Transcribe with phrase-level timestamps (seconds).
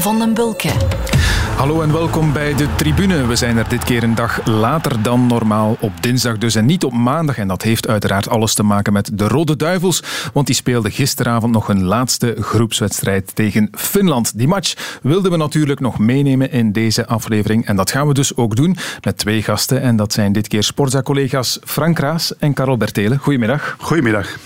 [0.00, 0.70] Van den Bulke.
[1.56, 3.26] Hallo en welkom bij de tribune.
[3.26, 6.84] We zijn er dit keer een dag later dan normaal, op dinsdag dus en niet
[6.84, 7.38] op maandag.
[7.38, 10.02] En dat heeft uiteraard alles te maken met de Rode Duivels,
[10.32, 14.38] want die speelden gisteravond nog hun laatste groepswedstrijd tegen Finland.
[14.38, 18.36] Die match wilden we natuurlijk nog meenemen in deze aflevering en dat gaan we dus
[18.36, 19.80] ook doen met twee gasten.
[19.80, 23.18] En dat zijn dit keer Sportza-collega's Frank Raas en Karel Bertelen.
[23.18, 23.76] Goedemiddag.
[23.78, 24.38] Goedemiddag.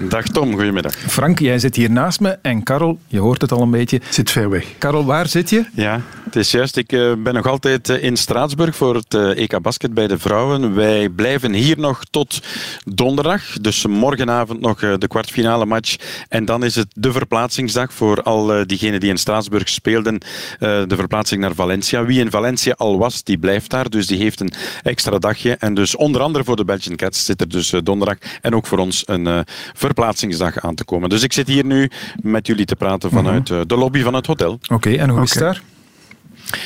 [0.00, 0.94] Dag Tom, goedemiddag.
[0.94, 4.00] Frank, jij zit hier naast me en Karel, je hoort het al een beetje.
[4.10, 4.64] Zit ver weg.
[4.78, 5.64] Karel, waar zit je?
[5.72, 6.76] Ja, het is juist.
[6.76, 10.18] Ik uh, ben nog altijd uh, in Straatsburg voor het uh, EK Basket bij de
[10.18, 10.74] vrouwen.
[10.74, 12.42] Wij blijven hier nog tot
[12.84, 13.52] donderdag.
[13.52, 15.96] Dus morgenavond nog de kwartfinale match.
[16.28, 20.20] En dan is het de verplaatsingsdag voor al diegenen die in Straatsburg speelden.
[20.58, 22.04] de verplaatsing naar Valencia.
[22.04, 23.90] Wie in Valencia al was, die blijft daar.
[23.90, 24.52] Dus die heeft een
[24.82, 25.56] extra dagje.
[25.56, 28.16] En dus onder andere voor de Belgian Cats zit er dus donderdag.
[28.40, 29.44] En ook voor ons een
[29.88, 31.08] verplaatsingsdag aan te komen.
[31.08, 31.90] Dus ik zit hier nu
[32.22, 33.66] met jullie te praten vanuit mhm.
[33.66, 34.58] de lobby van het hotel.
[34.68, 35.62] Oké, en hoe is het daar?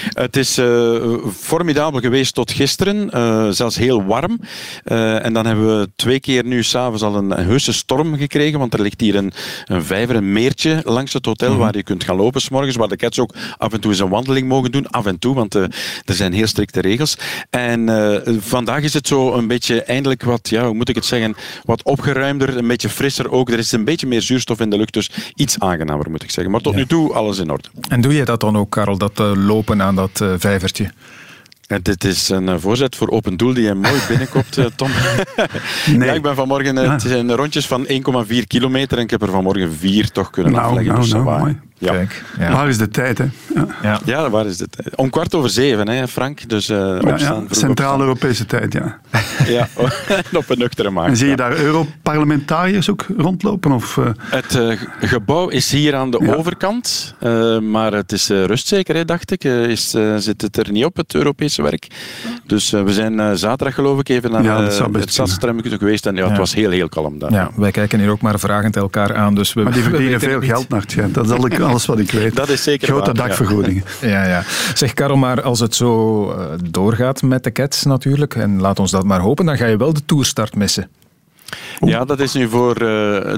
[0.08, 4.40] Het is uh, formidabel geweest tot gisteren, uh, zelfs heel warm.
[4.84, 8.58] Uh, en dan hebben we twee keer nu s'avonds al een, een heuse storm gekregen,
[8.58, 9.32] want er ligt hier een,
[9.64, 11.62] een vijver, een meertje langs het hotel mm -hmm.
[11.62, 14.08] waar je kunt gaan lopen s'morgens, waar de cats ook af en toe eens een
[14.08, 14.90] wandeling mogen doen.
[14.90, 15.70] Af en toe, want er
[16.04, 17.16] zijn heel strikte regels.
[17.50, 17.90] En
[18.40, 21.82] vandaag is het zo een beetje eindelijk wat, ja, hoe moet ik het zeggen, wat
[21.82, 23.50] opgeruimder, een beetje frisser ook.
[23.50, 26.52] Er is een beetje meer zuurstof in de lucht, dus iets aangenamer moet ik zeggen.
[26.52, 26.78] Maar tot ja.
[26.78, 27.68] nu toe alles in orde.
[27.88, 30.90] En doe je dat dan ook, Karel, dat lopen aan dat uh, vijvertje?
[31.82, 34.90] Dit is een uh, voorzet voor open doel die je mooi binnenkomt, uh, Tom.
[35.86, 36.08] nee.
[36.08, 37.92] Ja, ik ben vanmorgen, het zijn rondjes van 1,4
[38.46, 40.92] kilometer en ik heb er vanmorgen vier toch kunnen nou, afleggen.
[40.92, 41.60] Nou, dus nou, mooi.
[41.82, 41.92] Ja.
[41.92, 42.52] Kijk, ja.
[42.52, 43.24] Waar is de tijd, hè?
[43.54, 44.00] Ja, ja.
[44.04, 44.96] ja waar is de tijd?
[44.96, 46.48] Om kwart over zeven, hè, Frank.
[46.48, 47.46] Dus uh, opstaan.
[47.50, 48.98] Centraal-Europese tijd, ja.
[49.56, 49.68] ja,
[50.32, 51.06] op een nuchtere maag.
[51.06, 53.72] En zie je daar Europarlementariërs ook rondlopen?
[53.72, 54.06] Of, uh...
[54.20, 57.14] Het uh, gebouw is hier aan de overkant,
[57.62, 59.44] maar het is rustzeker, hè, dacht ik.
[59.44, 61.86] is, zit het er niet op, het Europese werk?
[62.46, 66.38] Dus we zijn zaterdag, geloof ik, even naar ja, het stadstremmetje geweest en ja, het
[66.38, 67.32] was heel, heel kalm daar.
[67.32, 69.34] Ja, wij kijken hier ook maar vragend elkaar aan.
[69.34, 71.14] Dus we, maar die verdienen veel geld naar het schijnt.
[71.14, 72.36] Dat is al alles wat ik weet.
[72.36, 73.84] Dat is zeker Grote waar, dakvergoedingen.
[74.00, 74.08] Ja.
[74.14, 74.42] ja, ja.
[74.74, 78.90] Zeg Karel, maar als het zo uh, doorgaat met de Cats natuurlijk, en laat ons
[78.90, 80.88] dat maar hopen, dan ga je wel de toerstart missen.
[81.86, 82.88] Ja, dat is nu voor uh,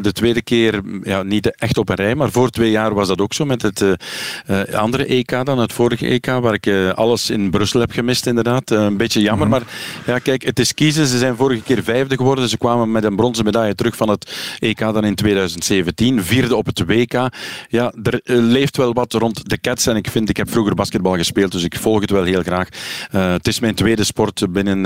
[0.02, 3.20] de tweede keer, ja, niet echt op een rij, maar voor twee jaar was dat
[3.20, 7.50] ook zo met het uh, andere EK dan, het vorige EK, waar ik alles in
[7.50, 8.70] Brussel heb gemist inderdaad.
[8.70, 9.62] een beetje jammer, mm -hmm.
[9.62, 11.06] maar ja, kijk, het is kiezen.
[11.06, 12.48] Ze zijn vorige keer vijfde geworden.
[12.48, 16.24] Ze kwamen met een bronzen medaille terug van het EK dan in 2017.
[16.24, 17.28] Vierde op het WK.
[17.68, 21.16] Ja, er leeft wel wat rond de Cats en ik vind, ik heb vroeger basketbal
[21.16, 22.68] gespeeld, dus ik volg het wel heel graag.
[23.10, 24.84] het is mijn tweede sport binnen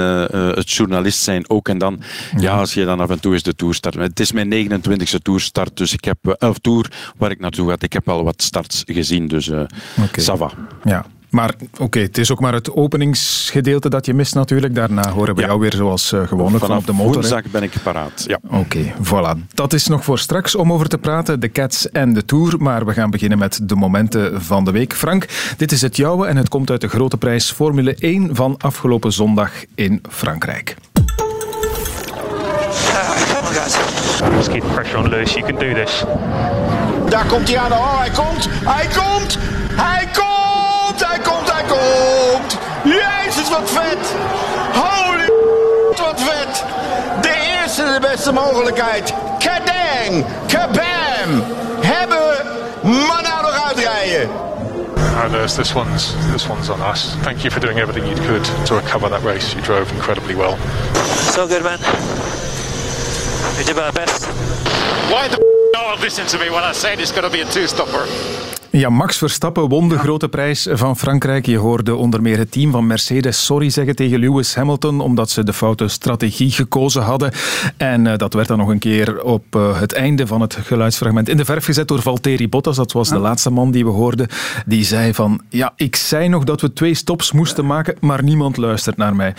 [0.54, 1.68] het journalist zijn ook.
[1.68, 2.00] En dan,
[2.36, 3.94] ja, als je dan af en toe is de toerstart.
[3.94, 7.76] Het is mijn 29e toerstart, dus ik heb, of tour waar ik naartoe ga.
[7.78, 9.60] Ik heb al wat starts gezien, dus uh,
[9.96, 10.24] okay.
[10.24, 10.50] Sava.
[10.84, 11.06] Ja.
[11.30, 14.74] Maar oké, okay, het is ook maar het openingsgedeelte dat je mist natuurlijk.
[14.74, 15.46] Daarna horen we ja.
[15.46, 17.12] jou weer zoals uh, gewoonlijk Vanaf op de motor.
[17.12, 18.38] woensdag ben ik paraat, ja.
[18.44, 19.54] Oké, okay, voilà.
[19.54, 22.62] Dat is nog voor straks om over te praten, de Cats en de Tour.
[22.62, 24.94] Maar we gaan beginnen met de momenten van de week.
[24.94, 25.26] Frank,
[25.56, 29.12] dit is het jouwe en het komt uit de grote prijs Formule 1 van afgelopen
[29.12, 30.76] zondag in Frankrijk.
[34.20, 35.34] Just keep the pressure on Lewis.
[35.34, 36.04] You can do this.
[37.08, 37.72] Daar komt hij aan.
[37.72, 38.48] Oh, hij komt.
[38.50, 39.38] Hij komt.
[39.72, 41.06] Hij komt.
[41.06, 41.52] Hij komt.
[41.52, 42.58] Hij komt.
[42.84, 44.14] Jezus, wat vet.
[44.72, 45.30] Holy
[46.06, 46.64] wat vet.
[47.22, 49.14] De eerste, de beste mogelijkheid.
[49.38, 50.24] Kadang.
[50.46, 51.44] Kabam.
[51.80, 52.46] Hebben.
[52.82, 54.30] Maar nou nog uitrijden.
[54.96, 57.16] Uh, Lewis, this one's this one's on us.
[57.22, 59.52] Thank you for doing everything you could to recover that race.
[59.52, 60.56] You drove incredibly well.
[61.32, 61.78] So good, man.
[63.56, 64.26] We did our best.
[65.10, 65.38] Why the
[65.74, 68.06] f*** listen to me when I say it's going to be a two-stopper?
[68.78, 70.00] Ja, Max Verstappen won de ja.
[70.00, 71.46] grote prijs van Frankrijk.
[71.46, 75.44] Je hoorde onder meer het team van Mercedes sorry zeggen tegen Lewis Hamilton, omdat ze
[75.44, 77.32] de foute strategie gekozen hadden.
[77.76, 81.28] En uh, dat werd dan nog een keer op uh, het einde van het geluidsfragment
[81.28, 82.76] in de verf gezet door Valtteri Bottas.
[82.76, 83.14] Dat was ja.
[83.14, 84.28] de laatste man die we hoorden.
[84.66, 88.56] Die zei van, ja, ik zei nog dat we twee stops moesten maken, maar niemand
[88.56, 89.34] luistert naar mij.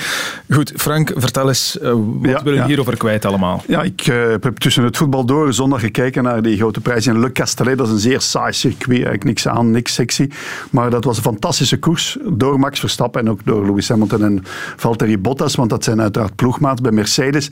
[0.50, 3.64] Goed, Frank, vertel eens, uh, wat ja, wil je hierover kwijt allemaal?
[3.68, 4.02] Ja, ik
[4.42, 7.78] heb tussen het voetbal door zondag gekeken naar die grote prijs in Le Castellet.
[7.78, 10.30] Dat is een zeer saai circuit niks aan, niks sexy.
[10.72, 14.44] Maar dat was een fantastische koers door Max Verstappen en ook door Lewis Hamilton en
[14.76, 17.52] Valtteri Bottas, want dat zijn uiteraard ploegmaats bij Mercedes.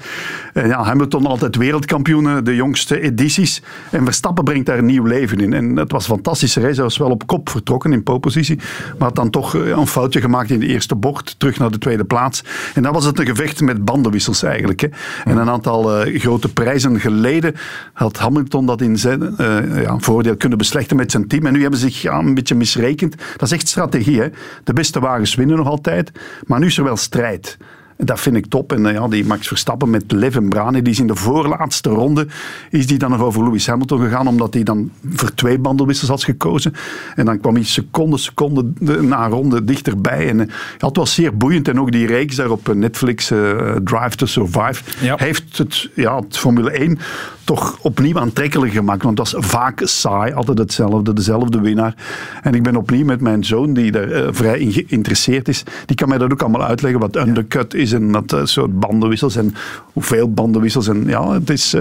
[0.53, 3.63] En ja, Hamilton altijd wereldkampioen, de jongste edities.
[3.91, 5.53] En Verstappen brengt daar nieuw leven in.
[5.53, 6.73] En het was een fantastische race.
[6.73, 8.59] Hij was wel op kop vertrokken in polepositie,
[8.97, 12.05] maar had dan toch een foutje gemaakt in de eerste bocht, terug naar de tweede
[12.05, 12.43] plaats.
[12.73, 14.81] En dan was het een gevecht met bandenwissels eigenlijk.
[14.81, 14.87] Hè.
[15.25, 17.55] En een aantal uh, grote prijzen geleden
[17.93, 21.45] had Hamilton dat in zijn uh, ja, voordeel kunnen beslechten met zijn team.
[21.45, 23.15] En nu hebben zich ja, een beetje misrekend.
[23.17, 24.21] Dat is echt strategie.
[24.21, 24.27] Hè.
[24.63, 26.11] De beste wagens winnen nog altijd,
[26.45, 27.57] maar nu is er wel strijd.
[27.97, 28.71] Dat vind ik top.
[28.71, 31.89] En uh, ja, die Max Verstappen met Lev en Brani, die is in de voorlaatste
[31.89, 32.27] ronde,
[32.69, 36.23] is die dan nog over Lewis Hamilton gegaan, omdat hij dan voor twee bandenwissels had
[36.23, 36.73] gekozen.
[37.15, 38.65] En dan kwam hij seconde, seconde
[39.01, 40.29] na ronde dichterbij.
[40.29, 40.45] En uh,
[40.77, 41.67] ja, het was zeer boeiend.
[41.67, 45.15] En ook die reeks daar op Netflix, uh, Drive to Survive, ja.
[45.17, 46.99] heeft het, ja, het Formule 1
[47.43, 49.03] toch opnieuw aantrekkelijk gemaakt.
[49.03, 51.95] Want het was vaak saai, altijd hetzelfde, dezelfde winnaar.
[52.43, 56.09] En ik ben opnieuw met mijn zoon, die daar vrij in geïnteresseerd is, die kan
[56.09, 59.53] mij dat ook allemaal uitleggen, wat undercut is en dat uh, soort bandenwissels en
[59.93, 60.87] hoeveel bandenwissels.
[60.87, 61.75] En ja, het is...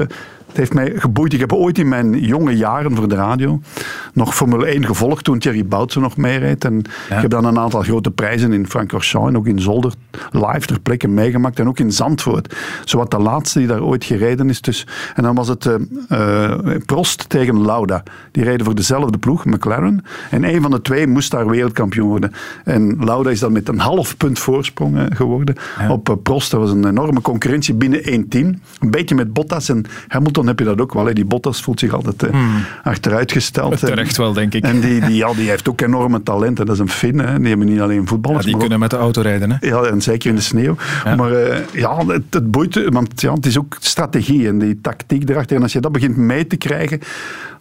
[0.57, 1.33] Het heeft mij geboeid.
[1.33, 3.61] Ik heb ooit in mijn jonge jaren voor de radio
[4.13, 6.65] nog Formule 1 gevolgd toen Thierry Boutsen nog meereed.
[6.65, 7.17] En ja.
[7.17, 9.93] ik heb dan een aantal grote prijzen in Francorchamps en ook in Zolder
[10.31, 11.59] live ter plekke meegemaakt.
[11.59, 12.57] En ook in Zandvoort.
[12.85, 14.61] Zowat de laatste die daar ooit gereden is.
[14.61, 15.75] Dus, en dan was het uh,
[16.09, 16.55] uh,
[16.87, 18.03] Prost tegen Lauda.
[18.31, 20.05] Die reden voor dezelfde ploeg, McLaren.
[20.31, 22.33] En een van de twee moest daar wereldkampioen worden.
[22.65, 25.93] En Lauda is dan met een half punt voorsprong uh, geworden ja.
[25.93, 26.51] op Prost.
[26.51, 28.61] Dat was een enorme concurrentie binnen één team.
[28.81, 31.07] Een beetje met Bottas en Hamilton heb je dat ook wel.
[31.07, 31.13] Hè.
[31.13, 32.65] Die Bottas voelt zich altijd uh, hmm.
[32.83, 33.79] achteruitgesteld.
[33.79, 34.65] Terecht wel, denk ik.
[34.65, 36.67] En die, die, ja, die heeft ook enorme talenten.
[36.67, 37.19] Dat is een Fin.
[37.19, 37.39] Hè.
[37.39, 38.45] Die hebben niet alleen voetballers.
[38.45, 39.51] Ja, die kunnen ook, met de auto rijden.
[39.51, 39.67] Hè?
[39.69, 40.77] Ja, en zeker in de sneeuw.
[41.05, 41.15] Ja.
[41.15, 42.89] Maar uh, ja, het, het boeit.
[42.89, 45.57] Want ja, het is ook strategie en die tactiek erachter.
[45.57, 47.01] En als je dat begint mee te krijgen,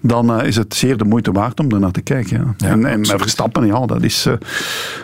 [0.02, 2.38] dan uh, is het zeer de moeite waard om daarnaar te kijken.
[2.38, 2.68] Ja.
[2.68, 4.34] Ja, en, en Verstappen, ja, dat is, uh,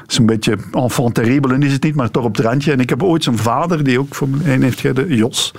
[0.07, 2.71] is een beetje enfant terrible, is het niet, maar toch op het randje.
[2.71, 5.53] En ik heb ooit zijn vader, die ook voor een heeft gereden, Jos.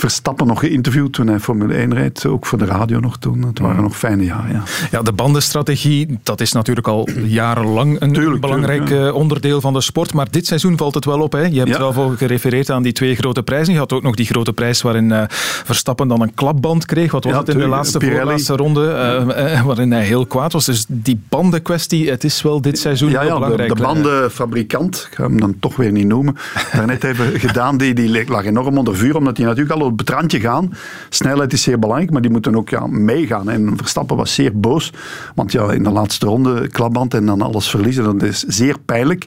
[0.00, 2.26] Verstappen nog geïnterviewd toen hij Formule 1 rijdt.
[2.26, 3.42] Ook voor de radio nog toen.
[3.42, 4.52] Het waren nog fijne jaren.
[4.52, 9.12] Ja, ja de bandenstrategie, dat is natuurlijk al jarenlang een tuurlijk, belangrijk tuurlijk, ja.
[9.12, 10.14] onderdeel van de sport.
[10.14, 11.32] Maar dit seizoen valt het wel op.
[11.32, 11.40] Hè?
[11.40, 13.72] Je hebt wel voor gerefereerd aan die twee grote prijzen.
[13.72, 15.22] Je had ook nog die grote prijs waarin uh,
[15.64, 17.12] Verstappen dan een klapband kreeg.
[17.12, 18.84] Wat was het in de laatste, voorlaatste ronde?
[19.26, 20.64] Uh, uh, waarin hij heel kwaad was.
[20.64, 23.68] Dus die bandenkwestie, het is wel dit seizoen ja, heel belangrijk.
[23.68, 26.36] De, de bandenfabrikant, ik ga hem dan toch weer niet noemen,
[26.72, 29.16] daarnet even gedaan, die, die lag enorm onder vuur.
[29.16, 30.72] Omdat hij natuurlijk al op het randje gaan.
[31.08, 33.48] Snelheid is zeer belangrijk, maar die moeten ook ja, meegaan.
[33.48, 34.92] En Verstappen was zeer boos,
[35.34, 39.24] want ja, in de laatste ronde klapband en dan alles verliezen, dat is zeer pijnlijk.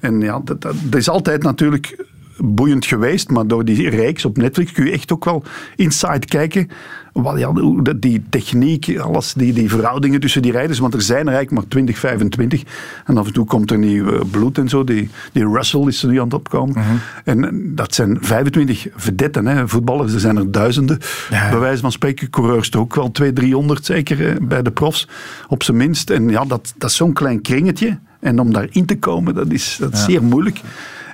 [0.00, 2.04] En ja, dat, dat, dat is altijd natuurlijk
[2.44, 5.42] boeiend geweest, maar door die reeks op Netflix kun je echt ook wel
[5.76, 6.68] inside kijken.
[7.12, 7.52] Wat, ja,
[7.96, 11.68] die techniek, alles, die, die verhoudingen tussen die rijders, want er zijn er eigenlijk maar
[11.68, 12.62] 20, 25.
[13.06, 14.84] En af en toe komt er nieuw bloed en zo.
[14.84, 16.74] Die, die Russell is er nu aan het opkomen.
[16.74, 16.84] -huh.
[17.24, 20.12] En dat zijn 25 vedetten, hè, voetballers.
[20.12, 20.98] Er zijn er duizenden.
[21.30, 21.50] Ja.
[21.50, 25.08] Bij wijze van spreken, coureurs ook wel 200, 300 zeker hè, bij de profs,
[25.48, 26.10] op zijn minst.
[26.10, 27.98] En ja, dat, dat is zo'n klein kringetje.
[28.20, 30.04] En om daarin te komen, dat is, dat is ja.
[30.04, 30.60] zeer moeilijk.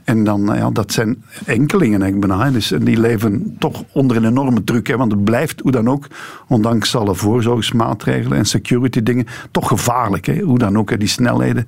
[0.06, 2.50] En dan, ja, dat zijn enkelingen eigenlijk bijna.
[2.50, 4.86] Dus, en die leven toch onder een enorme druk.
[4.86, 6.06] Hè, want het blijft, hoe dan ook,
[6.48, 10.26] ondanks alle voorzorgsmaatregelen en security dingen, toch gevaarlijk.
[10.26, 11.66] Hè, hoe dan ook, hè, die snelheden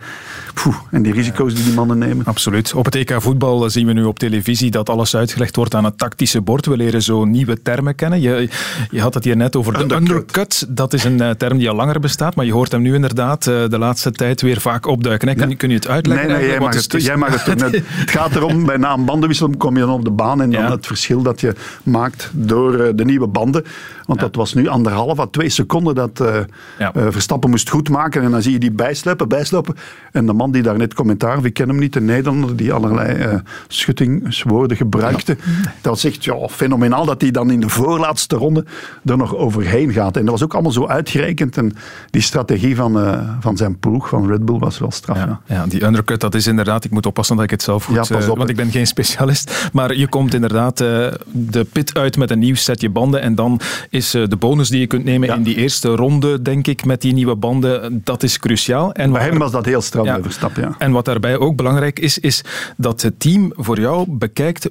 [0.54, 2.24] Poeh, en die risico's die die mannen nemen.
[2.24, 2.74] Absoluut.
[2.74, 5.98] Op het EK voetbal zien we nu op televisie dat alles uitgelegd wordt aan het
[5.98, 6.66] tactische bord.
[6.66, 8.20] We leren zo nieuwe termen kennen.
[8.20, 8.48] Je,
[8.90, 10.66] je had het hier net over de undercut.
[10.68, 13.78] Dat is een term die al langer bestaat, maar je hoort hem nu inderdaad de
[13.78, 15.36] laatste tijd weer vaak opduiken.
[15.36, 15.56] Kun, ja.
[15.56, 16.28] kun je het uitleggen?
[16.28, 17.72] Nee, nee jij, mag het, jij mag het doen.
[17.72, 20.62] Het gaat erom, bij na een bandenwissel kom je dan op de baan en dan
[20.62, 20.70] ja.
[20.70, 23.64] het verschil dat je maakt door de nieuwe banden.
[24.06, 24.26] Want ja.
[24.26, 26.36] dat was nu anderhalf à twee seconden dat uh,
[26.78, 26.92] ja.
[26.96, 28.22] uh, Verstappen moest goed maken.
[28.22, 29.74] En dan zie je die bijslepen, bijslepen.
[30.12, 33.26] En de man die daar net commentaar, ik ken hem niet, de Nederlander, die allerlei
[33.26, 33.34] uh,
[33.68, 35.36] schuttingswoorden gebruikte.
[35.62, 35.72] Ja.
[35.80, 38.64] Dat zegt, ja, fenomenaal dat hij dan in de voorlaatste ronde
[39.04, 40.16] er nog overheen gaat.
[40.16, 41.56] En dat was ook allemaal zo uitgerekend.
[41.56, 41.72] En
[42.10, 45.16] die strategie van, van zijn ploeg, van Red Bull, was wel straf.
[45.16, 45.66] Ja, ja.
[45.66, 47.96] die undercut, dat is inderdaad, ik moet oppassen dat ik het zelf goed...
[48.26, 49.68] Op, want ik ben geen specialist.
[49.72, 53.60] Maar je komt inderdaad de pit uit met een nieuw setje banden en dan
[53.90, 55.34] is de bonus die je kunt nemen ja.
[55.34, 58.92] in die eerste ronde, denk ik, met die nieuwe banden, dat is cruciaal.
[58.92, 60.22] En Bij hem was dat heel strak ja.
[60.22, 60.74] Verstappen, ja.
[60.78, 62.44] En wat daarbij ook belangrijk is, is
[62.76, 64.68] dat het team voor jou bekijkt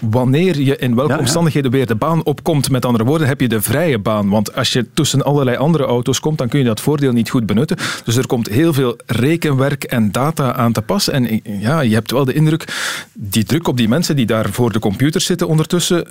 [0.00, 1.20] wanneer je in welke ja, ja.
[1.20, 2.70] omstandigheden weer de baan opkomt.
[2.70, 4.28] Met andere woorden, heb je de vrije baan.
[4.28, 7.46] Want als je tussen allerlei andere auto's komt, dan kun je dat voordeel niet goed
[7.46, 7.76] benutten.
[8.04, 11.08] Dus er komt heel veel rekenwerk en data aan te pas.
[11.08, 12.64] En ja, je hebt wel de indruk,
[13.12, 16.06] die druk op die mensen die daar voor de computer zitten ondertussen,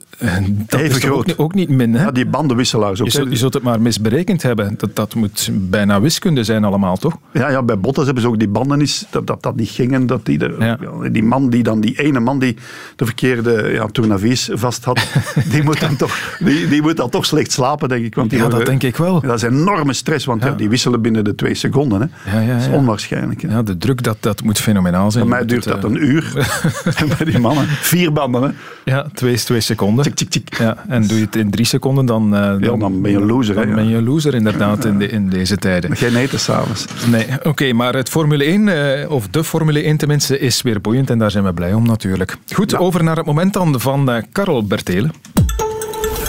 [0.49, 1.93] dat Even is ook, ook, niet min.
[1.93, 2.03] Hè?
[2.03, 3.05] Ja, die bandenwisselaars ook.
[3.05, 4.73] Je zult, je zult, het maar misberekend hebben.
[4.77, 7.17] Dat, dat moet bijna wiskunde zijn allemaal, toch?
[7.33, 9.93] Ja, ja bij Bottas hebben ze ook die banden is, dat, dat dat niet ging.
[9.93, 12.57] En dat die, de, die man die dan, die ene man die
[12.95, 15.07] de verkeerde ja, Tournavies vast had,
[15.51, 18.15] die moet, dan toch, die, die moet dan toch slecht slapen, denk ik.
[18.15, 19.21] Want die ja, dat denk ik wel.
[19.21, 20.51] Dat is enorme stress, want ja.
[20.51, 22.11] die wisselen binnen de twee seconden.
[22.23, 22.41] Hè.
[22.41, 23.41] Ja, Dat is onwaarschijnlijk.
[23.41, 23.47] Hè.
[23.47, 25.29] Ja, de druk, dat, dat moet fenomenaal zijn.
[25.29, 26.31] Bij mij duurt dat eh, een uur.
[27.17, 27.65] Bij die mannen.
[27.67, 28.43] Vier banden.
[28.43, 28.49] Hè.
[28.91, 30.03] Ja, twee, twee seconden.
[30.03, 30.57] Tik, tik, tik.
[30.57, 33.65] Ja, en doe je het in drie seconden, dan, eh, dan ben je loser, hè,
[33.65, 35.95] Dan ben je een loser, inderdaad, in, de, in deze tijden.
[35.95, 36.85] Geen eten s'avonds.
[37.09, 41.09] Nee, oké, maar het Formule 1, eh, of de Formule 1 tenminste, is weer boeiend
[41.09, 42.37] en daar zijn we blij om natuurlijk.
[42.53, 45.11] Goed, over naar het moment dan van eh Karel Bertelen.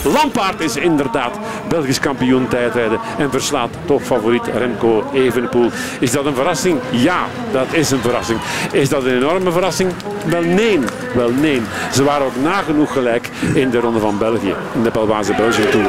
[0.03, 5.69] Lampaard is inderdaad Belgisch kampioen tijdrijden en verslaat toch favoriet Remco Evenepoel.
[5.99, 6.79] Is dat een verrassing?
[6.89, 8.39] Ja, dat is een verrassing.
[8.71, 9.91] Is dat een enorme verrassing?
[10.25, 10.79] Wel nee,
[11.15, 11.61] wel nee.
[11.93, 15.85] Ze waren ook nagenoeg gelijk in de Ronde van België, in de Belwaze Belgium toen.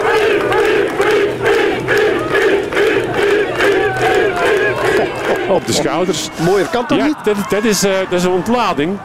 [5.48, 6.28] Op de schouders.
[6.44, 7.16] Mooier kan toch Ja, niet?
[7.24, 8.98] dat, dat, is, eh, dat is een ontlading.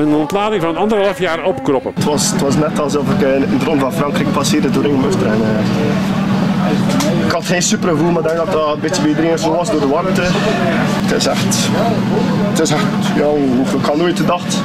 [0.00, 1.92] Een ontlading van anderhalf jaar opkroppen.
[1.94, 5.26] Het was, het was net alsof ik in de Ronde van Frankrijk passeerde door Ringmuster.
[5.26, 9.38] En, eh, ik had geen supergevoel, maar ik denk dat dat een beetje bij iedereen
[9.38, 10.22] zo was door de warmte.
[10.24, 11.56] Het is echt,
[12.50, 12.84] het is echt,
[13.16, 13.26] ja,
[13.78, 14.62] ik had nooit gedacht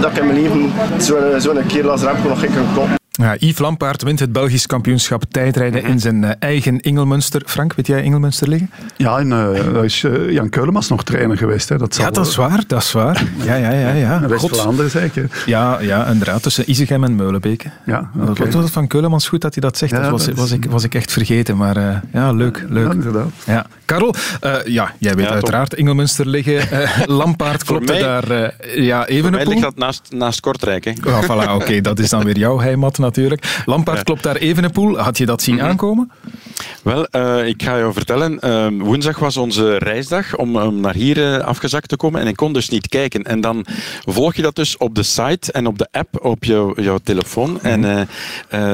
[0.00, 3.01] dat ik in mijn leven zo'n zo'n kerel als Remco nog ging kloppen.
[3.22, 7.42] Ja, Yves Lampaard wint het Belgisch kampioenschap tijdrijden in zijn eh, eigen Ingelmunster.
[7.46, 8.70] Frank, weet jij Ingelmunster liggen?
[8.96, 11.68] Ja, en eh, daar is eh, Jan Keulemans nog trainer geweest.
[11.68, 11.78] Hè.
[11.78, 13.24] Dat zal, Ja, dat is waar, dat is waar.
[13.44, 13.92] Ja, ja, ja.
[13.92, 14.26] ja.
[14.26, 15.42] West-Vlaanderen zeker.
[15.46, 17.66] Ja, ja, inderdaad, tussen Isegem en Meulenbeek.
[17.86, 18.50] Ja, Dat oké.
[18.50, 19.92] was van Keulemans goed dat hij dat zegt.
[19.92, 22.86] Ja, dat was, dat was, ik, was ik echt vergeten, maar ja, leuk, leuk.
[22.86, 23.28] Ja, inderdaad.
[23.46, 23.66] Ja.
[23.92, 26.70] Karel, eh, ja, jij weet Ja, uiteraard Ingelmunster liggen.
[26.70, 30.84] Eh, Lampaard klopte daar eh, ja, Voor mij ligt dat naast, naast Kortrijk.
[30.84, 30.92] Hè.
[31.04, 33.62] Ja, voilà, oké, dat is dan weer jouw heimat natuurlijk.
[33.64, 34.98] Lampaard klopt daar Evenepoel.
[34.98, 35.64] Had je dat zien Mhm.
[35.64, 36.10] aankomen?
[36.82, 37.02] Wel,
[37.46, 38.40] ik ga jou vertellen.
[38.40, 42.20] eh, woensdag was onze reisdag om, om naar hier afgezakt te komen.
[42.20, 43.22] En ik kon dus niet kijken.
[43.22, 43.66] En dan
[44.04, 47.60] volg je dat dus op de site en op de app op jouw, jouw telefoon.
[47.62, 48.00] En eh,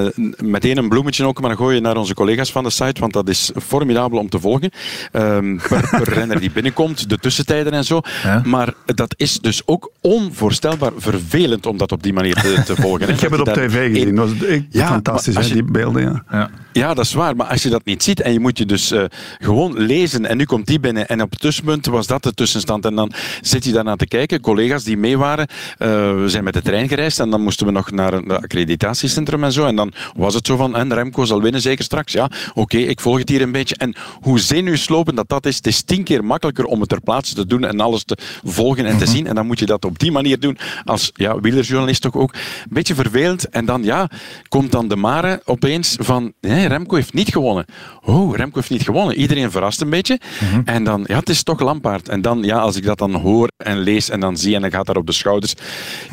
[0.07, 3.01] eh, meteen een bloemetje ook, maar dan gooi je naar onze collega's van de site.
[3.01, 4.71] Want dat is formidabel om te volgen.
[5.13, 8.01] Ehm, per, per renner die binnenkomt, de tussentijden en zo.
[8.23, 8.43] Ja.
[8.45, 13.09] Maar dat is dus ook onvoorstelbaar vervelend om dat op die manier te, te volgen.
[13.15, 14.15] Ik heb het op tv gezien.
[14.15, 16.03] Dat was Ja, fantastisch, je- die beelden.
[16.03, 16.23] Ja.
[16.31, 16.51] Ja.
[16.79, 17.37] Ja, dat is waar.
[17.37, 19.05] Maar als je dat niet ziet en je moet je dus eh,
[19.39, 22.85] gewoon lezen en nu komt die binnen en op het tussenpunt was dat de tussenstand
[22.85, 24.41] en dan zit je daarna te kijken.
[24.41, 25.47] Collega's die mee waren,
[25.79, 29.45] eh, we zijn met de trein gereisd en dan moesten we nog naar een accreditatiecentrum
[29.45, 29.67] en zo.
[29.67, 32.13] En dan was het zo van, en Remco zal winnen zeker straks.
[32.13, 33.77] Ja, oké, ik volg het hier een beetje.
[33.77, 37.35] En hoe zenuwslopend dat dat is, het is tien keer makkelijker om het ter plaatse
[37.35, 39.27] te doen en alles te volgen en te zien.
[39.27, 42.35] En dan moet je dat op die manier doen als ja, wielerjournalist toch ook.
[42.35, 43.49] Een beetje vervelend.
[43.49, 44.11] En dan ja,
[44.49, 46.33] komt dan de Mare opeens van,
[46.69, 47.65] Remco heeft niet gewonnen.
[48.05, 49.17] Oh, Remco heeft niet gewonnen.
[49.17, 50.21] Iedereen verrast een beetje.
[50.65, 52.09] En dan, ja, het is toch Lampaard.
[52.09, 54.71] En dan, ja, als ik dat dan hoor en lees en dan zie en dan
[54.71, 55.55] gaat daar op de schouders.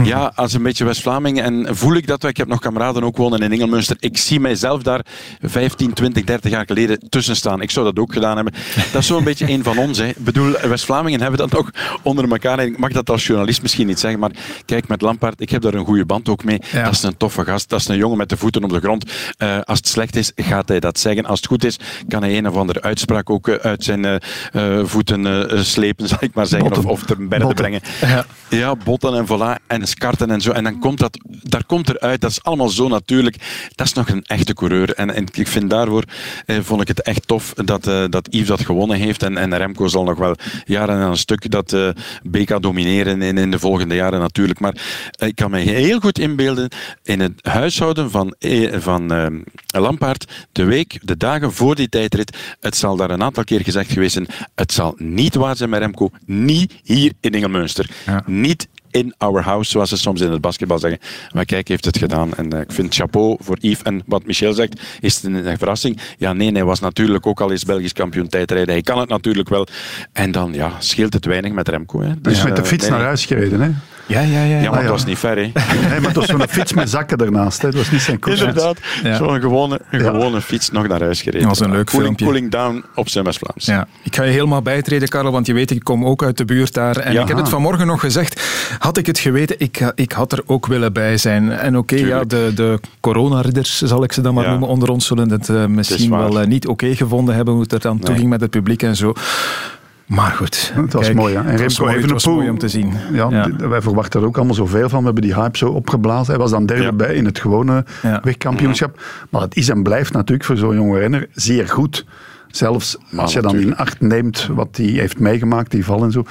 [0.03, 2.31] Ja, als een beetje West-Vlaming en voel ik dat, wel.
[2.31, 3.95] ik heb nog kameraden ook wonen in Engelmunster.
[3.99, 5.05] Ik zie mijzelf daar
[5.41, 7.61] 15, 20, 30 jaar geleden tussen staan.
[7.61, 8.53] Ik zou dat ook gedaan hebben.
[8.91, 9.97] Dat is zo'n beetje een van ons.
[9.97, 10.07] Hè.
[10.07, 11.71] Ik bedoel, West-Vlamingen hebben dat ook
[12.03, 12.59] onder elkaar.
[12.59, 14.31] En ik mag dat als journalist misschien niet zeggen, maar
[14.65, 16.61] kijk, met Lampaard, ik heb daar een goede band ook mee.
[16.71, 16.83] Ja.
[16.83, 17.69] Dat is een toffe gast.
[17.69, 19.11] Dat is een jongen met de voeten op de grond.
[19.37, 21.25] Eh, als het slecht is, gaat hij dat zeggen.
[21.25, 24.15] Als het goed is, kan hij een of andere uitspraak ook eh, uit zijn eh,
[24.51, 26.69] eh, voeten slepen, zal ik maar zeggen.
[26.69, 26.89] Botten.
[26.89, 27.53] Of, of ter Botten.
[27.53, 27.81] brengen.
[28.01, 28.25] Ja.
[28.49, 29.65] Ja, botten en voilà.
[29.67, 30.51] En skarten en zo.
[30.51, 32.21] En dan komt dat, daar komt eruit.
[32.21, 33.35] Dat is allemaal zo natuurlijk.
[33.75, 34.93] Dat is nog een echte coureur.
[34.93, 36.03] En, en ik vind daarvoor,
[36.45, 39.23] eh, vond ik het echt tof dat, dat Yves dat gewonnen heeft.
[39.23, 41.89] En, en Remco zal nog wel jaren aan een stuk dat eh
[42.23, 44.59] BK domineren in, in de volgende jaren natuurlijk.
[44.59, 44.75] Maar
[45.17, 46.69] ik kan me heel goed inbeelden
[47.03, 48.35] in het huishouden van,
[48.71, 49.27] van eh,
[50.51, 52.37] De week, de dagen voor die tijdrit.
[52.59, 54.27] Het zal daar een aantal keer gezegd geweest zijn.
[54.55, 56.09] Het zal niet waar zijn met Remco.
[56.25, 57.89] Niet hier in Ingelmunster.
[58.05, 58.23] Ja.
[58.25, 60.99] Niet in our house, zoals ze soms in het basketbal zeggen.
[61.33, 62.33] Maar kijk, heeft het gedaan.
[62.33, 63.81] En eh, ik vind chapeau voor Yves.
[63.81, 65.99] En wat Michel zegt, is het een, verrassing?
[66.17, 68.73] Ja, nee, hij was natuurlijk ook al eens Belgisch kampioen tijdrijden.
[68.73, 69.67] Hij kan het natuurlijk wel.
[70.13, 72.01] En dan ja, scheelt het weinig met Remco.
[72.01, 72.21] Hè.
[72.21, 73.61] Dus met de fiets nee, naar huis gereden.
[73.61, 73.71] Hè?
[74.07, 74.59] Ja, ja, ja.
[74.59, 75.41] Ja, maar Ah, het was niet ver, hè.
[75.89, 77.61] Nee, maar het was zo'n fiets met zakken ernaast.
[77.61, 77.67] Hè?
[77.67, 78.39] Het was niet zijn koers.
[78.39, 78.77] Inderdaad.
[79.17, 81.47] Zo'n gewone, een gewone fiets nog naar huis gereden.
[81.47, 82.25] Dat was een leuk cooling, filmpje.
[82.25, 83.65] Cooling down op zijn West-Vlaams.
[83.65, 86.45] Ja, ik ga je helemaal bijtreden, Karel, want je weet, ik kom ook uit de
[86.45, 86.97] buurt daar.
[86.97, 88.41] En ik heb het vanmorgen nog gezegd.
[88.79, 91.51] Had ik het geweten, ik, ik had er ook willen bij zijn.
[91.51, 94.49] En oké, ja, de, de coronaridders, zal ik ze dan maar Ja.
[94.49, 97.71] noemen, onder ons zullen het eh, misschien wel eh, niet oké gevonden hebben hoe het
[97.73, 99.13] er dan toe ging met het publiek en zo.
[100.05, 100.71] Maar goed.
[100.75, 101.35] Het was kijk, mooi.
[101.35, 101.41] Hè?
[101.41, 102.93] En Remco Evenepoel, mooi om te zien.
[103.13, 104.99] Ja, Wij verwachten er ook allemaal zoveel van.
[104.99, 106.27] We hebben die hype zo opgeblazen.
[106.33, 106.91] Hij was dan derde Ja.
[106.91, 108.19] bij in het gewone Ja.
[108.23, 109.01] wegkampioenschap.
[109.29, 112.05] Maar het is en blijft natuurlijk voor zo'n jonge renner zeer goed.
[112.47, 116.23] Zelfs als je dan in acht neemt wat hij heeft meegemaakt, die val en zo.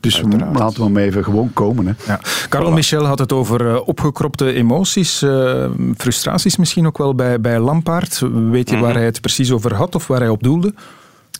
[0.00, 1.86] Dus we, laten we hem even gewoon komen.
[1.86, 1.92] Hè.
[2.06, 2.20] Ja.
[2.48, 5.64] Karel Michel had het over uh, opgekropte emoties, uh,
[5.96, 8.20] frustraties misschien ook wel bij, bij Lampaard.
[8.20, 8.30] Weet
[8.68, 8.80] je mm -hmm.
[8.80, 10.74] waar hij het precies over had of waar hij op doelde?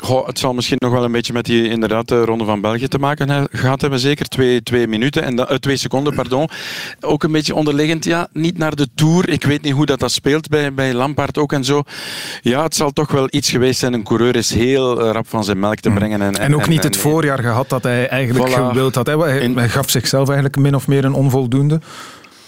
[0.03, 2.89] Goh, het zal misschien nog wel een beetje met die inderdaad, de Ronde van België
[2.89, 3.99] te maken gehad hebben.
[3.99, 6.49] Zeker twee, twee minuten en uh, twee seconden, pardon.
[7.01, 9.29] Ook een beetje onderliggend, ja, niet naar de Tour.
[9.29, 11.83] Ik weet niet hoe dat, dat speelt bij, bij Lampaard ook en zo.
[12.41, 13.93] Ja, het zal toch wel iets geweest zijn.
[13.93, 16.23] Een coureur is heel rap van zijn melk te brengen.
[16.23, 18.55] En, en, en ook niet en, het voorjaar gehad dat hij eigenlijk voilà.
[18.55, 19.07] gewild had.
[19.07, 19.17] Hij,
[19.55, 21.81] hij gaf zichzelf eigenlijk min of meer een onvoldoende.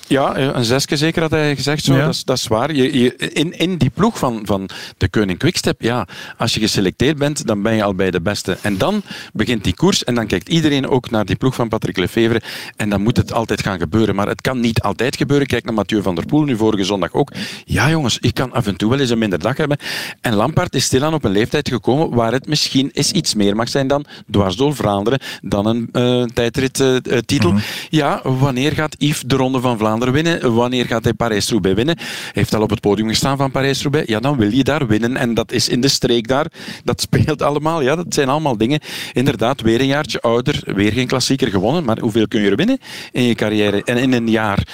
[0.09, 1.85] Ja, een zesje zeker had hij gezegd.
[1.85, 1.95] Zo.
[1.95, 2.05] Ja.
[2.05, 2.75] Dat, is, dat is waar.
[2.75, 6.07] Je, je, in, in die ploeg van, van de Koning Quickstep, ja,
[6.39, 8.59] als je geselecteerd bent, dan ben je al bij de beste.
[8.61, 11.97] En dan begint die koers en dan kijkt iedereen ook naar die ploeg van Patrick
[11.97, 12.41] Lefevre.
[12.77, 14.15] En dan moet het altijd gaan gebeuren.
[14.15, 15.47] Maar het kan niet altijd gebeuren.
[15.47, 17.33] Kijk naar Mathieu van der Poel, nu vorige zondag ook.
[17.65, 19.79] Ja jongens, ik kan af en toe wel eens een minder dag hebben.
[20.21, 23.69] En Lampaard is stilaan op een leeftijd gekomen waar het misschien eens iets meer mag
[23.69, 27.49] zijn dan dwars door Vlaanderen, dan een uh, tijdrittitel.
[27.49, 27.63] Uh, mm -hmm.
[27.89, 30.55] Ja, wanneer gaat Yves de Ronde van Vlaanderen winnen.
[30.55, 31.97] Wanneer gaat hij Parijs-Roubaix winnen?
[31.97, 34.09] Hij heeft al op het podium gestaan van Parijs-Roubaix.
[34.09, 35.17] Ja, dan wil je daar winnen.
[35.17, 36.47] En dat is in de streek daar.
[36.85, 37.83] Dat speelt allemaal.
[37.83, 38.81] Ja, dat zijn allemaal dingen.
[39.13, 40.63] Inderdaad, weer een jaartje ouder.
[40.65, 41.85] Weer geen klassieker gewonnen.
[41.85, 42.79] Maar hoeveel kun je er winnen
[43.13, 43.83] in je carrière?
[43.85, 44.67] En in een jaar.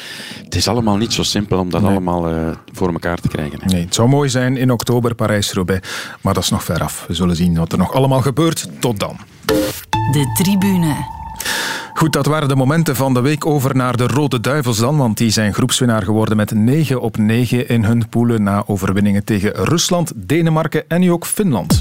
[0.44, 1.90] Het is allemaal niet zo simpel om dat nee.
[1.90, 3.58] allemaal uh, voor elkaar te krijgen.
[3.62, 3.66] Hè.
[3.66, 5.88] Nee, het zou mooi zijn in oktober Parijs-Roubaix.
[6.20, 7.04] Maar dat is nog ver af.
[7.08, 8.68] We zullen zien wat er nog allemaal gebeurt.
[8.80, 9.16] Tot dan.
[10.12, 11.18] De tribune.
[11.94, 15.16] Goed, dat waren de momenten van de week over naar de Rode Duivels dan, want
[15.16, 20.12] die zijn groepswinnaar geworden met 9 op 9 in hun poelen na overwinningen tegen Rusland,
[20.16, 21.80] Denemarken en nu ook Finland.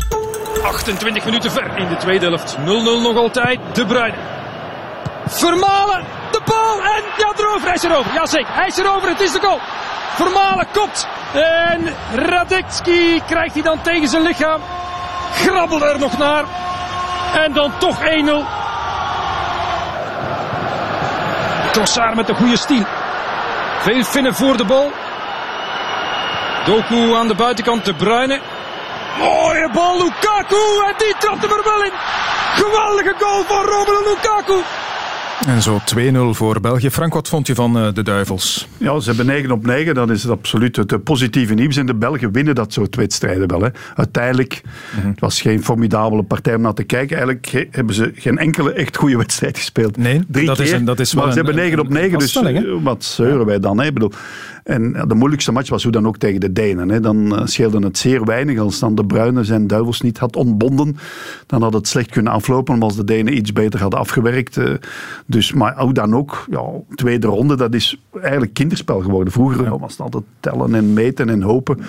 [0.63, 2.57] 28 minuten ver in de tweede helft.
[2.57, 3.59] 0-0 nog altijd.
[3.73, 4.15] De Bruyne.
[5.27, 7.67] Vermalen, de bal en ja, erover.
[7.67, 8.13] Hij is erover.
[8.13, 9.09] Jazeker, hij is erover.
[9.09, 9.59] Het is de goal.
[10.15, 11.07] Vermalen komt.
[11.33, 14.61] En Radecki krijgt hij dan tegen zijn lichaam.
[15.33, 16.43] Grabbelt er nog naar.
[17.35, 18.68] En dan toch 1-0.
[21.71, 22.85] Trossard met de goede stien.
[23.79, 24.91] Veel Finnen voor de bal.
[26.65, 28.39] Doku aan de buitenkant, De Bruyne.
[29.17, 30.63] Mooie bal, Lukaku.
[30.87, 31.91] En die trapt hem er wel in.
[32.55, 34.63] Geweldige goal van Romelu Lukaku.
[35.45, 36.89] En zo 2-0 voor België.
[36.89, 38.67] Frank, wat vond je van uh, de Duivels?
[38.77, 39.95] Ja, ze hebben 9 op 9.
[39.95, 41.77] Dat is absoluut het positieve nieuws.
[41.77, 43.61] En de Belgen winnen dat soort wedstrijden wel.
[43.61, 43.69] Hè.
[43.95, 45.09] Uiteindelijk, mm -hmm.
[45.09, 47.17] het was geen formidabele partij om naar te kijken.
[47.17, 49.97] Eigenlijk hebben ze geen enkele echt goede wedstrijd gespeeld.
[49.97, 52.19] Nee, Drie dat keer, is, een, dat is maar wel ze hebben 9 op 9.
[52.19, 53.79] Dus stelling, wat zeuren wij dan?
[53.79, 53.85] Hè?
[53.85, 54.11] Ik bedoel,
[54.69, 56.89] en de moeilijkste match was hoe dan ook tegen de Denen.
[56.89, 56.99] Hè.
[56.99, 58.59] Dan uh, scheelde het zeer weinig.
[58.59, 60.97] Als dan de Bruine zijn duivels niet had ontbonden,
[61.45, 62.81] dan had het slecht kunnen aflopen.
[62.81, 64.57] Als de Denen iets beter hadden afgewerkt.
[64.57, 64.73] Uh,
[65.25, 66.63] dus, maar hoe dan ook, ja,
[66.95, 69.33] tweede ronde, dat is eigenlijk kinderspel geworden.
[69.33, 69.79] Vroeger ja.
[69.79, 71.79] was het altijd tellen en meten en hopen.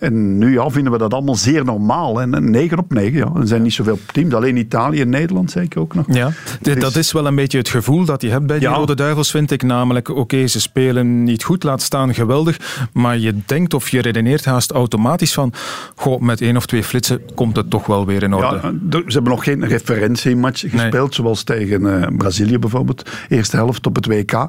[0.00, 2.20] En nu ja, vinden we dat allemaal zeer normaal.
[2.20, 3.30] En, en 9 op 9, ja.
[3.40, 4.34] Er zijn niet zoveel teams.
[4.34, 6.04] Alleen Italië en Nederland, zei ik ook nog.
[6.08, 6.30] Ja,
[6.62, 6.78] dus...
[6.78, 8.74] dat is wel een beetje het gevoel dat je hebt bij die ja.
[8.74, 9.62] Rode Duivels, vind ik.
[9.62, 12.88] Namelijk, oké, okay, ze spelen niet goed, laat staan geweldig.
[12.92, 15.52] Maar je denkt of je redeneert haast automatisch van
[15.94, 18.60] goh, met één of twee flitsen komt het toch wel weer in orde.
[18.62, 21.14] Ja, ze hebben nog geen referentiematch gespeeld, nee.
[21.14, 23.10] zoals tegen uh, Brazilië bijvoorbeeld.
[23.28, 24.48] Eerste helft op het WK.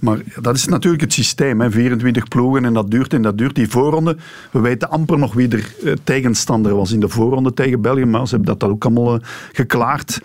[0.00, 1.60] Maar dat is natuurlijk het systeem.
[1.60, 1.70] Hè.
[1.70, 3.54] 24 ploegen en dat duurt en dat duurt.
[3.54, 4.16] Die voorronde,
[4.50, 8.04] we weten amper nog wie er uh, tegenstander was in de voorronde tegen België.
[8.04, 9.20] Maar ze hebben dat ook allemaal uh,
[9.52, 10.20] geklaard.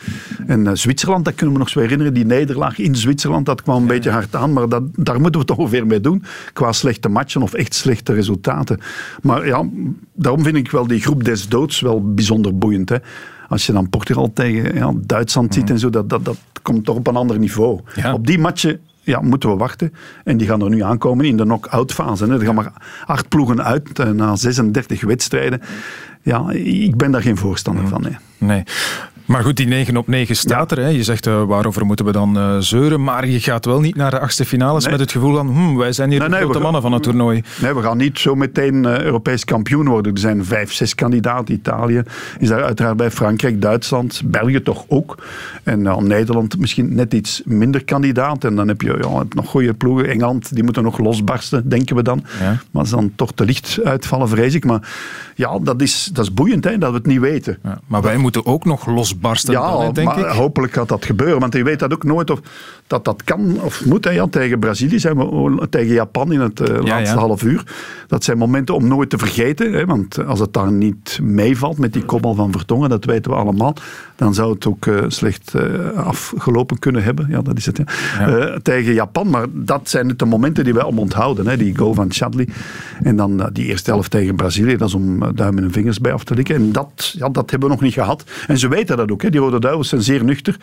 [0.48, 2.14] En Zwitserland, dat kunnen we nog zo herinneren.
[2.14, 3.88] Die nederlaag in Zwitserland, dat kwam een ja.
[3.88, 4.54] beetje hard aan.
[4.54, 6.24] Maar dat, daar moeten we toch ongeveer mee doen.
[6.64, 8.80] Qua slechte matchen of echt slechte resultaten.
[9.22, 9.64] Maar ja,
[10.14, 12.90] daarom vind ik wel die groep des doods wel bijzonder boeiend.
[12.90, 12.98] Hè.
[13.48, 15.70] Als je dan Portugal tegen ja, Duitsland ziet mm.
[15.70, 17.80] en zo, dat, dat, dat komt toch op een ander niveau.
[17.96, 18.14] Ja.
[18.14, 19.94] Op die matchen ja, moeten we wachten.
[20.24, 22.26] En die gaan er nu aankomen in de knock-out fase.
[22.26, 22.34] Hè.
[22.34, 22.74] Er gaan maar
[23.06, 25.62] acht ploegen uit uh, na 36 wedstrijden.
[26.22, 27.90] Ja, ik ben daar geen voorstander mm.
[27.90, 28.02] van.
[28.02, 28.18] Nee.
[28.38, 28.64] nee.
[29.34, 30.76] Maar goed, die 9 op 9 staat ja.
[30.76, 30.84] er.
[30.84, 30.90] Hè.
[30.90, 33.04] Je zegt uh, waarover moeten we dan uh, zeuren.
[33.04, 34.92] Maar je gaat wel niet naar de achtste finales nee.
[34.92, 37.04] met het gevoel van hm, wij zijn hier nee, de grote mannen gaan, van het
[37.04, 37.44] toernooi.
[37.62, 40.14] Nee, we gaan niet zo meteen uh, Europees kampioen worden.
[40.14, 41.56] Er zijn vijf, zes kandidaten.
[41.56, 42.04] Italië
[42.40, 43.12] is daar uiteraard bij.
[43.12, 45.24] Frankrijk, Duitsland, België toch ook.
[45.64, 48.44] En Nederland misschien net iets minder kandidaat.
[48.44, 50.10] En dan heb je ja, nog goede ploegen.
[50.10, 52.24] Engeland, die moeten nog losbarsten, denken we dan.
[52.40, 52.58] Ja.
[52.72, 54.66] Maar ze dan toch te licht uitvallen, vrees ik.
[54.66, 54.90] Maar
[55.36, 57.58] ja, dat is, dat is boeiend hè, dat we het niet weten.
[57.64, 60.26] Ja, maar wij moeten ook nog los Ja, dan, denk maar ik.
[60.26, 61.40] hopelijk gaat dat gebeuren.
[61.40, 62.40] Want je weet dat ook nooit of
[62.88, 64.04] dat dat kan of moet.
[64.04, 64.12] Hè.
[64.12, 67.22] Ja, tegen Brazilië zijn we tegen Japan in het uh, ja, laatste ja.
[67.22, 67.64] half uur.
[68.08, 69.74] dat zijn momenten om nooit te vergeten.
[69.74, 73.38] Hè, want als het daar niet meevalt met die kopbal van Vertongen, dat weten we
[73.38, 73.76] allemaal,
[74.16, 77.28] dan zou het ook uh, slecht uh, afgelopen kunnen hebben.
[77.30, 77.82] Ja, dat is het.
[78.20, 78.60] Ja.
[78.62, 79.30] Tegen Japan.
[79.30, 81.48] Maar dat zijn de momenten die wij om onthouden.
[81.48, 81.58] Hè.
[81.58, 82.48] Die goal van Chadli.
[83.04, 84.78] En dan die eerste helft tegen Brazilië.
[84.78, 86.56] Dat is om duimen en vingers bij af te likken.
[86.56, 88.24] En dat, ja, dat hebben we nog niet gehad.
[88.48, 89.22] En ze weten dat ook.
[89.22, 89.30] Hè.
[89.30, 90.58] Die Rode Duivels zijn zeer nuchter.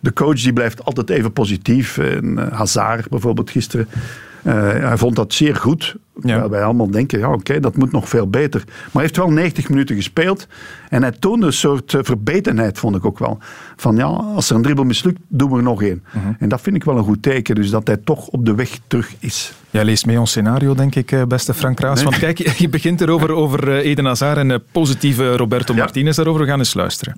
[0.00, 1.98] De coach die blijft altijd even positief.
[1.98, 3.88] En Hazard bijvoorbeeld gisteren.
[4.42, 5.96] Uh, hij vond dat zeer goed.
[6.22, 6.48] Ja.
[6.48, 8.62] Wij allemaal denken, ja oké, dat moet nog veel beter.
[8.66, 10.46] Maar hij heeft wel 90 minuten gespeeld.
[10.88, 13.38] En hij toonde een soort uh, verbetenheid, vond ik ook wel.
[13.76, 16.04] Van ja, als er een dribbel mislukt, doen we er nog één.
[16.06, 16.34] Uh -huh.
[16.38, 17.54] En dat vind ik wel een goed teken.
[17.54, 19.52] Dus dat hij toch op de weg terug is.
[19.70, 21.94] Jij leest mee ons scenario, denk ik, eh, beste Frank Raas.
[21.94, 22.04] Nee.
[22.04, 25.78] Want kijk, je begint erover over Eden Hazard en positieve Roberto ja.
[25.78, 26.42] Martinez daarover.
[26.42, 27.16] We gaan eens luisteren.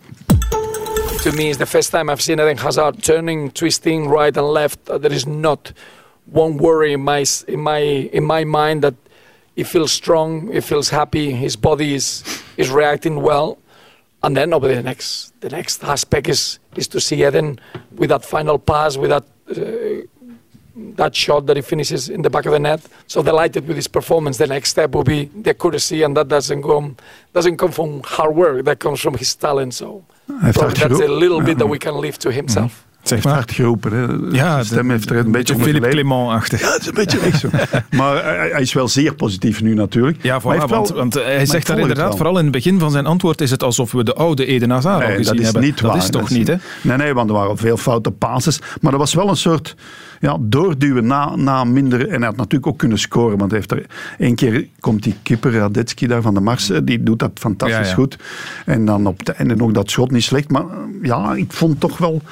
[1.23, 4.87] To me, it's the first time I've seen Eden Hazard turning, twisting right and left.
[4.87, 5.73] There is not...
[6.27, 7.81] one worry in my in my
[8.19, 8.95] in my mind that
[9.57, 12.23] he feels strong, he feels happy, his body is
[12.57, 13.59] is reacting well,
[14.23, 17.59] and then over the next the next aspect is is to see Eden
[17.99, 19.25] with that final pass, with that.
[19.51, 20.07] Uh,
[20.97, 22.81] that shot that he finishes in the back of the net.
[23.07, 24.39] So delighted with his performance.
[24.39, 26.97] The next step will be the accuracy, and that doesn't come
[27.35, 28.65] doesn't come from hard work.
[28.65, 29.75] That comes from his talent.
[29.75, 30.03] So
[30.53, 32.85] that's a little bit that we can leave to himself.
[33.03, 33.35] Zeg maar.
[33.35, 33.93] hard geroepen.
[33.93, 34.37] Hè.
[34.37, 36.61] Ja, de stem heeft er een beetje Philippe Clement-achtig.
[36.61, 37.49] Ja, het is een beetje echt zo.
[37.99, 40.23] maar hij, hij, is wel zeer positief nu natuurlijk.
[40.23, 42.91] Ja, voilà, hij want, wel, want, hij zegt daar inderdaad, vooral in het begin van
[42.91, 45.45] zijn antwoord is het alsof we de oude Eden Hazard nee, al gezien dat is
[45.45, 45.63] hebben.
[45.63, 46.01] Niet dat waar.
[46.01, 46.55] is toch dat niet, hè?
[46.83, 48.61] Nee, nee, want er waren veel foute passes.
[48.81, 49.75] Maar er was wel een soort
[50.23, 52.09] ja, doorduwen na, na minder.
[52.09, 53.39] En hij had natuurlijk ook kunnen scoren.
[53.39, 53.87] Want hij heeft er
[54.19, 56.73] één keer komt die kipper Radetski daar van de Mars.
[56.85, 57.95] Die doet dat fantastisch Ja, ja.
[57.95, 58.19] goed.
[58.67, 60.51] En dan op het einde nog dat schot niet slecht.
[60.51, 60.65] Maar
[61.03, 62.23] ja, ik vond toch wel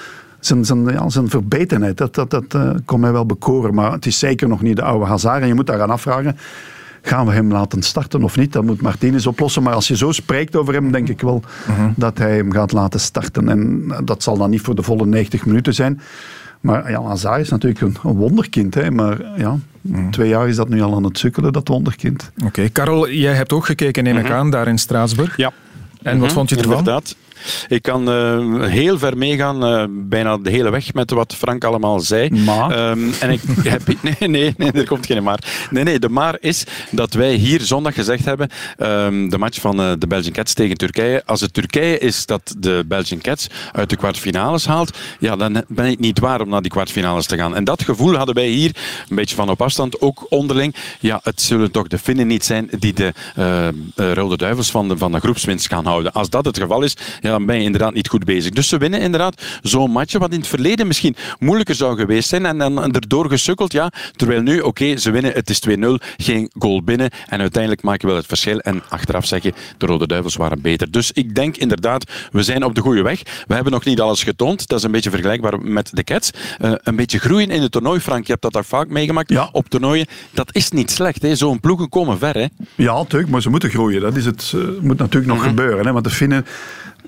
[0.41, 3.75] zijn, zijn, ja, zijn verbetenheid, dat, dat, dat uh, kon mij wel bekoren.
[3.75, 5.43] Maar het is zeker nog niet de oude Hazard.
[5.43, 6.37] En je moet daar gaan afvragen,
[7.03, 8.53] gaan we hem laten starten of niet?
[8.53, 9.63] Dat moet Martinez oplossen.
[9.63, 11.43] Maar als je zo spreekt over hem, denk ik wel
[11.97, 13.49] dat hij hem gaat laten starten.
[13.49, 16.01] En uh, dat zal dan niet voor de volle 90 minuten zijn.
[16.61, 18.75] Maar ja, Hazard is natuurlijk een, een wonderkind.
[18.75, 18.91] Hè?
[18.91, 19.59] Maar ja,
[20.11, 22.31] twee jaar is dat nu al aan het sukkelen, dat wonderkind.
[22.37, 22.69] Oké, okay.
[22.71, 24.39] Karel, jij hebt ook gekeken, neem ik mm -hmm.
[24.39, 25.37] aan, daar in Straatsburg.
[25.37, 25.53] Ja.
[26.03, 26.79] En wat vond je ervan?
[26.79, 27.17] Inderdaad.
[27.69, 32.01] Ik kan uh, heel ver meegaan, uh, bijna de hele weg met wat Frank allemaal
[32.01, 32.31] zei.
[32.31, 32.91] Maar?
[32.91, 35.69] Um, en ik heb, nee, nee, nee, er komt geen maar.
[35.71, 38.49] Nee, nee, de maar is dat wij hier zondag gezegd hebben,
[38.79, 41.23] um, de match van uh, de Belgian Cats tegen Turkije.
[41.27, 45.87] Als het Turkije is dat de Belgian Cats uit de kwartfinales haalt, ja, dan ben
[45.87, 47.57] ik niet waar om naar die kwartfinales te gaan.
[47.57, 48.77] En dat gevoel hadden wij hier,
[49.09, 50.75] een beetje van op afstand, ook onderling.
[51.01, 53.13] Ja, het zullen toch de Finnen niet zijn die de
[53.95, 56.13] Rode Duivels van de, van de groepswinst gaan houden.
[56.13, 58.51] Als dat het geval is, ja, dan ben je inderdaad niet goed bezig.
[58.51, 62.47] Dus ze winnen inderdaad zo'n match wat in het verleden misschien moeilijker zou geweest zijn
[62.47, 63.93] en dan erdoor gesukkeld, ja.
[64.17, 65.73] Terwijl nu, oké, okay, ze winnen, het is 2-0,
[66.17, 69.87] geen goal binnen en uiteindelijk maak je wel het verschil en achteraf zeg je, de
[69.87, 70.91] Rode Duivels waren beter.
[70.91, 73.23] Dus ik denk inderdaad, we zijn op de goede weg.
[73.47, 76.31] We hebben nog niet alles getoond, dat is een beetje vergelijkbaar met de Cats.
[76.61, 79.31] Uh, een beetje groeien in het toernooi, Frank, je hebt dat daar vaak meegemaakt.
[79.31, 79.49] Ja.
[79.53, 81.35] Op toernooien, dat is niet slecht, hè.
[81.37, 82.47] Zo'n ploegen komen ver, hè.
[82.75, 84.01] Ja, natuurlijk, maar ze moeten groeien.
[84.01, 85.49] Dat is het, uh, moet natuurlijk nog Mhm.
[85.49, 85.93] gebeuren, hè.
[85.93, 86.47] Want de Finnen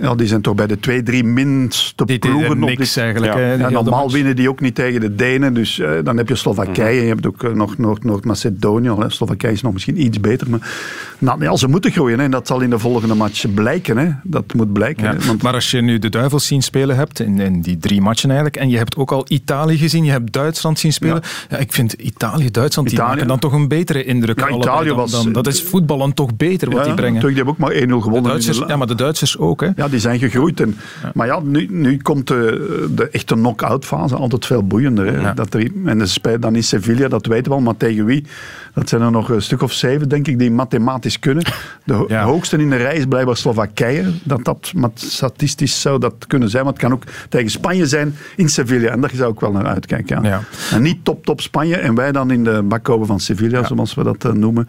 [0.03, 2.59] ja, die zijn toch bij de twee, drie minste die ploegen.
[2.59, 3.61] niks dit, eigenlijk.
[3.61, 3.71] Ja.
[3.71, 5.55] Normaal winnen die ook niet tegen de Denen.
[5.55, 7.01] Dus uh, dan heb je Slowakije.
[7.01, 8.87] Je hebt ook uh, nog Noord-Macedonië.
[8.87, 10.51] Noord Slowakije is nog misschien iets beter.
[10.51, 10.71] Maar
[11.19, 12.19] nou, ja, ze moeten groeien.
[12.19, 12.25] Hè.
[12.25, 13.97] En dat zal in de volgende match blijken.
[13.97, 14.09] Hè.
[14.23, 15.05] Dat moet blijken.
[15.05, 15.27] Hè.
[15.27, 15.43] Want...
[15.43, 18.63] Maar als je nu de Duivels zien spelen hebt, in, in, die drie matchen eigenlijk,
[18.63, 21.23] en je hebt ook al Italië gezien, je hebt Duitsland zien spelen.
[21.49, 21.59] Ja.
[21.59, 23.13] ik vind Italië, Duitsland, die Italië.
[23.13, 24.41] maken dan toch een betere indruk.
[24.41, 25.11] Ja, Italië dan, was...
[25.11, 27.21] Dan, dat is voetballen toch beter wat die brengen.
[27.21, 28.41] Die hebben ook maar 1-0 gewonnen.
[28.69, 29.61] Ja, maar de Duitsers ook.
[29.61, 29.69] Hè.
[29.77, 30.61] Ja, die zijn gegroeid.
[30.61, 30.77] En.
[31.15, 35.21] Maar ja, nu, nu komt de, de echte knock-out fase altijd veel boeiender.
[35.21, 35.35] Hè.
[35.35, 37.61] Dat er, en de spijt dan is Sevilla, dat weten we al.
[37.61, 38.25] Maar tegen wie?
[38.75, 41.45] Dat zijn er nog een stuk of zeven, denk ik, die mathematisch kunnen.
[41.85, 44.13] De hoogste in de rij is blijkbaar Slowakije.
[44.25, 46.65] Dat dat statistisch zou dat kunnen zijn.
[46.65, 48.91] Maar het kan ook tegen Spanje zijn in Sevilla.
[48.91, 50.23] En daar zou ik wel naar uitkijken.
[50.23, 50.41] Ja.
[50.71, 51.77] En niet top-top Spanje.
[51.77, 54.69] En wij dan in de bakkoven van Sevilla, zoals we dat uh, noemen.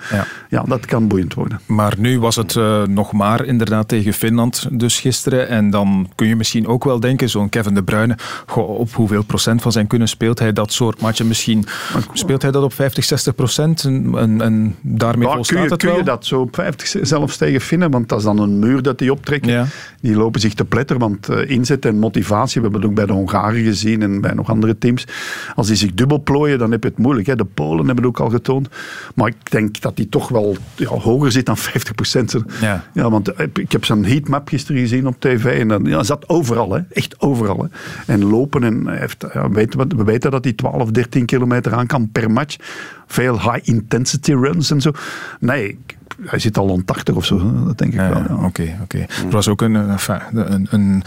[0.49, 0.63] Ja.
[0.67, 1.59] dat kan boeiend worden.
[1.65, 5.47] Maar nu was het uh, nog maar inderdaad tegen Finland dus gisteren.
[5.47, 9.23] En dan kun je misschien ook wel denken, zo'n Kevin De Bruyne, goh, op hoeveel
[9.23, 11.65] procent van zijn kunnen speelt hij dat soort matchen misschien?
[12.13, 13.83] Speelt hij dat op 50, 60 procent?
[13.83, 15.97] En, en, daarmee ja, volstaat kun je, het kun wel?
[15.97, 17.91] je dat zo op 50 zelfs tegen Finnen?
[17.91, 19.51] Want dat is dan een muur dat die optrekken.
[19.51, 19.65] Ja.
[20.01, 23.05] Die lopen zich te pletter, want uh, inzet en motivatie, we hebben het ook bij
[23.05, 25.07] de Hongaren gezien en bij nog andere teams.
[25.55, 27.27] Als die zich dubbel plooien, dan heb je het moeilijk.
[27.27, 27.35] Hè?
[27.35, 28.67] De Polen hebben het ook al getoond.
[29.15, 32.35] Maar ik denk dat die toch wel ja, hoger zit dan 50 procent.
[32.61, 32.83] Ja.
[32.93, 36.71] ja, want ik heb zo'n heatmap gisteren gezien op tv en dan ja, zat overal,
[36.73, 36.81] hè?
[36.91, 37.67] echt overal.
[38.07, 41.87] En lopen en heeft, ja, weten we, we weten dat hij 12, 13 kilometer aan
[41.87, 42.55] kan per match.
[43.07, 44.91] Veel high-intensity runs en zo.
[45.39, 45.79] Nee,
[46.25, 48.17] hij zit al rond 80 of zo, dat denk ik Ja, wel.
[48.17, 48.45] ja, ja.
[48.45, 48.97] Oké, oké.
[48.99, 51.03] Er was ook een, eh, enfin, een, een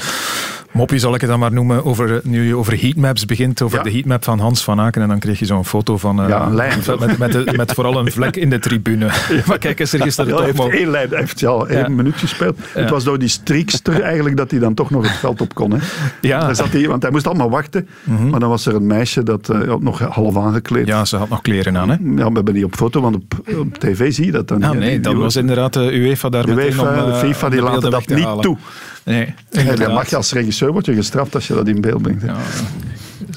[0.73, 3.85] moppie, zal ik het dan maar noemen, over, nu je over heatmaps begint, over Ja.
[3.85, 5.03] de heatmap van Hans van Aken.
[5.03, 6.23] En dan kreeg je zo'n foto van...
[6.23, 6.79] eh, Ja, een lijn.
[6.99, 9.11] Met, met, de- met vooral een vlek in de tribune.
[9.47, 11.95] Maar kijk, is er gisteren Ja, hij toch heeft één lijn, hij heeft ja, één
[11.95, 12.59] minuut gespeeld.
[12.73, 15.71] Het was door die streakster eigenlijk dat hij dan toch nog het veld op kon.
[15.71, 15.79] Hè.
[16.21, 16.41] Ja.
[16.41, 17.89] Daar zat hij, want hij moest allemaal wachten.
[18.31, 20.87] Maar dan was er een meisje dat eh, nog half aangekleed.
[20.87, 21.97] Ja, ze had nog kleren aan, hè?
[22.23, 24.71] Ja, we hebben die op foto, want op, op tv zie je dat dan Ah,
[24.71, 24.79] niet.
[24.81, 27.91] nee, dat was inderdaad de UEFA daar de UEFA, om, de eh, FIFA, die laten
[27.91, 28.57] dat niet toe.
[29.05, 32.23] Nee, En mag je als regisseur word je gestraft als je dat in beeld brengt.
[32.23, 32.29] hè.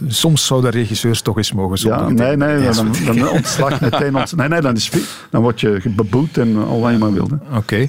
[0.08, 4.16] Soms zouden regisseurs toch eens mogen Ja, zonder nee, nee, Ja, dan, dan ontslag meteen.
[4.16, 4.92] Ont, nee, nee, dan, is,
[5.30, 7.40] dan word je beboet en al wat je maar wilde.
[7.56, 7.88] Oké,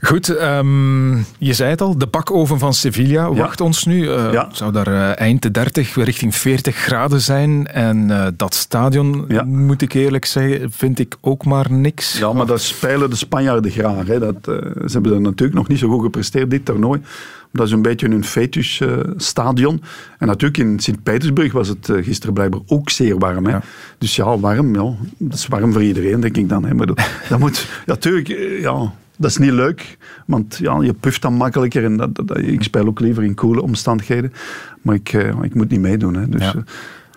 [0.00, 0.28] goed.
[0.36, 4.08] ehm, je zei het al, de bakoven van Sevilla wacht ons nu.
[4.08, 4.48] Eh, Ja.
[4.52, 7.66] Zou daar eh, eind de 30, richting 40 graden zijn.
[7.66, 9.42] En eh, dat stadion, Ja.
[9.44, 12.18] moet ik eerlijk zeggen, vind ik ook maar niks.
[12.18, 14.06] Ja, maar dat spelen de Spanjaarden graag.
[14.06, 14.18] Hè.
[14.18, 17.00] Dat, ze hebben er natuurlijk nog niet zo goed gepresteerd, dit toernooi.
[17.56, 18.82] Dat is een beetje hun fetus
[19.16, 19.82] stadion.
[20.18, 23.44] En natuurlijk in Sint-Petersburg was het eh, gisteren blijkbaar ook zeer warm.
[23.46, 23.50] Hè.
[23.50, 23.62] Ja.
[23.98, 26.64] Dus ja, warm, ja, dat is warm voor iedereen, denk ik dan.
[26.64, 26.74] Hè.
[26.74, 29.96] Maar dat, dat moet, ja, natuurlijk, eh, ja, dat is niet leuk.
[30.26, 31.84] Want ja, je puft dan makkelijker.
[31.84, 34.32] En dat, dat- ik speel ook liever in koele omstandigheden.
[34.82, 36.14] Maar ik, eh, ik moet niet meedoen.
[36.14, 36.28] Hè.
[36.28, 36.54] Dus, Ja.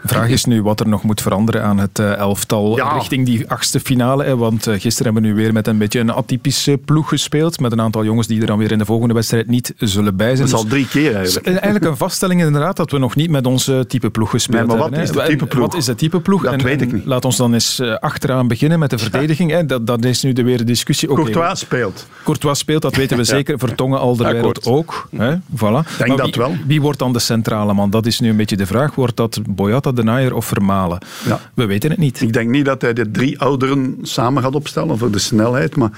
[0.01, 2.93] Eh, De vraag is nu wat er nog moet veranderen aan het eh, elftal Ja.
[2.93, 4.23] richting die achtste finale.
[4.23, 7.59] hè, Want eh, gisteren hebben we nu weer met een beetje een atypische ploeg gespeeld.
[7.59, 10.35] Met een aantal jongens die er dan weer in de volgende wedstrijd niet zullen bij
[10.35, 10.37] zijn.
[10.37, 11.45] dat is Dus al drie keer eigenlijk.
[11.47, 14.67] Is Eigenlijk een vaststelling inderdaad dat we nog niet met onze type ploeg gespeeld Nee,
[14.67, 15.03] maar wat hebben.
[15.07, 15.65] is de type ploeg?
[15.65, 16.43] Wat is de type ploeg?
[16.43, 17.05] Dat En- weet ik niet.
[17.05, 19.51] Laat ons dan eens eh, achteraan beginnen met de verdediging.
[19.51, 19.65] Hè.
[19.65, 21.11] Dat, dat is nu de weer de discussie.
[21.11, 22.07] Oké, Courtois speelt.
[22.23, 23.59] Courtois speelt, dat weten we zeker.
[23.59, 24.77] Vertongen Alderweireld Akkoord.
[24.77, 25.07] ook.
[25.17, 25.35] Hè.
[25.35, 25.59] Voilà.
[25.97, 26.55] Denk Maar dat wie, wel.
[26.67, 27.89] Wie wordt dan de centrale man?
[27.89, 28.95] Dat is nu een beetje de vraag.
[28.95, 30.97] Wordt dat Boyata, De Naaier of Vermalen?
[31.25, 31.39] Ja.
[31.53, 32.21] We weten het niet.
[32.21, 35.91] Ik denk niet dat hij de drie ouderen samen gaat opstellen voor de snelheid, maar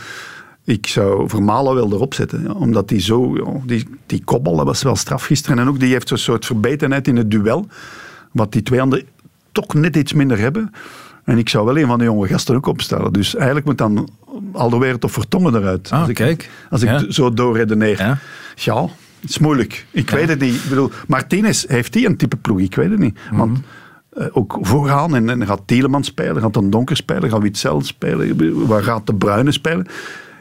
[0.65, 2.43] ik zou Vermalen wel erop zetten.
[2.43, 5.59] Ja, omdat die zo, ja, die, die kopbal, dat was wel straf gisteren.
[5.59, 7.67] En ook die heeft zo'n soort verbetenheid in het duel,
[8.31, 9.05] wat die twee anderen
[9.51, 10.71] toch net iets minder hebben.
[11.23, 13.13] En ik zou wel een van de jonge gasten ook opstellen.
[13.13, 14.09] Dus eigenlijk moet dan
[14.53, 15.89] Alderweireld of Vertongen eruit.
[15.91, 16.49] Ah, als ik, kijk.
[16.69, 17.11] Als ik Ja.
[17.11, 17.97] zo doorredeneer.
[17.99, 18.17] Ja.
[18.55, 18.81] Ja.
[19.19, 19.85] het is moeilijk.
[19.91, 20.55] Ik weet het niet.
[20.55, 22.59] Ik bedoel, Martinez, heeft hij een type ploeg?
[22.59, 23.17] Ik weet het niet.
[23.31, 23.61] Want Mhm.
[24.11, 28.67] Eh, ook vooraan, en, en gaat Telemann spelen, gaat een Donker spelen, gaat Witzel spelen,
[28.67, 29.87] waar gaat de Bruine spelen?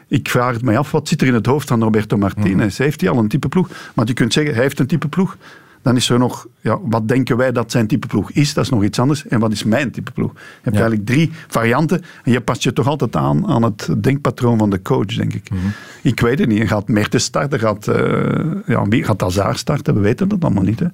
[0.07, 2.73] Ik vraag het mij af, wat zit er in het hoofd van Roberto Martinez?
[2.73, 2.83] Mhm.
[2.83, 3.69] Heeft hij al een type ploeg?
[3.93, 5.37] Want je kunt zeggen, hij heeft een type ploeg.
[5.81, 8.53] Dan is er nog, ja, wat denken wij dat zijn type ploeg is?
[8.53, 9.27] Dat is nog iets anders.
[9.27, 10.31] En wat is mijn type ploeg?
[10.33, 10.81] Je hebt Ja.
[10.81, 12.01] eigenlijk drie varianten.
[12.23, 15.49] En je past je toch altijd aan aan het denkpatroon van de coach, denk ik.
[15.49, 15.59] Mhm.
[16.01, 16.67] Ik weet het niet.
[16.67, 17.59] Gaat Mertens starten?
[17.59, 19.93] Gaat, eh ja, wie gaat Hazard starten?
[19.93, 20.79] We weten dat allemaal niet.
[20.79, 20.87] Hè.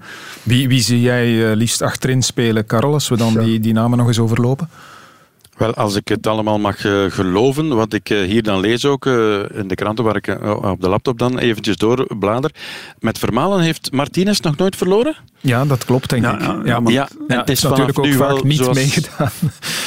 [0.44, 2.94] Wie, wie zie jij eh, liefst achterin spelen, Karel?
[2.94, 3.40] Als we dan Ja.
[3.44, 4.70] die, die namen nog eens overlopen.
[5.58, 9.06] Wel, als ik het allemaal mag eh, geloven, wat ik eh, hier dan lees ook
[9.06, 9.14] eh,
[9.54, 12.52] in de kranten waar ik op de laptop dan eventjes doorblader.
[13.00, 15.16] Met Vermalen heeft Martinez nog nooit verloren?
[15.40, 16.42] Ja, dat klopt, denk Ja, ik.
[16.42, 19.30] ja, ja, maar- Ja, en het is natuurlijk ook nu vaak wel niet zoals- meegedaan.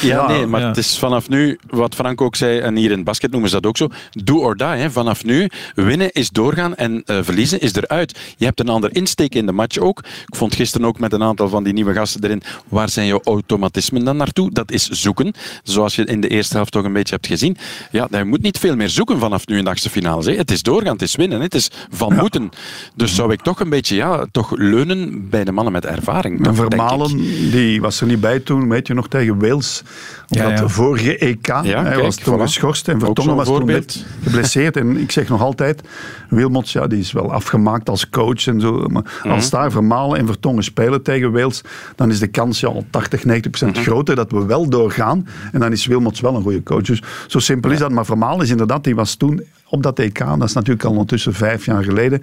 [0.01, 0.67] Ja, Ja, nee, maar ja.
[0.67, 3.55] het is vanaf nu, wat Frank ook zei, en hier in het basket noemen ze
[3.55, 4.67] dat ook zo, do or die.
[4.67, 4.91] Hè.
[4.91, 8.19] Vanaf nu, winnen is doorgaan en eh, verliezen is eruit.
[8.37, 9.99] Je hebt een ander insteek in de match ook.
[9.99, 13.19] Ik vond gisteren ook met een aantal van die nieuwe gasten erin, waar zijn jouw
[13.23, 14.51] automatismen dan naartoe?
[14.51, 17.57] Dat is zoeken, zoals je in de eerste helft toch een beetje hebt gezien.
[17.91, 20.31] Ja, je moet niet veel meer zoeken vanaf nu in de achtste finale.
[20.31, 20.37] Hè.
[20.37, 22.49] Het is doorgaan, het is winnen, het is van moeten.
[22.95, 26.45] Dus zou ik toch een beetje ja, toch leunen bij de mannen met ervaring.
[26.47, 26.55] En.
[26.55, 27.17] Vermalen,
[27.51, 29.83] die was er niet bij toen, weet je nog, tegen Wales.
[30.27, 30.67] Ja, dat ja.
[30.67, 31.47] vorige EK.
[31.47, 32.41] hij kijk, was toen voilà.
[32.41, 34.77] geschorst en Vertongen was toen net geblesseerd.
[34.77, 35.81] En ik zeg nog altijd,
[36.29, 38.87] Wilmots, ja, die is wel afgemaakt als coach en zo.
[38.87, 39.33] Maar Mhm.
[39.33, 41.61] als daar Vermalen en Vertongen spelen tegen Wales,
[41.95, 43.85] dan is de kans ja, al 80, 90 procent Mhm.
[43.85, 45.27] groter dat we wel doorgaan.
[45.51, 46.83] En dan is Wilmots wel een goede coach.
[46.83, 47.91] Dus zo simpel is dat.
[47.91, 51.33] Maar Vermalen is inderdaad, die was toen op dat EK, dat is natuurlijk al ondertussen
[51.33, 52.21] vijf jaar geleden,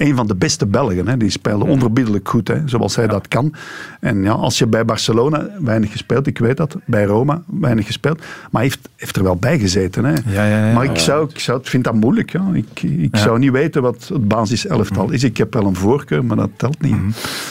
[0.00, 1.08] een van de beste Belgen.
[1.08, 1.16] Hè.
[1.16, 1.72] Die speelde Mhm.
[1.72, 3.54] onverbiddelijk goed, hè, zoals hij dat kan.
[4.00, 8.18] En ja, als je bij Barcelona weinig gespeeld, ik weet dat, bij Roma weinig gespeeld,
[8.18, 10.04] maar hij heeft, heeft er wel bij gezeten.
[10.04, 10.12] Hè.
[10.26, 10.72] Ja, ja, ja.
[10.74, 12.32] maar ik, zou, ik zou, vind dat moeilijk.
[12.32, 12.44] Ja.
[12.52, 15.24] Ik, ik zou niet weten wat het basiselftal is.
[15.24, 16.96] Ik heb wel een voorkeur, maar dat telt niet.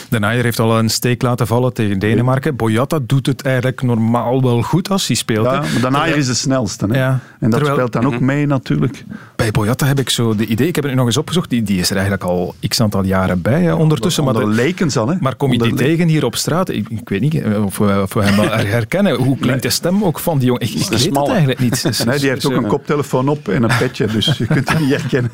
[0.08, 2.56] De Naaier heeft al een steek laten vallen tegen Denemarken.
[2.56, 5.46] Boyata doet het eigenlijk normaal wel goed als hij speelt.
[5.46, 6.86] Ja, maar daarna Terwijl- is de snelste.
[6.86, 6.98] Hè.
[6.98, 9.04] Ja, En dat terwijl- speelt dan ook mee natuurlijk.
[9.36, 11.62] Bij Boyata heb ik zo de idee, ik heb het nu nog eens opgezocht, die,
[11.62, 14.24] die is er eigenlijk al x aantal jaren bij hè, ondertussen.
[14.24, 15.08] Maar, Onder de- lekens al.
[15.08, 15.14] Hè.
[15.20, 16.68] maar kom je die tegen hier op straat?
[16.68, 19.14] Ik, ik weet niet eh, of we, of we hem wel herkennen.
[19.14, 20.62] Hoe klinkt de stem ook van die jongen?
[20.62, 21.28] Ik, ik weet het smalle.
[21.30, 21.82] eigenlijk niet.
[21.90, 24.46] Dus- Nee, die heeft dus, ook een eh, koptelefoon op en een petje, dus je
[24.46, 25.30] kunt hem niet herkennen.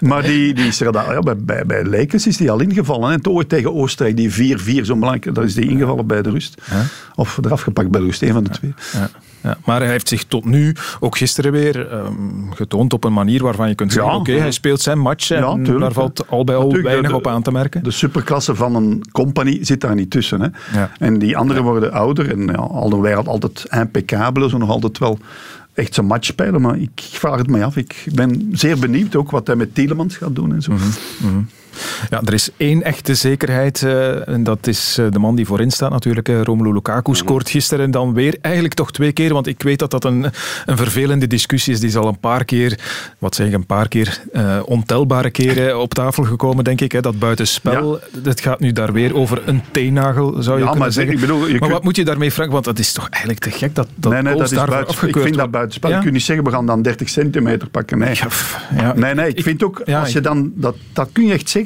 [0.00, 3.10] Maar die, die is er, al- ja, bij, bij, bij Lakers is die al ingevallen.
[3.10, 3.20] Hè.
[3.20, 6.62] Toen ooit tegen Oostenrijk, die 4-4, zo belangrijk, daar is die ingevallen bij de rust.
[7.14, 8.74] Of eraf gepakt bij de rust, een van de twee.
[8.92, 9.10] Ja.
[9.42, 12.12] Ja, maar hij heeft zich tot nu, ook gisteren weer, ehm,
[12.50, 15.78] getoond op een manier waarvan je kunt zeggen, oké, hij speelt zijn match en tuurlijk,
[15.80, 17.82] daar valt al bij al weinig de- op aan te merken.
[17.84, 20.40] De superklasse van een company zit daar niet tussen.
[20.40, 20.48] Hè.
[20.98, 22.30] En die anderen worden ouder.
[22.30, 25.18] En ja, alhoewel altijd impeccabele, zo nog altijd wel
[25.74, 26.60] echt zijn match spelen.
[26.60, 27.76] Maar ik vraag het mij af.
[27.76, 30.72] Ik ben zeer benieuwd ook wat hij met Tielemans gaat doen en zo.
[32.10, 35.70] Ja, er is één echte zekerheid eh, en dat is eh, de man die voorin
[35.70, 36.28] staat natuurlijk.
[36.28, 39.90] eh, Romelu Lukaku scoort gisteren dan weer eigenlijk toch twee keer, want ik weet dat
[39.90, 40.26] dat een,
[40.66, 41.80] een vervelende discussie is.
[41.80, 42.78] Die is al een paar keer,
[43.18, 46.92] wat zeg ik, een paar keer eh, ontelbare keren op tafel gekomen, denk ik.
[46.92, 50.78] Hè, dat buitenspel, dat gaat nu daar weer over een teennagel, zou je Ja, kunnen
[50.78, 51.14] maar zeggen.
[51.14, 52.50] ik bedoel, je maar kunt- wat moet je daarmee, Frank?
[52.52, 54.58] Want dat is toch eigenlijk te gek dat, dat nee, nee, dat is.
[55.02, 55.90] Ik vind dat buitenspel.
[55.90, 55.96] Ja?
[55.96, 57.98] Je kunt niet zeggen, we gaan dan 30 centimeter pakken.
[57.98, 58.92] Nee, Ja, pff, ja.
[58.96, 61.61] nee, nee ik, vind ook, als je dan, dat, dat kun je echt zeggen.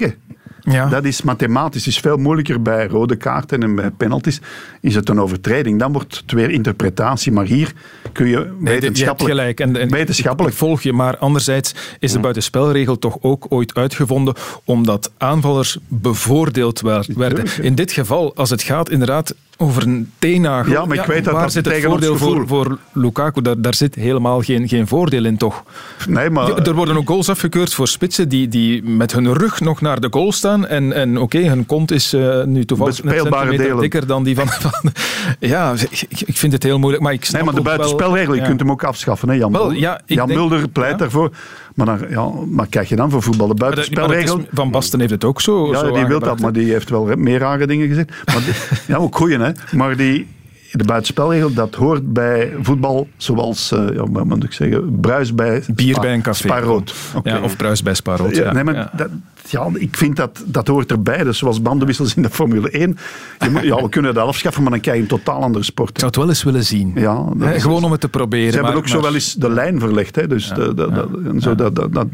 [0.72, 0.88] Ja.
[0.88, 1.86] Dat is mathematisch.
[1.86, 4.40] is veel moeilijker bij rode kaarten en bij penalties.
[4.80, 5.78] Is het een overtreding?
[5.78, 7.32] Dan wordt het weer interpretatie.
[7.32, 7.72] Maar hier
[8.12, 9.34] kun je Nee, je wetenschappelijk...
[9.34, 9.60] gelijk.
[9.60, 14.34] En, en wetenschappelijk ik volg je, maar anderzijds is de buitenspelregel toch ook ooit uitgevonden
[14.64, 17.44] omdat aanvallers bevoordeeld werden.
[17.60, 21.32] In dit geval, als het gaat inderdaad over een teennagel, Ja, maar ik weet dat
[21.32, 23.42] waar dat zit het voordeel voor, voor Lukaku?
[23.42, 25.62] Daar, daar zit helemaal geen, geen voordeel in, toch?
[26.08, 26.56] Nee, maar...
[26.56, 30.08] Er worden ook goals afgekeurd voor spitsen die, die met hun rug nog naar de
[30.10, 30.66] goal staan.
[30.66, 33.80] En, en oké, hun kont is eh, nu toevallig een Bespeelbare centimeter delen.
[33.80, 34.48] dikker dan die van...
[34.48, 34.92] van
[35.40, 37.02] ja, ik, ik vind het heel moeilijk.
[37.02, 38.46] Maar ik snap Nee, maar de buitenspelregel, je ja.
[38.46, 39.28] kunt hem ook afschaffen.
[39.28, 39.34] Hè?
[39.34, 41.30] Jan, Wel, ik Jan denk- Mulder pleit daarvoor.
[41.76, 43.46] Maar, dan, ja, maar kijk je dan voor voetbal?
[43.48, 44.40] De buitenspelregel...
[44.52, 45.70] Van Basten heeft het ook zo.
[45.72, 48.08] Ja, zo die wil dat, maar die heeft wel meer rare dingen gezegd.
[48.26, 49.50] Maar die- ja, ook goeie, hè.
[49.72, 50.26] Maar die,
[50.72, 55.62] de buitenspelregel, dat hoort bij voetbal zoals, eh ja, wat moet ik zeggen, bruis bij...
[55.74, 56.46] Bier bij een café.
[56.48, 56.94] Spaarrood.
[57.24, 58.36] Ja, of bruis bij Spaarrood.
[58.36, 58.90] Ja, nee, maar.
[58.96, 59.08] Dat,
[59.48, 61.24] ja, ik vind dat dat hoort erbij.
[61.24, 62.98] Dus zoals bandenwissels in de Formule 1.
[63.38, 65.90] Je moet, ja, we kunnen dat afschaffen, maar dan krijg je een totaal andere sport.
[65.90, 66.92] Ik zou het wel eens willen zien.
[66.94, 68.46] Ja, gewoon om het te proberen.
[68.48, 70.16] Ze hebben maar, ook zo wel eens de lijn verlegd.
[70.16, 72.06] Hè, dus de, de, de- en zo, dat, dat, dat,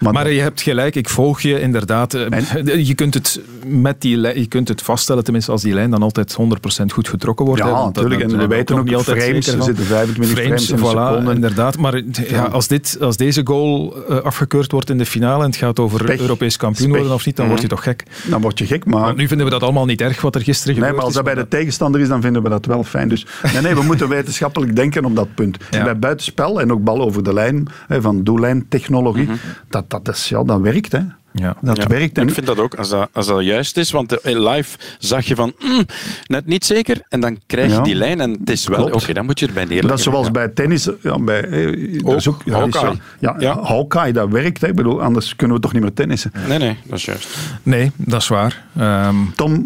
[0.00, 2.14] maar, Maar je hebt gelijk, ik volg je inderdaad.
[2.14, 6.02] Eh, Je kunt het met die je kunt het vaststellen, tenminste als die lijn dan
[6.02, 6.36] altijd
[6.82, 7.62] 100% goed getrokken wordt.
[7.62, 8.20] Ja, natuurlijk.
[8.20, 10.84] En we weten ook niet altijd frames, zeker er zitten 25 frames in de voilà,
[10.86, 11.34] seconde.
[11.34, 11.78] inderdaad.
[11.78, 15.58] Maar ja, als, dit, als deze goal eh, afgekeurd wordt in de finale en het
[15.58, 16.20] gaat over Pech.
[16.20, 18.02] Europees kampioen worden of niet, dan word je toch gek.
[18.30, 18.84] dan word je gek.
[18.84, 21.04] Maar, Want nu vinden we dat allemaal niet erg wat er gisteren nee, gebeurd maar
[21.04, 23.08] als dat bij de tegenstander is, dan vinden we dat wel fijn.
[23.08, 25.58] Dus nee, nee, we moeten wetenschappelijk denken op dat punt.
[25.70, 29.28] En bij buitenspel en ook bal over de lijn, hè, van doellijntechnologie,
[29.68, 30.92] dat, dat, is, ja, dat werkt.
[30.92, 31.00] Hè.
[31.32, 31.56] Ja.
[31.60, 32.18] Dat Ja, werkt.
[32.18, 33.90] En, Ik vind dat ook, als dat, als dat juist is.
[33.90, 35.84] Want eh, live zag je van, mm,
[36.26, 37.00] net niet zeker.
[37.08, 37.80] En dan krijg je Ja.
[37.82, 39.88] die lijn en het is wel, oké, dan moet je erbij neerleggen.
[39.88, 40.32] dat is zoals Ja.
[40.32, 40.88] bij tennis.
[41.02, 42.94] Ja, bij, eh, dat is Ook, ja, is Hawkeye.
[42.94, 43.62] zo- Ja, Ja.
[43.62, 44.60] Hawkeye, dat werkt.
[44.60, 44.68] Hè.
[44.68, 46.32] Ik bedoel, anders kunnen we toch niet meer tennissen.
[46.48, 47.28] Nee, nee, dat is juist.
[47.62, 48.64] Nee, dat is waar.
[48.78, 49.62] Ehm, Tom,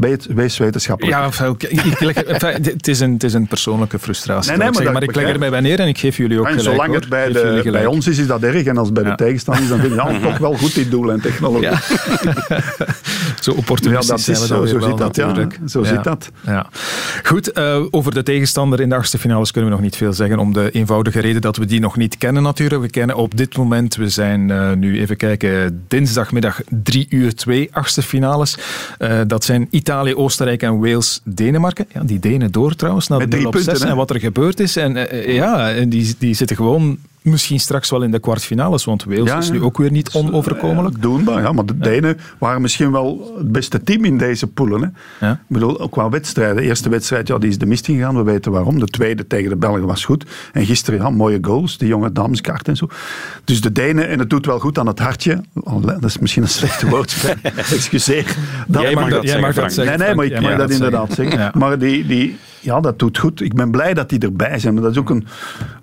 [0.00, 1.16] weet- wees wetenschappelijk.
[1.16, 4.56] Ja, ik leg- enfin, het, is een, het is een persoonlijke frustratie.
[4.56, 6.50] Nee, ik maar ik leg er mij bij neer en ik geef jullie ook En
[6.50, 6.68] gelijk.
[6.70, 7.00] zolang hoor.
[7.00, 8.64] het bij, Ik de, bij ons is, is dat erg.
[8.64, 9.10] En als het bij Ja.
[9.10, 11.68] de tegenstander is, dan vind je ja, toch wel goed die en technologie.
[11.68, 11.80] Ja.
[13.40, 15.26] Zo opportunistisch Ja, dat zijn is we zo, zit dat, ja.
[15.26, 15.58] natuurlijk.
[15.66, 16.30] Zo zit dat.
[16.46, 16.66] Ja.
[17.24, 20.38] Goed, eh, over de tegenstander in de achtste finales kunnen we nog niet veel zeggen.
[20.38, 22.82] Om de eenvoudige reden dat we die nog niet kennen natuurlijk.
[22.82, 27.68] We kennen op dit moment, we zijn eh, nu even kijken, dinsdagmiddag 3 uur 2
[27.72, 28.58] achtste finales.
[28.98, 31.86] Eh, dat zijn Italië, Oostenrijk en Wales, Denemarken.
[31.92, 33.92] Ja, die Denen door trouwens, naar Met de drie 0 op 6 punten, hè?
[33.92, 34.76] en wat er gebeurd is.
[34.76, 39.28] En ja, en die, die zitten gewoon misschien straks wel in de kwartfinales, want Wales
[39.28, 41.02] Ja, is nu ook weer niet onoverkomelijk.
[41.02, 41.52] Doenbaar, ja.
[41.52, 44.94] Maar de Denen waren misschien wel het beste team in deze poelen.
[45.18, 45.26] Hè.
[45.26, 45.32] Ja.
[45.32, 46.56] Ik bedoel, ook qua wedstrijden.
[46.56, 48.78] De eerste wedstrijd ja, die is de mist ingegaan, we weten waarom.
[48.78, 50.24] De tweede tegen de Belgen was goed.
[50.52, 52.88] En gisteren, ja, mooie goals, die jonge damskaart en zo.
[53.44, 55.40] Dus de Denen, en het doet wel goed aan het hartje.
[55.84, 57.40] Dat is misschien een slechte woordspeling.
[57.42, 58.36] Excuseer.
[58.68, 59.70] Jij mag dat jij zeggen, mag dat Frank.
[59.70, 59.98] zeggen.
[59.98, 61.50] Nee, nee, maar ik mag dat dat inderdaad zeggen.
[61.58, 62.36] Maar die, die,
[62.66, 63.40] ja, dat doet goed.
[63.40, 64.74] Ik ben blij dat die erbij zijn.
[64.74, 65.26] Maar dat is ook een,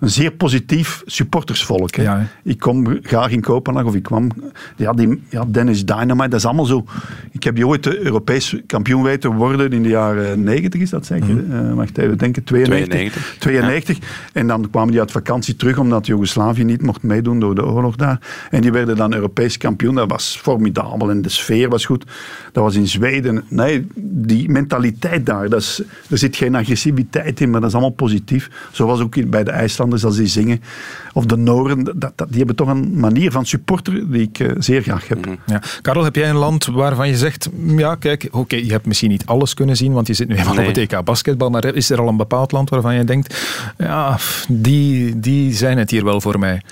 [0.00, 1.94] een zeer positief supportersvolk.
[1.94, 2.02] Hè.
[2.02, 2.24] Ja, hè.
[2.50, 4.30] Ik kom graag in Kopenhagen, of ik kwam.
[4.76, 6.84] Ja, die, ja, Dennis Dynamite, dat is allemaal zo.
[7.30, 11.06] Ik heb die ooit eh, Europees kampioen weten worden in de jaren 90, is dat
[11.06, 11.34] zeker?
[11.34, 11.52] Mhm.
[11.52, 12.88] Eh, wacht even denken, 92.
[12.88, 13.36] 92.
[13.38, 13.98] 92.
[14.32, 17.96] En dan kwamen die uit vakantie terug, omdat Joegoslavië niet mocht meedoen door de oorlog
[17.96, 18.46] daar.
[18.50, 19.94] En die werden dan Europees kampioen.
[19.94, 22.04] Dat was formidabel en de sfeer was goed.
[22.52, 23.44] Dat was in Zweden.
[23.48, 27.94] Nee, die mentaliteit daar, dat is, er zit geen agressiviteit in, maar dat is allemaal
[27.94, 28.50] positief.
[28.72, 30.60] Zoals ook bij de IJslanders als die zingen.
[31.12, 34.50] Of de Noren, dat, dat, die hebben toch een manier van supporter die ik eh,
[34.58, 35.26] zeer graag heb.
[35.46, 35.62] Ja.
[35.82, 39.26] Karel, heb jij een land waarvan je zegt, ja kijk, oké, je hebt misschien niet
[39.26, 40.68] alles kunnen zien, want je zit nu helemaal Nee.
[40.68, 43.44] op het EK basketbal, maar is er al een bepaald land waarvan je denkt,
[43.78, 46.62] ja, die, die zijn het hier wel voor mij?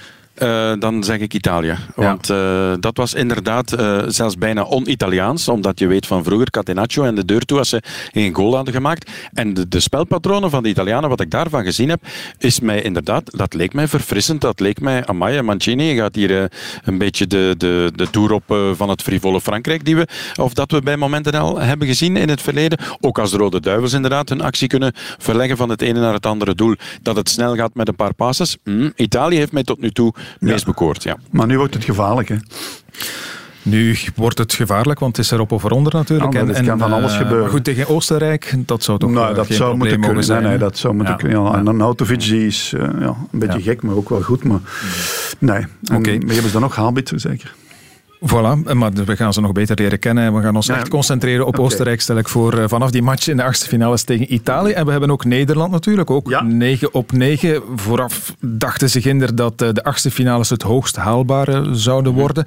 [0.43, 1.77] Uh, dan zeg ik Italië.
[1.95, 7.05] Want uh, dat was inderdaad uh, zelfs bijna on-Italiaans, omdat je weet van vroeger Catenaccio
[7.05, 9.11] en de deur toe als ze een goal hadden gemaakt.
[9.33, 12.03] En de, de, spelpatronen van de Italianen, wat ik daarvan gezien heb,
[12.39, 14.41] is mij inderdaad, dat leek mij verfrissend.
[14.41, 16.51] Dat leek mij, amai, Mancini gaat hier
[16.85, 18.45] een beetje de, de, de tour op
[18.75, 20.07] van het frivole Frankrijk, die we,
[20.41, 22.79] of dat we bij momenten al hebben gezien in het verleden.
[23.01, 26.27] Ook als de Rode Duivels inderdaad hun actie kunnen verleggen van het ene naar het
[26.27, 26.75] andere doel.
[27.03, 28.57] Dat het snel gaat met een paar passes.
[28.65, 31.03] Mm, Italië heeft mij tot nu toe meest bekoord.
[31.03, 31.17] Ja.
[31.31, 32.37] Maar nu wordt het gevaarlijk, hè?
[33.63, 36.33] Nu wordt het gevaarlijk, want het is erop of eronder natuurlijk.
[36.33, 37.51] Ja, en, en kan van alles uh, gebeuren.
[37.51, 40.43] Goed, tegen Oostenrijk, dat zou toch nou, uh, dat geen zou moeten kunnen zijn.
[40.43, 41.21] Nee, dat zou moeten ja.
[41.21, 41.43] kunnen.
[41.43, 41.55] Ja.
[41.55, 44.45] En dan Autovic die is uh, ja, een beetje gek, maar ook wel goed.
[44.45, 44.61] Maar
[45.39, 46.11] nee, en, Oké.
[46.11, 47.55] maar hebben ze dan nog haalbitter zeker?
[48.27, 50.25] Voilà, maar we gaan ze nog beter leren kennen.
[50.25, 50.77] en We gaan ons Ja.
[50.77, 51.59] echt concentreren op.
[51.59, 54.73] Oostenrijk, stel ik voor, eh, vanaf die match in de achtste finales tegen Italië.
[54.73, 56.43] En we hebben ook Nederland natuurlijk, ook Ja.
[56.43, 57.63] 9 op 9.
[57.77, 62.45] Vooraf dachten ze ginder dat eh, de achtste finales het hoogst haalbare zouden worden.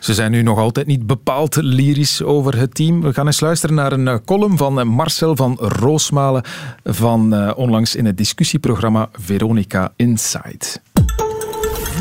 [0.00, 3.00] Ze zijn nu nog altijd niet bepaald lyrisch over het team.
[3.02, 6.42] We gaan eens luisteren naar een eh, column van eh, Marcel van Roosmalen
[6.84, 10.66] van eh, onlangs in het discussieprogramma Veronica Inside.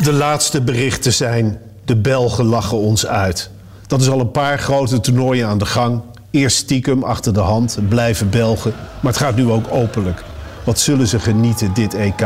[0.04, 3.50] De laatste berichten zijn: de Belgen lachen ons uit.
[3.88, 6.02] Dat is al een paar grote toernooien aan de gang.
[6.32, 8.74] Eerst stiekem achter de hand, blijven Belgen.
[9.02, 10.24] Maar het gaat nu ook openlijk.
[10.64, 12.20] Wat zullen ze genieten, dit EK?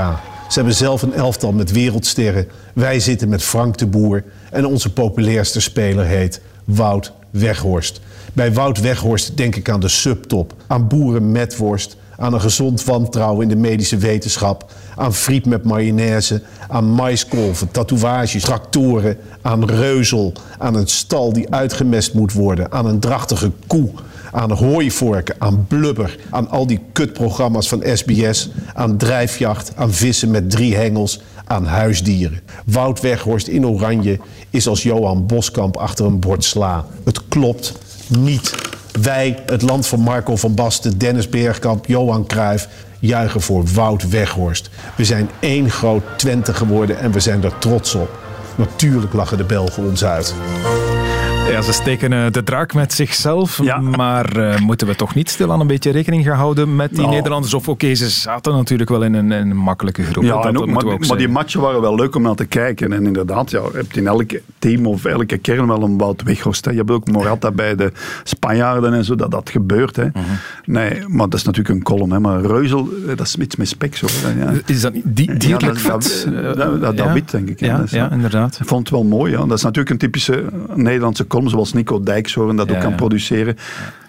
[0.50, 2.48] Ze hebben zelf een elftal met wereldsterren.
[2.74, 4.24] Wij zitten met Frank de Boer.
[4.52, 8.02] En onze populairste speler heet Wout Weghorst.
[8.34, 12.84] Bij Wout Weghorst denk ik aan de subtop, aan boeren met worst, aan een gezond
[12.84, 20.34] wantrouwen in de medische wetenschap, aan friet met mayonaise, aan maiskolven, tatoeages, tractoren, aan reuzel,
[20.58, 23.90] aan een stal die uitgemest moet worden, aan een drachtige koe,
[24.32, 30.50] aan hooivorken, aan blubber, aan al die kutprogramma's van SBS, aan drijfjacht, aan vissen met
[30.50, 32.40] drie hengels, aan huisdieren.
[32.66, 36.86] Wout Weghorst in oranje is als Johan Boskamp achter een bord sla.
[37.04, 37.74] Het klopt
[38.08, 38.78] niet.
[39.02, 42.68] Wij, het land van Marco van Basten, Dennis Bergkamp, Johan Cruijff,
[43.00, 44.70] juichen voor Wout Weghorst.
[44.96, 48.10] We zijn één groot Twente geworden en we zijn er trots op.
[48.56, 50.34] Natuurlijk lachen de Belgen ons uit.
[51.60, 53.62] Ja, ze steken eh, de draak met zichzelf,
[53.98, 57.14] maar eh, moeten we toch niet stilaan een beetje rekening gaan houden met die Nou.
[57.14, 57.54] Nederlanders?
[57.54, 60.24] Of oké, ze zaten natuurlijk wel in een, een makkelijke groep.
[60.24, 62.16] Ja, dat, en dat ook, moeten maar, we ook maar die matchen waren wel leuk
[62.16, 62.94] om naar te kijken.
[62.94, 66.66] En inderdaad, ja, je hebt in elk team of elke kern wel een Wout Weghorst.
[66.66, 67.92] Je hebt ook Morata bij de
[68.24, 69.96] Spanjaarden en zo, dat dat gebeurt.
[69.96, 70.06] Hè.
[70.06, 70.24] Mhm.
[70.66, 72.12] Nee, maar dat is natuurlijk een column.
[72.12, 72.20] Hè.
[72.20, 73.96] Maar Reuzel, eh, dat is iets met spek.
[73.96, 74.08] Zo,
[74.38, 74.54] ja.
[74.66, 77.14] Is dat niet die, dierlijk dat, dat, dat, dat, dat ja.
[77.14, 77.60] wit, denk ik.
[77.60, 77.78] hè.
[77.86, 78.58] Ja, inderdaad.
[78.62, 79.32] Ik vond het wel mooi.
[79.32, 79.46] Ja.
[79.46, 82.96] Dat is natuurlijk een typische Nederlandse column, zoals Nico Dijkshoorn dat Ja, ook kan ja.
[82.96, 83.58] produceren.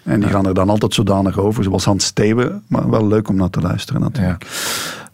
[0.03, 2.63] En die gaan er dan altijd zodanig over, zoals Hans Steeuwen.
[2.67, 4.45] Maar wel leuk om naar te luisteren natuurlijk.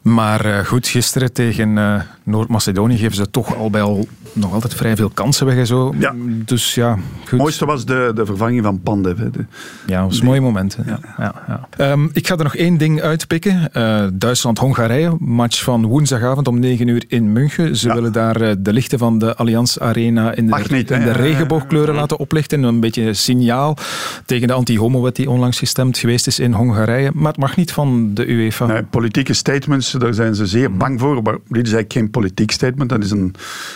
[0.01, 4.73] Maar eh, goed, gisteren tegen eh, Noord-Macedonië geven ze toch al bij al nog altijd
[4.73, 5.93] vrij veel kansen weg en zo.
[5.99, 6.13] Ja.
[6.45, 7.29] Dus ja, goed.
[7.29, 9.17] Het mooiste was de, de vervanging van Pandev.
[9.17, 9.29] hè.
[9.31, 9.45] De-
[9.87, 10.77] Ja, dat was een mooie moment.
[10.85, 10.99] Ja.
[11.17, 13.73] Ja, Ehm, ik ga er nog één ding uitpikken.
[13.73, 17.75] Eh, Duitsland-Hongarije, match van woensdagavond om 9 uur in München.
[17.75, 21.95] Ze willen daar de lichten van de Allianz Arena in de, niet, in de regenboogkleuren
[21.95, 22.63] laten oplichten.
[22.63, 23.77] Een beetje een signaal
[24.25, 27.11] tegen de anti-homo-wet die onlangs gestemd geweest is in Hongarije.
[27.13, 28.65] Maar het mag niet van de UEFA.
[28.65, 30.77] Nee, politieke statements, daar zijn ze zeer Mhm.
[30.77, 31.21] bang voor.
[31.21, 33.35] Maar dit is eigenlijk geen politiek statement, dat is een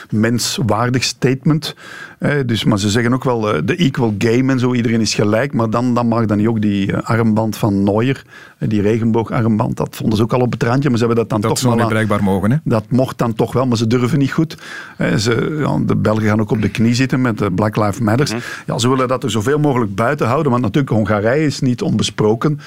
[0.09, 1.76] menswaardig statement.
[2.20, 5.14] Eh, dus, maar ze zeggen ook wel eh, de equal game en zo, iedereen is
[5.14, 5.53] gelijk.
[5.53, 8.22] Maar dan, dan mag dan niet ook die eh, armband van Neuer,
[8.59, 10.89] die regenboogarmband, dat vonden ze ook al op het randje.
[10.89, 12.51] Maar ze hebben dat dan dat toch wel aan- blijkbaar mogen.
[12.51, 12.57] Hè?
[12.64, 14.57] Dat mocht dan toch wel, maar ze durven niet goed.
[14.97, 17.99] Eh, Ze, ja, de Belgen gaan ook op de knie zitten met de Black Lives
[17.99, 18.34] Matters.
[18.66, 22.59] Ja, ze willen dat er zoveel mogelijk buiten houden, want natuurlijk Hongarije is niet onbesproken.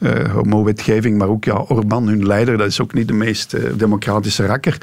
[0.00, 3.62] Eh homo-wetgeving, maar ook ja, Orbán, hun leider, dat is ook niet de meest eh,
[3.76, 4.78] democratische rakker.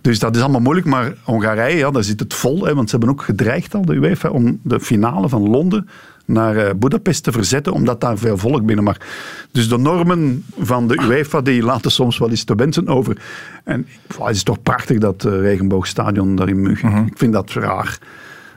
[0.00, 2.64] Dus dat is allemaal moeilijk, maar Hongarije, ja, daar zit het vol.
[2.64, 5.88] Hè, want ze hebben ook gedreigd al, de UEFA, om de finale van Londen
[6.24, 8.96] naar eh, Budapest te verzetten, omdat daar veel volk binnen mag.
[9.52, 13.16] Dus de normen van de UEFA, die laten soms wel eens te wensen over.
[13.64, 13.86] En
[14.16, 17.06] wow, het is toch prachtig, dat eh, regenboogstadion daar in München.
[17.06, 17.98] Ik vind dat raar.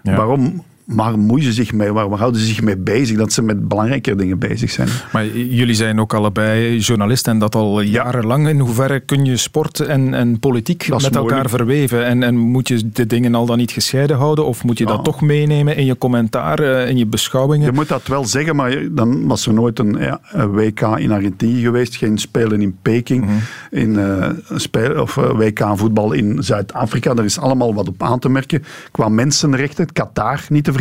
[0.04, 0.16] Ja.
[0.16, 1.92] Waarom waar moeien ze zich mee?
[1.94, 3.18] Waar, waar houden ze zich mee bezig?
[3.18, 4.88] Dat ze met belangrijke dingen bezig zijn.
[5.12, 8.48] Maar jullie zijn ook allebei journalisten en dat al jarenlang.
[8.48, 12.06] In hoeverre kun je sport en, en politiek met elkaar verweven?
[12.06, 14.46] En, en moet je de dingen al dan niet gescheiden houden?
[14.46, 15.02] Of moet je dat Ja.
[15.02, 17.66] toch meenemen in je commentaar, eh, in je beschouwingen?
[17.66, 21.12] Je moet dat wel zeggen, maar dan was er nooit een, ja, een WK in
[21.12, 23.26] Argentinië geweest, geen Spelen in Peking,
[23.72, 27.16] in, eh, speel, of eh, WK voetbal in Zuid-Afrika.
[27.16, 28.64] Er is allemaal wat op aan te merken.
[28.92, 30.80] Qua mensenrechten, Qatar niet te vergeten,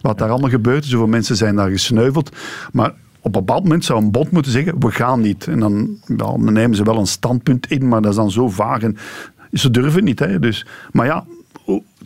[0.00, 0.84] wat daar allemaal gebeurt.
[0.84, 2.36] Zoveel mensen zijn daar gesneuveld.
[2.72, 2.90] Maar
[3.20, 5.46] op een bepaald moment zou een bond moeten zeggen, we gaan niet.
[5.46, 8.82] En dan, dan nemen ze wel een standpunt in, maar dat is dan zo vaag.
[8.82, 8.96] En
[9.52, 10.18] ze durven niet.
[10.18, 10.38] Hè.
[10.38, 11.24] Dus, maar ja,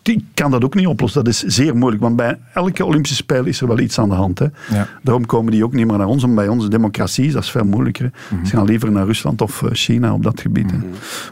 [0.03, 1.25] die kan dat ook niet oplossen.
[1.25, 4.15] Dat is zeer moeilijk, want bij elke Olympische Spelen is er wel iets aan de
[4.15, 4.39] hand.
[4.39, 4.45] Hè.
[4.71, 4.89] Ja.
[5.03, 6.23] Daarom komen die ook niet meer naar ons.
[6.23, 8.11] En bij onze democratie is dat veel moeilijker.
[8.29, 8.45] Mhm.
[8.45, 10.73] Ze gaan liever naar Rusland of eh, China op dat gebied.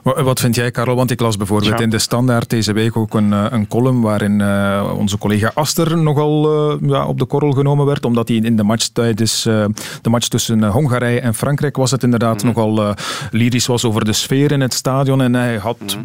[0.03, 0.97] Wa- Wat vind jij, Karel?
[0.97, 1.85] Want ik las bijvoorbeeld Ja.
[1.85, 5.99] in de Standaard deze week ook een, eh, een column waarin eh, onze collega Aster
[5.99, 10.11] nogal eh, ja, op de korrel genomen werd, omdat hij in de match tijdens de
[10.11, 12.91] match tussen Hongarije en Frankrijk was het inderdaad nogal eh,
[13.31, 15.21] lyrisch was over de sfeer in het stadion.
[15.23, 15.99] En hij had,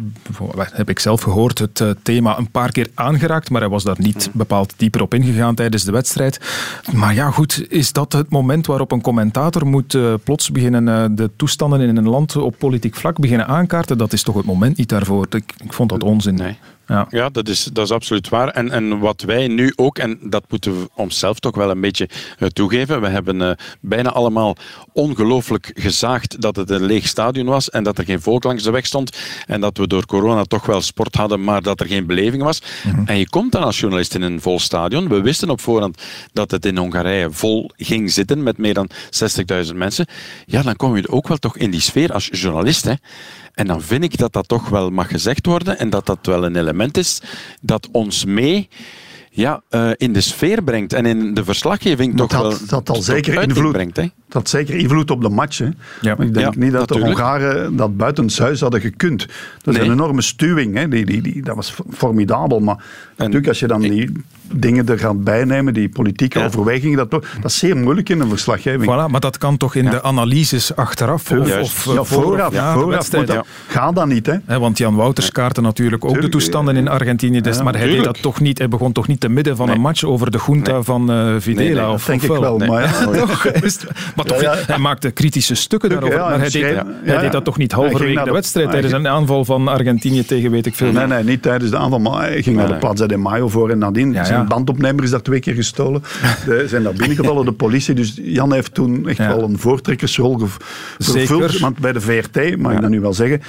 [0.72, 4.30] heb ik zelf gehoord, het thema een paar keer aangeraakt, maar hij was daar niet
[4.32, 6.40] bepaald dieper op ingegaan tijdens de wedstrijd.
[6.92, 11.04] Maar ja, goed, is dat het moment waarop een commentator moet eh, plots beginnen eh,
[11.10, 13.98] de toestanden in een land op politiek vlak beginnen aankaarten?
[13.98, 15.26] Dat is toch het moment niet daarvoor?
[15.30, 16.56] Ik, ik vond dat onzin.
[16.86, 17.06] Ja.
[17.10, 18.48] Ja, dat is, dat is absoluut waar.
[18.48, 22.08] En, en wat wij nu ook, en dat moeten we onszelf toch wel een beetje
[22.38, 24.56] eh, toegeven, we hebben eh, bijna allemaal
[24.92, 28.70] ongelooflijk gezaagd dat het een leeg stadion was en dat er geen volk langs de
[28.70, 32.06] weg stond en dat we door corona toch wel sport hadden, maar dat er geen
[32.06, 32.62] beleving was.
[33.04, 35.08] En je komt dan als journalist in een vol stadion.
[35.08, 38.90] We wisten op voorhand dat het in Hongarije vol ging zitten met meer dan
[39.66, 40.06] 60.000 mensen.
[40.46, 42.84] Ja, dan kom je ook wel toch in die sfeer als journalist.
[42.84, 42.94] Hè.
[43.54, 46.44] En dan vind ik dat dat toch wel mag gezegd worden en dat dat wel
[46.44, 47.20] een element is
[47.60, 48.68] dat ons mee
[49.36, 52.88] ja, eh, in de sfeer brengt en in de verslaggeving toch dat, wel dat had
[52.88, 53.72] al zeker invloed.
[53.72, 53.96] brengt.
[53.96, 54.06] Hè.
[54.28, 55.58] Dat zeker invloed op de match.
[55.58, 55.64] Hè.
[56.00, 56.14] Ja.
[56.16, 56.98] Maar ik denk Ja, niet dat de.
[57.00, 59.18] Hongaren dat buitenshuis hadden gekund.
[59.62, 59.88] Dat is Nee.
[59.88, 60.76] een enorme stuwing.
[60.76, 60.88] Hè.
[60.88, 62.60] Die, die, die, dat was formidabel.
[62.60, 62.84] Maar
[63.16, 64.12] natuurlijk, als je dan die
[64.52, 66.44] dingen er gaat bijnemen, die politieke Ja.
[66.44, 68.84] overwegingen, dat, toch- dat is zeer moeilijk in een verslaggeving.
[68.92, 71.30] Voilà, maar dat kan toch in de analyses achteraf?
[71.30, 72.08] Of, of eh, ja, vooraf.
[72.74, 74.58] vooraf dat, Gaat dat niet, hè?
[74.58, 77.40] Want Jan Wouters kaartte natuurlijk ook Tuurlijk, de toestanden in Argentinië.
[77.40, 79.66] Dus, Ja, maar hij, deed dat toch niet, hij begon toch niet te midden van
[79.66, 79.74] Nee.
[79.74, 81.64] een match over de junta van eh Videla?
[81.64, 82.58] Nee, nee, of, denk of ik wel.
[82.58, 83.44] Maar, ja, Toch?
[83.46, 83.78] Is
[84.16, 86.18] maar toch, Ja, hij maakte kritische stukken daarover.
[86.18, 89.68] maar hij, deed, hij dat toch niet halverwege de de- wedstrijd tijdens een aanval van
[89.68, 90.92] Argentinië tegen weet ik veel.
[90.92, 92.74] Nee, nee, niet tijdens de aanval, maar hij ging naar de.
[92.74, 94.16] Plaza de Mayo voor en nadien.
[94.24, 96.02] Zijn bandopnemer is daar twee keer gestolen.
[96.46, 97.94] Ze zijn daar binnengevallen, de politie.
[97.94, 100.40] Dus Jan heeft toen echt wel een voortrekkersrol
[100.98, 101.58] vervuld.
[101.58, 103.40] Want bij de VRT, mag ik dat nu wel zeggen,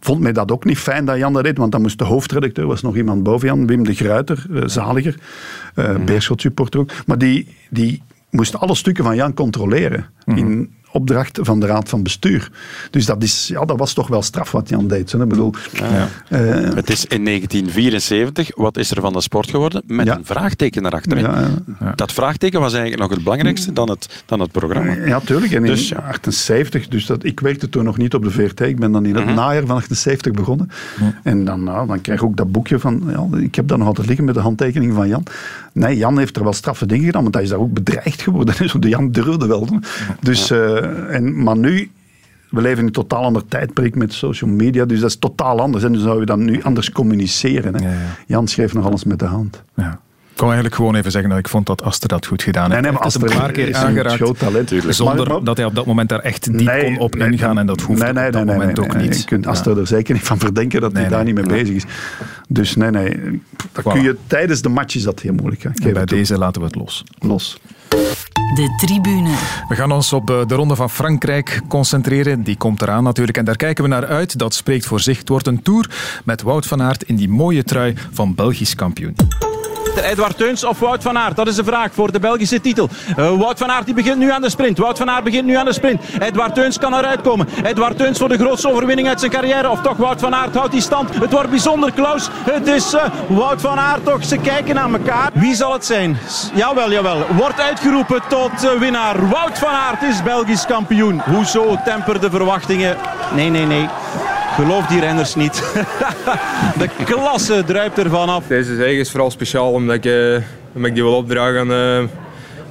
[0.00, 1.58] vond mij dat ook niet fijn dat Jan dat deed.
[1.58, 5.14] Want dan moest de hoofdredacteur, was nog iemand boven Jan, Wim de Gruiter, eh, zaliger.
[6.04, 6.90] Beerschot supporter ook.
[7.06, 10.06] Maar die, die moest alle stukken van Jan controleren.
[10.24, 10.38] Mhm.
[10.38, 12.50] In opdracht van de Raad van Bestuur.
[12.90, 15.12] Dus dat, is, ja, dat was toch wel straf wat Jan deed.
[15.12, 15.22] hè.
[15.22, 16.04] Ik bedoel, eh,
[16.74, 19.82] Het is in 1974, wat is er van de sport geworden?
[19.86, 20.16] Met Ja.
[20.16, 21.18] een vraagteken erachter.
[21.18, 21.48] Ja,
[21.80, 21.92] ja.
[21.94, 24.92] Dat vraagteken was eigenlijk nog het belangrijkste dan het, dan het programma.
[25.06, 25.52] Ja, tuurlijk.
[25.52, 25.96] En in Dus, ja.
[25.96, 28.60] 78, dus dat, ik werkte toen nog niet op de VRT.
[28.60, 29.34] Ik ben dan in het Mhm.
[29.34, 30.70] najaar van 78 begonnen.
[31.22, 33.02] En dan, nou, dan krijg ik ook dat boekje van...
[33.08, 35.22] Ja, ik heb dat nog altijd liggen met de handtekening van Jan.
[35.72, 38.54] Nee, Jan heeft er wel straffe dingen gedaan, want hij is daar ook bedreigd geworden.
[38.58, 39.68] Dus de Jan durfde wel.
[40.20, 40.77] Dus, eh,
[41.08, 41.90] en, maar nu...
[42.50, 45.84] We leven in een totaal ander tijdperk met social media, dus dat is totaal anders.
[45.84, 47.74] En dus zou je dan nu anders communiceren.
[47.74, 47.84] Hè.
[47.84, 48.16] Ja, ja.
[48.26, 49.62] Jan schreef nog alles met de hand.
[49.76, 50.00] Ja.
[50.38, 52.82] Ik kon eigenlijk gewoon even zeggen dat ik vond dat Aster dat goed gedaan heeft.
[52.82, 54.16] Nee, nee, maar Hij heeft het Aster een paar keer is een aangeraakt.
[54.22, 54.68] groot talent.
[54.94, 57.58] Zonder Maar- maar- dat hij op dat moment daar echt diep kon op nee, ingaan.
[57.58, 59.08] En dat hoeft nee, op dat nee, moment nee, ook nee.
[59.08, 59.18] niet.
[59.18, 59.50] Je kunt Ja.
[59.50, 61.84] Aster er zeker niet van verdenken dat Nee, hij daar niet mee bezig is.
[62.48, 63.40] Dus nee, nee.
[63.72, 63.92] Dat Voilà.
[63.92, 65.62] kun je, tijdens de match is dat heel moeilijk.
[65.62, 65.70] Hè.
[65.92, 66.04] Bij toe.
[66.18, 67.04] deze laten we het los.
[67.18, 67.60] los.
[68.54, 69.30] De tribune.
[69.68, 72.42] We gaan ons op eh, de ronde van Frankrijk concentreren.
[72.42, 73.38] Die komt eraan natuurlijk.
[73.38, 74.38] En daar kijken we naar uit.
[74.38, 75.18] Dat spreekt voor zich.
[75.18, 75.90] Het wordt een tour
[76.24, 79.14] met Wout van Aert in die mooie trui van Belgisch kampioen.
[80.02, 81.36] Edward Teuns of Wout van Aert?
[81.36, 82.88] Dat is de vraag voor de Belgische titel.
[83.16, 84.78] Eh, Wout van Aert die begint nu aan de sprint.
[84.78, 86.02] Wout van Aert begint nu aan de sprint.
[86.18, 87.48] Edward Teuns kan eruit komen.
[87.64, 89.70] Edward Teuns voor de grootste overwinning uit zijn carrière.
[89.70, 91.14] Of toch Wout van Aert houdt die stand.
[91.14, 92.28] Het wordt bijzonder, Klaus.
[92.32, 94.24] Het is eh, Wout van Aert toch.
[94.24, 95.30] Ze kijken naar elkaar.
[95.32, 96.18] Wie zal het zijn?
[96.54, 97.26] Jawel, jawel.
[97.36, 99.28] Wordt uitgeroepen tot eh, winnaar.
[99.28, 101.20] Wout van Aert is Belgisch kampioen.
[101.20, 102.96] Hoezo temper de verwachtingen?
[103.34, 103.88] Nee, nee, nee.
[104.58, 105.54] Geloof die renners niet.
[106.78, 108.46] de klasse druipt ervan af.
[108.46, 110.42] Deze zege is vooral speciaal omdat ik, eh,
[110.74, 112.08] omdat ik die wil opdragen aan eh,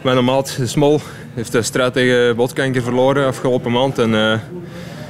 [0.04, 1.00] mijn maat de Smol.
[1.34, 3.98] heeft de strijd tegen botkanker verloren afgelopen maand.
[3.98, 4.40] En, eh,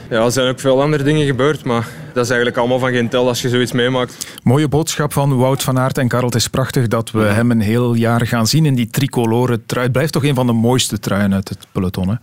[0.10, 3.10] ja, er zijn ook veel andere dingen gebeurd, maar dat is eigenlijk allemaal van geen
[3.10, 4.28] tel als je zoiets meemaakt.
[4.44, 6.26] Mooie boodschap van Wout van Aert en Karel.
[6.26, 9.84] Het is prachtig dat we hem een heel jaar gaan zien in die tricolore trui.
[9.84, 12.10] Het blijft toch een van de mooiste truien uit het peloton.
[12.10, 12.16] Hè?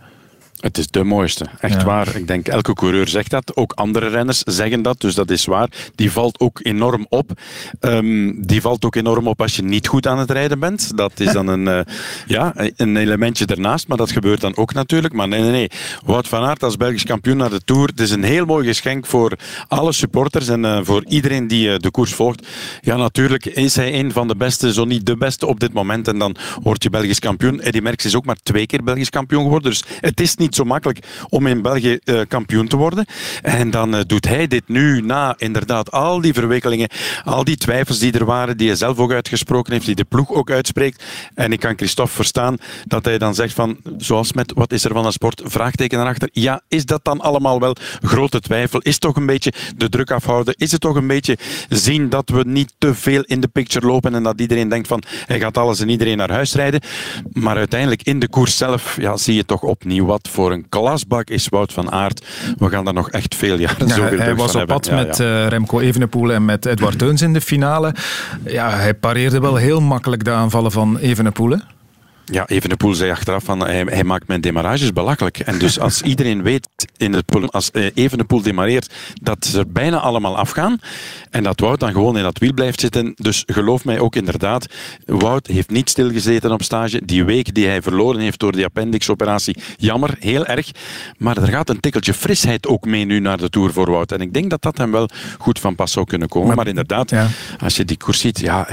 [0.59, 1.85] Het is de mooiste, echt Ja.
[1.85, 2.15] waar.
[2.15, 3.55] Ik denk elke coureur zegt dat.
[3.55, 5.69] Ook andere renners zeggen dat, dus dat is waar.
[5.95, 7.31] Die valt ook enorm op.
[7.79, 10.97] Ehm, die valt ook enorm op als je niet goed aan het rijden bent.
[10.97, 11.79] Dat is dan een, eh,
[12.27, 15.13] ja, een elementje ernaast, maar dat gebeurt dan ook natuurlijk.
[15.13, 15.69] Maar nee, nee, nee.
[16.05, 17.87] Wout van Aert als Belgisch kampioen naar de Tour.
[17.87, 19.31] Het is een heel mooi geschenk voor
[19.67, 22.47] alle supporters en eh, voor iedereen die eh, de koers volgt.
[22.81, 26.07] Ja, natuurlijk is hij een van de beste, zo niet de beste op dit moment.
[26.07, 27.59] En dan word je Belgisch kampioen.
[27.59, 29.69] Eddy Merckx is ook maar twee keer Belgisch kampioen geworden.
[29.69, 33.05] Dus het is niet niet zo makkelijk om in België uh, kampioen te worden.
[33.41, 36.89] En dan uh, doet hij dit nu na inderdaad al die verwikkelingen,
[37.23, 40.31] al die twijfels die er waren, die hij zelf ook uitgesproken heeft, die de ploeg
[40.31, 41.03] ook uitspreekt.
[41.33, 44.93] En ik kan Christophe verstaan dat hij dan zegt van, zoals met wat is er
[44.93, 46.29] van een sport, vraagteken erachter.
[46.31, 48.79] Ja, is dat dan allemaal wel grote twijfel?
[48.79, 50.53] Is toch een beetje de druk afhouden?
[50.57, 51.37] Is het toch een beetje
[51.69, 55.03] zien dat we niet te veel in de picture lopen en dat iedereen denkt van,
[55.25, 56.81] hij gaat alles en iedereen naar huis rijden.
[57.33, 61.29] Maar uiteindelijk in de koers zelf ja, zie je toch opnieuw wat voor een klasbak
[61.29, 62.25] is Wout van Aert.
[62.57, 65.19] We gaan daar nog echt veel jaren ja, zoveel Hij was op pad ja, met
[65.19, 67.95] uh, Remco Evenepoel en met Edward Teuns in de finale.
[68.43, 71.57] Ja, hij pareerde wel heel makkelijk de aanvallen van Evenepoel.
[72.25, 75.39] Ja, Evenepoel zei achteraf van hij, hij, maakt mijn demarages belachelijk.
[75.39, 76.67] En dus als iedereen weet
[76.97, 80.79] in het als Evenepoel demareert, dat ze er bijna allemaal afgaan
[81.29, 83.13] en dat Wout dan gewoon in dat wiel blijft zitten.
[83.15, 84.65] Dus geloof mij ook inderdaad,
[85.05, 87.05] Wout heeft niet stilgezeten op stage.
[87.05, 90.71] Die week die hij verloren heeft door die appendixoperatie, jammer, heel erg.
[91.17, 94.11] Maar er gaat een tikkeltje frisheid ook mee nu naar de Tour voor Wout.
[94.11, 96.47] En ik denk dat dat hem wel goed van pas zou kunnen komen.
[96.47, 97.27] Maar, maar inderdaad, ja.
[97.59, 98.67] als je die koers ziet, ja,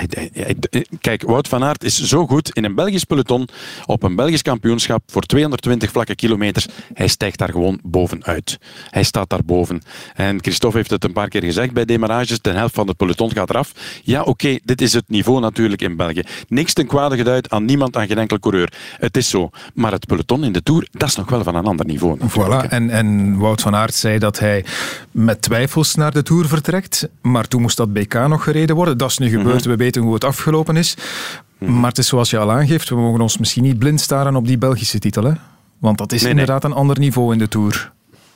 [1.00, 3.41] kijk, Wout van Aert is zo goed in een Belgisch peloton
[3.86, 6.66] op een Belgisch kampioenschap voor 220 vlakke kilometers.
[6.94, 8.58] Hij stijgt daar gewoon bovenuit.
[8.90, 9.82] Hij staat daar boven.
[10.14, 12.40] En Christophe heeft het een paar keer gezegd bij demarages.
[12.40, 13.72] De helft van het peloton gaat eraf.
[14.02, 16.22] Ja, oké, okay, dit is het niveau natuurlijk in België.
[16.48, 18.72] Niks ten kwade geduid aan niemand, aan geen enkel coureur.
[18.98, 19.50] Het is zo.
[19.74, 22.18] Maar het peloton in de Tour, dat is nog wel van een ander niveau.
[22.18, 22.68] Voilà.
[22.68, 24.64] En, en Wout van Aert zei dat hij
[25.10, 27.08] met twijfels naar de Tour vertrekt.
[27.22, 28.98] Maar toen moest dat BK nog gereden worden.
[28.98, 29.46] Dat is nu gebeurd.
[29.46, 29.70] Mm -hmm.
[29.70, 30.96] We weten hoe het afgelopen is.
[31.66, 34.46] Maar het is zoals je al aangeeft, we mogen ons misschien niet blind staren op
[34.46, 35.24] die Belgische titel.
[35.24, 35.32] Hè?
[35.78, 36.72] Want dat is nee, inderdaad nee.
[36.72, 37.92] een ander niveau in de Tour.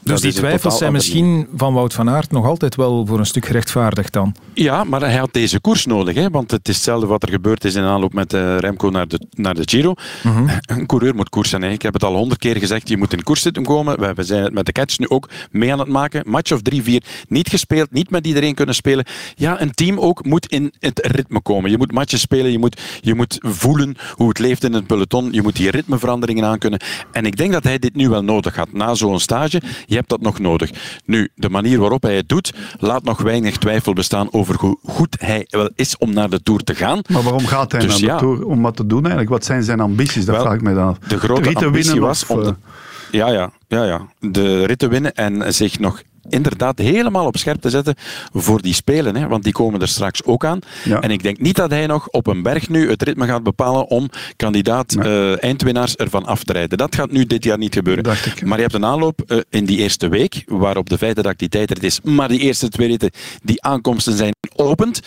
[0.06, 3.46] Dus die twijfels zijn misschien van Wout van Aert nog altijd wel voor een stuk
[3.46, 4.34] gerechtvaardigd dan.
[4.54, 6.14] Ja, maar hij had deze koers nodig.
[6.14, 6.30] Hè?
[6.30, 9.20] Want het is hetzelfde wat er gebeurd is in aanloop met uh, Remco naar de,
[9.30, 9.94] naar de Giro.
[10.22, 10.48] Mm -hmm.
[10.76, 11.62] Een coureur moet koersen.
[11.62, 11.70] Hè?
[11.70, 14.14] Ik heb het al honderd keer gezegd, je moet in koers zitten komen.
[14.14, 16.22] We, zijn het met de catch nu ook mee aan het maken.
[16.26, 19.04] Match of drie, vier, niet gespeeld, niet met iedereen kunnen spelen.
[19.34, 21.70] Ja, een team ook moet in het ritme komen.
[21.70, 25.32] Je moet matches spelen, je moet, je moet voelen hoe het leeft in het peloton.
[25.32, 26.80] Je moet die ritmeveranderingen aankunnen.
[27.12, 28.72] En ik denk dat hij dit nu wel nodig had.
[28.72, 29.62] Na zo'n stage,
[29.96, 30.70] je hebt dat nog nodig.
[31.04, 35.16] Nu, de manier waarop hij het doet, laat nog weinig twijfel bestaan over hoe goed
[35.20, 37.00] hij wel is om naar de Tour te gaan.
[37.08, 38.44] Maar waarom gaat hij dus naar de Tour?
[38.44, 39.30] Om wat te doen eigenlijk?
[39.30, 40.24] Wat zijn zijn ambities?
[40.24, 40.98] Dat wel, vraag ik mij dan af.
[40.98, 42.42] De grote ambitie was of, om...
[42.42, 42.54] De,
[43.10, 44.06] ja, ja, ja, ja.
[44.20, 47.94] De rit te winnen en zich nog inderdaad helemaal op scherp te zetten
[48.32, 49.16] voor die spelen.
[49.16, 50.58] Hè, want die komen er straks ook aan.
[50.84, 51.00] Ja.
[51.00, 53.86] En ik denk niet dat hij nog op een berg nu het ritme gaat bepalen
[53.88, 55.08] om kandidaat nee.
[55.08, 56.78] uh, eindwinnaars ervan af te rijden.
[56.78, 58.04] Dat gaat nu dit jaar niet gebeuren.
[58.44, 61.82] Maar je hebt een aanloop uh, in die eerste week, waarop de dat die tijdrit
[61.82, 63.10] is, maar die eerste twee ritten,
[63.42, 65.00] die aankomsten zijn opent.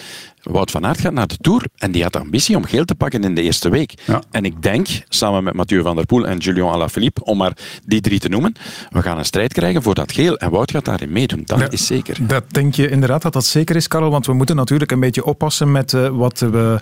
[0.49, 2.95] Wout van Aert gaat naar de Tour en die had de ambitie om geel te
[2.95, 3.93] pakken in de eerste week.
[4.05, 4.21] Ja.
[4.31, 8.01] En ik denk, samen met Mathieu van der Poel en Julian Alaphilippe, om maar die
[8.01, 8.53] drie te noemen,
[8.89, 10.37] we gaan een strijd krijgen voor dat geel.
[10.37, 12.17] En Wout gaat daarin meedoen, dat ja, is zeker.
[12.21, 15.25] Dat denk je inderdaad dat dat zeker is, Karel, want we moeten natuurlijk een beetje
[15.25, 16.79] oppassen met uh, wat we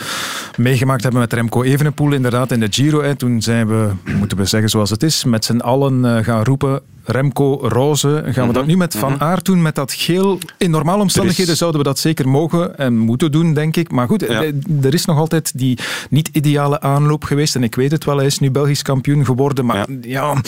[0.58, 3.02] meegemaakt hebben met Remco Evenepoel, inderdaad in de Giro.
[3.02, 3.16] Hè.
[3.16, 6.82] Toen zijn we, moeten we zeggen zoals het is, met z'n allen uh, gaan roepen
[7.08, 8.08] Remco roze.
[8.08, 8.54] Gaan we mm -hmm.
[8.54, 9.28] dat nu met Van mm -hmm.
[9.28, 10.40] Aert doen, met dat geel?
[10.58, 11.58] In normale omstandigheden is...
[11.58, 13.92] zouden we dat zeker mogen en moeten doen, denk ik.
[13.92, 14.44] Maar goed, ja.
[14.82, 15.78] er is nog altijd die
[16.10, 17.56] niet-ideale aanloop geweest.
[17.56, 19.66] En ik weet het wel, hij is nu Belgisch kampioen geworden.
[19.66, 20.42] Maar ja, ja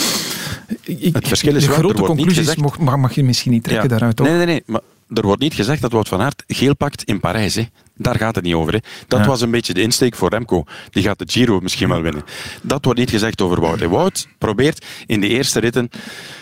[0.84, 4.16] ik, het verschil is de grote conclusies mag, mag, je misschien niet trekken daaruit.
[4.16, 4.28] Toch?
[4.28, 4.64] Nee, nee, nee.
[4.66, 4.82] Maar
[5.14, 7.56] er wordt niet gezegd dat Wout van Aert geel pakt in Parijs.
[7.56, 7.68] Hè.
[8.02, 8.74] Daar gaat het niet over.
[8.74, 8.80] Hè.
[9.08, 9.26] Dat ja.
[9.26, 10.64] was een beetje de insteek voor Remco.
[10.90, 12.24] Die gaat de Giro misschien wel winnen.
[12.62, 13.82] Dat wordt niet gezegd over Wout.
[13.82, 15.90] En Wout probeert in de eerste ritten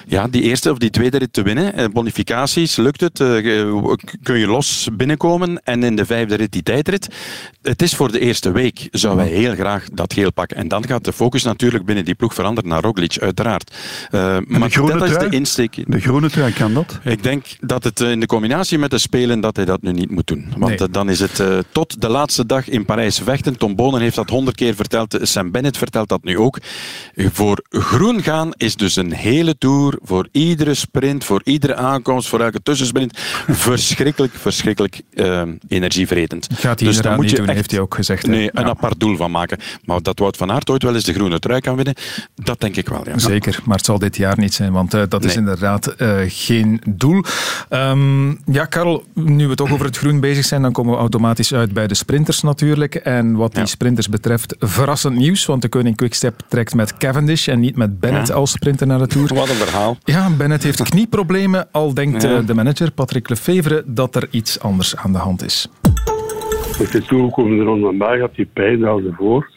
[0.10, 1.92] ja, die eerste of die tweede rit te winnen.
[1.92, 3.18] Bonificaties, lukt het?
[4.24, 5.62] Kun je los binnenkomen?
[5.64, 7.08] En in de vijfde rit die tijdrit.
[7.62, 8.88] Het is voor de eerste week.
[8.92, 10.58] Zouden wij heel graag dat geel pakken.
[10.58, 13.76] En dan gaat de focus natuurlijk binnen die ploeg veranderen naar Roglic, uiteraard.
[14.12, 15.12] Uh, maar dat trui?
[15.12, 15.84] is de insteek.
[15.88, 17.00] De groene trui, kan dat?
[17.04, 20.12] Ik denk dat het in de combinatie met de Spelen dat hij dat nu niet
[20.12, 20.54] moet doen.
[20.58, 20.90] Want nee.
[20.90, 23.58] dan is het uh, tot de laatste dag in Parijs vechten.
[23.58, 25.18] Tom Bonen heeft dat honderd keer verteld.
[25.22, 26.60] Sam Bennett vertelt dat nu ook.
[27.16, 29.98] Voor groen gaan is dus een hele tour.
[30.04, 33.18] Voor iedere sprint, voor iedere aankomst, voor elke tussensprint.
[33.48, 36.48] verschrikkelijk, verschrikkelijk uh, energievretend.
[36.54, 38.28] Gaat hij dus daar moet je doen, echt, heeft hij ook gezegd.
[38.28, 38.70] Nee, een ja.
[38.70, 39.58] apart doel van maken.
[39.86, 41.96] Maar dat Wout van Aert ooit wel eens de groene trui kan winnen,
[42.36, 43.02] dat denk ik wel.
[43.06, 43.18] Ja.
[43.18, 45.30] Zeker, maar het zal dit jaar niet zijn, want uh, dat nee.
[45.30, 45.96] is inderdaad
[46.28, 47.24] geen doel.
[47.70, 51.37] Um, ja, Karel, nu we toch over het groen bezig zijn, dan komen we automatisch
[51.54, 52.96] uit bij de sprinters natuurlijk.
[52.96, 53.66] En wat die ja.
[53.66, 58.28] sprinters betreft, verrassend nieuws, want de koning Quickstep trekt met Cavendish en niet met Bennett
[58.28, 58.34] ja.
[58.34, 59.34] als sprinter naar de Tour.
[59.34, 59.98] Wat een verhaal.
[60.04, 62.42] Ja, Bennett heeft knieproblemen, al denkt ja.
[62.42, 65.70] de manager Patrick Lefevre dat er iets anders aan de hand is.
[66.80, 69.50] Met de toegekomen de Ronde van Berg had hij pijn als ervoor.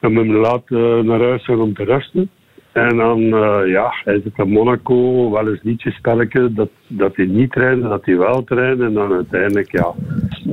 [0.00, 2.30] We hebben hem laten naar huis gaan om te rusten.
[2.74, 7.52] En dan, uh, ja, hij zit in Monaco, wel eens liedjespelletje, dat, dat hij niet
[7.52, 8.84] trainde, dat hij wel trainde.
[8.84, 9.94] En dan uiteindelijk, ja,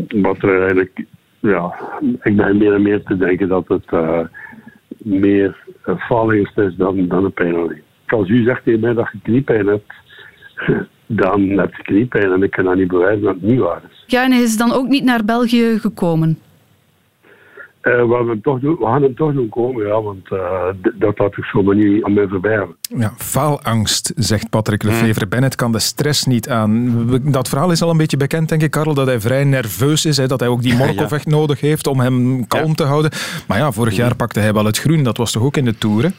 [0.09, 1.05] wat er eigenlijk,
[1.39, 1.73] ja,
[2.21, 4.19] ik ben meer en meer te denken dat het uh,
[4.97, 7.79] meer uh, fallings is dan, dan een penalty.
[8.07, 9.93] Als u zegt tegen mij dat je kniepijn hebt,
[11.05, 14.03] dan heb je kniepijn en ik kan dat niet bewijzen dat het niet waar is.
[14.07, 16.37] Ja, en is dan ook niet naar België gekomen?
[17.83, 20.63] Uh, we, gaan hem toch doen, we gaan hem toch doen komen, ja, want uh,
[20.93, 25.27] dat had ik zomaar niet aan mij voorbij Ja, faalangst, zegt Patrick Lefevre.
[25.27, 27.07] Bennett kan de stress niet aan.
[27.31, 30.17] Dat verhaal is al een beetje bekend, denk ik, Karel, dat hij vrij nerveus is,
[30.17, 32.73] hè, dat hij ook die Morkov echt nodig heeft om hem kalm ja.
[32.73, 33.11] te houden.
[33.47, 35.77] Maar ja, vorig jaar pakte hij wel het groen, dat was toch ook in de
[35.77, 36.09] Tour, hè?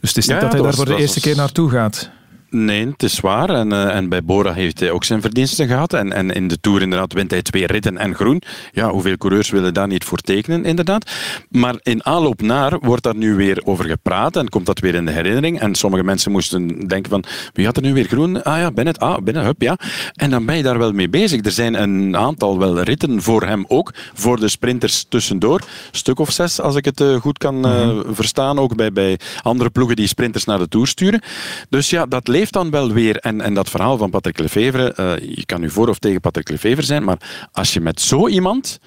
[0.00, 1.22] Dus het is niet ja, dat hij daar voor de eerste was...
[1.22, 2.10] keer naartoe gaat.
[2.50, 3.50] Nee, het is waar.
[3.50, 5.92] En, uh, en bij Bora heeft hij ook zijn verdiensten gehad.
[5.92, 8.42] En, en in de Tour inderdaad wint hij twee ritten en groen.
[8.72, 11.10] Ja, hoeveel coureurs willen daar niet voor tekenen, inderdaad.
[11.50, 15.04] Maar in aanloop naar wordt daar nu weer over gepraat en komt dat weer in
[15.04, 15.60] de herinnering.
[15.60, 18.42] En sommige mensen moesten denken van, wie had er nu weer groen?
[18.42, 19.78] Ah ja, Bennett, ah, Bennett, hup, ja.
[20.14, 21.44] En dan ben je daar wel mee bezig.
[21.44, 25.62] Er zijn een aantal wel ritten voor hem ook, voor de sprinters tussendoor.
[25.90, 28.14] Stuk of zes, als ik het uh, goed kan uh, mm-hmm.
[28.14, 31.20] verstaan, ook bij, bij andere ploegen die sprinters naar de Tour sturen.
[31.68, 33.16] Dus ja, dat leeft dan wel weer.
[33.16, 36.48] En, en dat verhaal van Patrick Lefevre, uh, je kan nu voor of tegen Patrick
[36.48, 38.78] Lefevre zijn, maar als je met zo iemand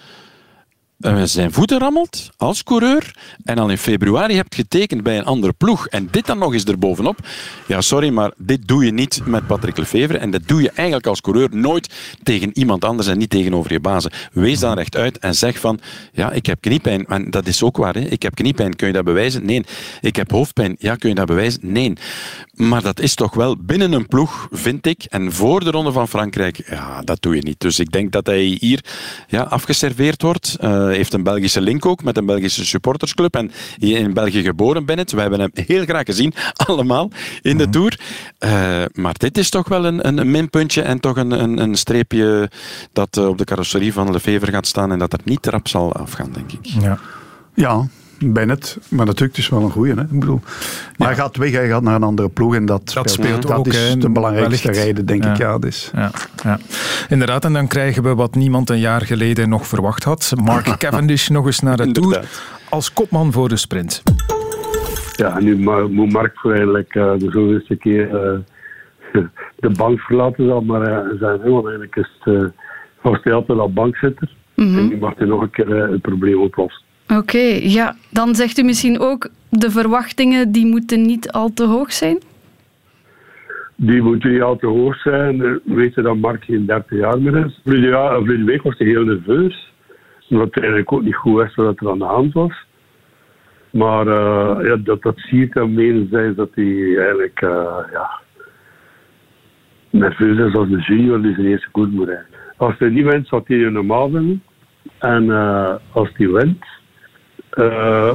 [1.02, 5.54] uh, zijn voeten rammelt als coureur en al in februari hebt getekend bij een andere
[5.54, 7.18] ploeg en dit dan nog eens erbovenop,
[7.68, 11.08] ja sorry, maar dit doe je niet met Patrick Lefevre en dat doe je eigenlijk
[11.08, 11.94] als coureur nooit
[12.24, 14.12] tegen iemand anders en niet tegenover je bazen.
[14.32, 15.80] Wees dan rechtuit en zeg van,
[16.12, 18.00] ja, ik heb kniepijn, en dat is ook waar, hè?
[18.02, 19.46] ik heb kniepijn, kun je dat bewijzen?
[19.46, 19.64] Nee.
[20.02, 21.60] Ik heb hoofdpijn, ja, kun je dat bewijzen?
[21.64, 21.94] Nee.
[22.62, 26.08] Maar dat is toch wel binnen een ploeg, vind ik, en voor de Ronde van
[26.08, 27.60] Frankrijk, ja, dat doe je niet.
[27.60, 28.84] Dus ik denk dat hij hier
[29.28, 30.58] ja, afgeserveerd wordt.
[30.62, 34.86] Uh, heeft een Belgische link ook met een Belgische supportersclub en hier in België geboren
[34.86, 35.12] Bennett.
[35.12, 36.34] We hebben hem heel graag gezien,
[36.68, 37.10] allemaal,
[37.42, 38.00] in de Tour.
[38.40, 41.76] Uh, maar dit is toch wel een, een, een minpuntje en toch een, een, een
[41.76, 42.50] streepje
[42.94, 45.94] dat uh, op de carrosserie van Lefevre gaat staan en dat er niet rap zal
[45.94, 46.66] afgaan, denk ik.
[46.66, 47.00] Ja.
[47.54, 47.88] Ja,
[48.24, 49.94] Bennett, maar natuurlijk is wel een goeie.
[49.94, 50.02] Hè?
[50.02, 51.06] Ik bedoel, maar ja.
[51.06, 53.68] hij gaat weg, hij gaat naar een andere ploeg en dat, dat speelt dat ook.
[53.68, 54.86] is de belangrijkste wellicht.
[54.86, 55.32] reden, denk ja.
[55.32, 55.38] ik.
[55.38, 55.92] Ja, dus.
[55.96, 56.12] ja,
[56.44, 56.60] ja.
[57.10, 60.34] Inderdaad, en dan krijgen we wat niemand een jaar geleden nog verwacht had.
[60.44, 62.24] Mark Cavendish nog eens naar de Tour
[62.70, 64.04] als kopman voor de sprint.
[65.16, 65.58] Ja, nu
[65.90, 68.40] moet Mark eigenlijk uh, de zoveelste keer uh,
[69.56, 71.42] de bank verlaten, zal maar uh, zijn.
[71.42, 72.52] Want eigenlijk is het,
[73.02, 74.36] was hij altijd al bankzitter.
[74.56, 74.78] Mm -hmm.
[74.78, 76.84] En nu mag hij nog een keer het probleem oplossen.
[77.18, 77.96] Oké, ja.
[78.10, 82.18] Dan zegt u misschien ook, de verwachtingen die moeten niet al te hoog zijn?
[83.76, 85.38] Die moeten niet al te hoog zijn.
[85.38, 87.60] We weten dat Mark geen 30 jaar meer is.
[87.64, 89.74] Vorige week was hij heel nerveus.
[90.30, 92.66] Omdat hij eigenlijk ook niet goed wist wat er aan de hand was.
[93.70, 97.40] Maar uh, ja, dat, dat zie je dan enerzijds dat hij eigenlijk
[97.92, 98.20] ja,
[99.90, 102.26] nerveus is als de junior die zijn eerste koers moet rijden.
[102.58, 104.44] Als hij niet wint, zal hij normaal zijn.
[105.00, 105.30] En
[105.92, 106.66] als hij wint,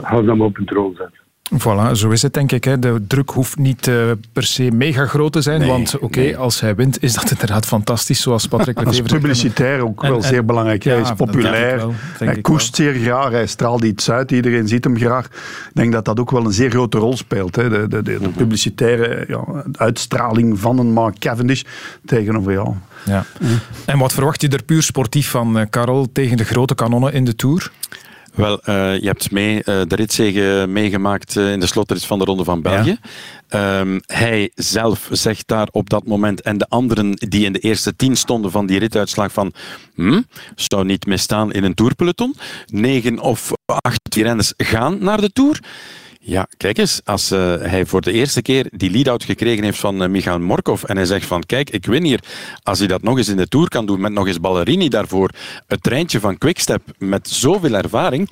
[0.02, 1.24] gaan ze hem op een troon zetten.
[1.54, 2.64] Voilà, zo is het denk ik.
[2.64, 2.78] Hè.
[2.78, 6.24] De druk hoeft niet uh, per se mega groot te zijn, nee, want oké, okay,
[6.24, 6.36] nee.
[6.36, 10.18] als hij wint is dat inderdaad fantastisch, zoals Patrick Dat is publicitair ook en, wel
[10.18, 10.84] en, zeer belangrijk.
[10.84, 14.84] Ja, hij is populair, wel, hij koest zeer graag, hij straalt iets uit, iedereen ziet
[14.84, 15.26] hem graag.
[15.26, 17.56] Ik denk dat dat ook wel een zeer grote rol speelt.
[17.56, 17.68] Hè.
[17.68, 21.62] De, de, de, de publicitaire ja, uitstraling van een Mark Cavendish
[22.04, 22.74] tegenover jou.
[23.04, 23.24] Ja.
[23.40, 23.48] Mm.
[23.84, 27.24] En wat verwacht je er puur sportief van, uh, Karel, tegen de grote kanonnen in
[27.24, 27.70] de Tour?
[28.36, 32.24] Wel, uh, je hebt mee, uh, de ritzege meegemaakt uh, in de slotrit van de
[32.24, 32.98] Ronde van België.
[33.48, 33.80] Ja.
[33.80, 37.96] Um, hij zelf zegt daar op dat moment, en de anderen die in de eerste
[37.96, 39.52] tien stonden van die rituitslag van,
[39.94, 40.22] hm,
[40.54, 42.34] zou niet misstaan in een tourpeloton.
[42.66, 45.60] Negen of acht renners gaan naar de Tour.
[46.28, 50.02] Ja, kijk eens, als uh, hij voor de eerste keer die lead-out gekregen heeft van
[50.02, 52.20] uh, Michael Morkov en hij zegt van, kijk, ik win hier.
[52.62, 55.30] Als hij dat nog eens in de Tour kan doen met nog eens Ballerini daarvoor,
[55.66, 58.30] het treintje van Quickstep met zoveel ervaring.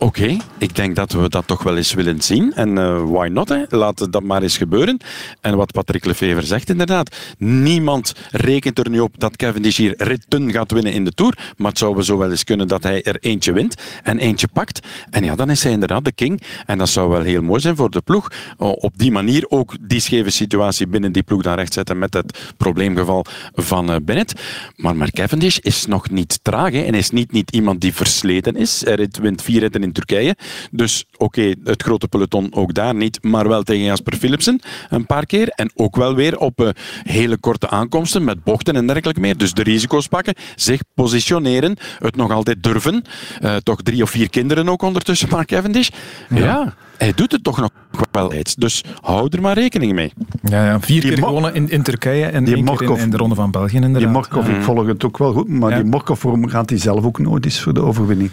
[0.00, 2.52] Oké, ik denk dat we dat toch wel eens willen zien.
[2.54, 3.62] En uh, why not, hè?
[3.68, 4.98] laat dat maar eens gebeuren.
[5.40, 10.52] En wat Patrick Lefever zegt inderdaad, niemand rekent er nu op dat Cavendish hier ritten
[10.52, 13.16] gaat winnen in de Tour, maar het zou zo wel eens kunnen dat hij er
[13.20, 14.86] eentje wint en eentje pakt.
[15.10, 16.42] En ja, dan is hij inderdaad de king.
[16.66, 18.30] En dat zou wel heel mooi zijn voor de ploeg.
[18.56, 23.24] Op die manier ook die scheve situatie binnen die ploeg dan rechtzetten met het probleemgeval
[23.54, 24.32] van uh, Bennett.
[24.76, 28.82] Maar Mark Cavendish is nog niet traag en is niet, niet iemand die versleten is.
[28.84, 30.36] Hij wint vier ritten in in Turkije.
[30.70, 35.26] Dus oké, het grote peloton ook daar niet, maar wel tegen Jasper Philipsen een paar
[35.26, 35.48] keer.
[35.48, 36.68] En ook wel weer op uh,
[37.02, 39.36] hele korte aankomsten met bochten en dergelijke meer.
[39.36, 43.04] Dus de risico's pakken, zich positioneren, het nog altijd durven.
[43.42, 45.88] Uh, toch drie of vier kinderen ook ondertussen, Mark Cavendish.
[46.28, 46.38] ja.
[46.38, 47.70] ja hij doet het toch nog
[48.10, 48.54] wel iets.
[48.54, 50.12] Dus hou er maar rekening mee.
[50.42, 50.80] Ja, ja.
[50.80, 53.34] vier die keer gewonnen in, in Turkije en één Morkov, keer in, in, de Ronde
[53.34, 53.74] van België.
[53.74, 54.00] Inderdaad.
[54.00, 55.76] Die Morkov, ik volg het ook wel goed, maar ja.
[55.76, 58.30] die Morkov gaat hij zelf ook nooit eens voor de overwinning.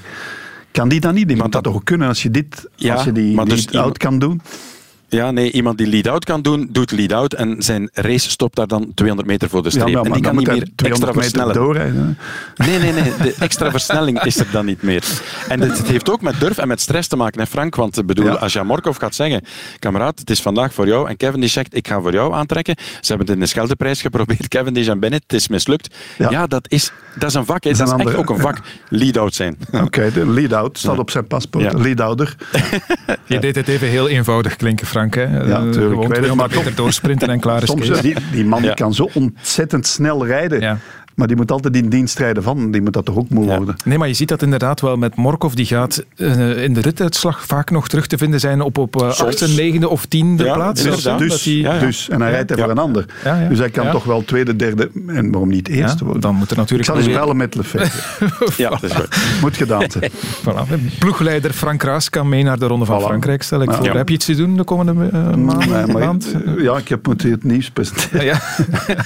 [0.76, 1.28] Kan die dan niet?
[1.28, 3.72] Die moet dat, toch ook kunnen als je dit, ja, als je die, die dus
[3.72, 4.42] out kan doen?
[5.16, 8.91] Ja, nee, iemand die lead-out kan doen, doet lead-out en zijn race stopt daar dan
[8.93, 9.88] 200 meter voor de streep.
[9.88, 11.53] Ja, maar, en die kan niet meer extra versnellen.
[11.53, 12.18] Doorrijden.
[12.55, 15.03] Nee, nee, nee, de extra versnelling is er dan niet meer.
[15.47, 17.76] En het, heeft ook met durf en met stress te maken, hè Frank?
[17.76, 18.34] Want bedoel, ja.
[18.34, 19.41] als Jan Morkov gaat zeggen,
[19.80, 22.76] kameraad, het is vandaag voor jou, en Kevin die zegt, ik ga voor jou aantrekken.
[22.78, 25.95] Ze hebben het in de Scheldeprijs geprobeerd, Kevin die en Bennett, het is mislukt.
[26.18, 27.72] Ja, ja dat, is, dat is een vak, hè.
[27.72, 29.57] dat is, dat is echt ook een vak, lead-out zijn.
[29.72, 32.36] Oké, okay, de lead-out staat op zijn paspoort, lead-ouder.
[33.26, 35.22] Je deed het even heel eenvoudig klinken, Frank, hè?
[35.22, 39.10] Ja, gewoon 200 meter doorsprinten en klaar is Soms, die, die man die kan zo
[39.14, 40.80] ontzettend snel rijden.
[41.16, 42.72] Maar die moet altijd in dienst rijden van.
[42.72, 43.57] Die moet dat toch ook moe ja.
[43.57, 43.76] worden.
[43.86, 45.53] Nee, maar je ziet dat inderdaad wel met Morkov.
[45.53, 49.07] Die gaat uh, in de rituitslag vaak nog terug te vinden zijn op, op uh,
[49.07, 50.84] achtste, negende of tiende ja, plaats.
[50.84, 53.05] Dus, dus, ja, dus, en hij rijdt er voor een ander.
[53.49, 56.22] Dus hij kan toch wel tweede, derde en waarom niet eerste worden.
[56.22, 56.89] Dan moet er natuurlijk...
[56.89, 58.57] Ik zal eens bellen met Lefebvre.
[58.63, 59.18] ja, dat is goed.
[59.41, 60.11] Moet gedaan zijn.
[60.45, 60.97] voilà.
[60.99, 63.03] Ploegleider Frank Raas kan mee naar de Ronde van voilà.
[63.03, 63.86] Frankrijk, stel ik voor.
[63.86, 65.36] Heb je iets te doen de komende uh,
[65.93, 66.45] maand?
[66.45, 66.61] Nee?
[66.63, 68.26] Ja, ik heb moeten het nieuws presenteren.
[68.26, 68.41] Ja.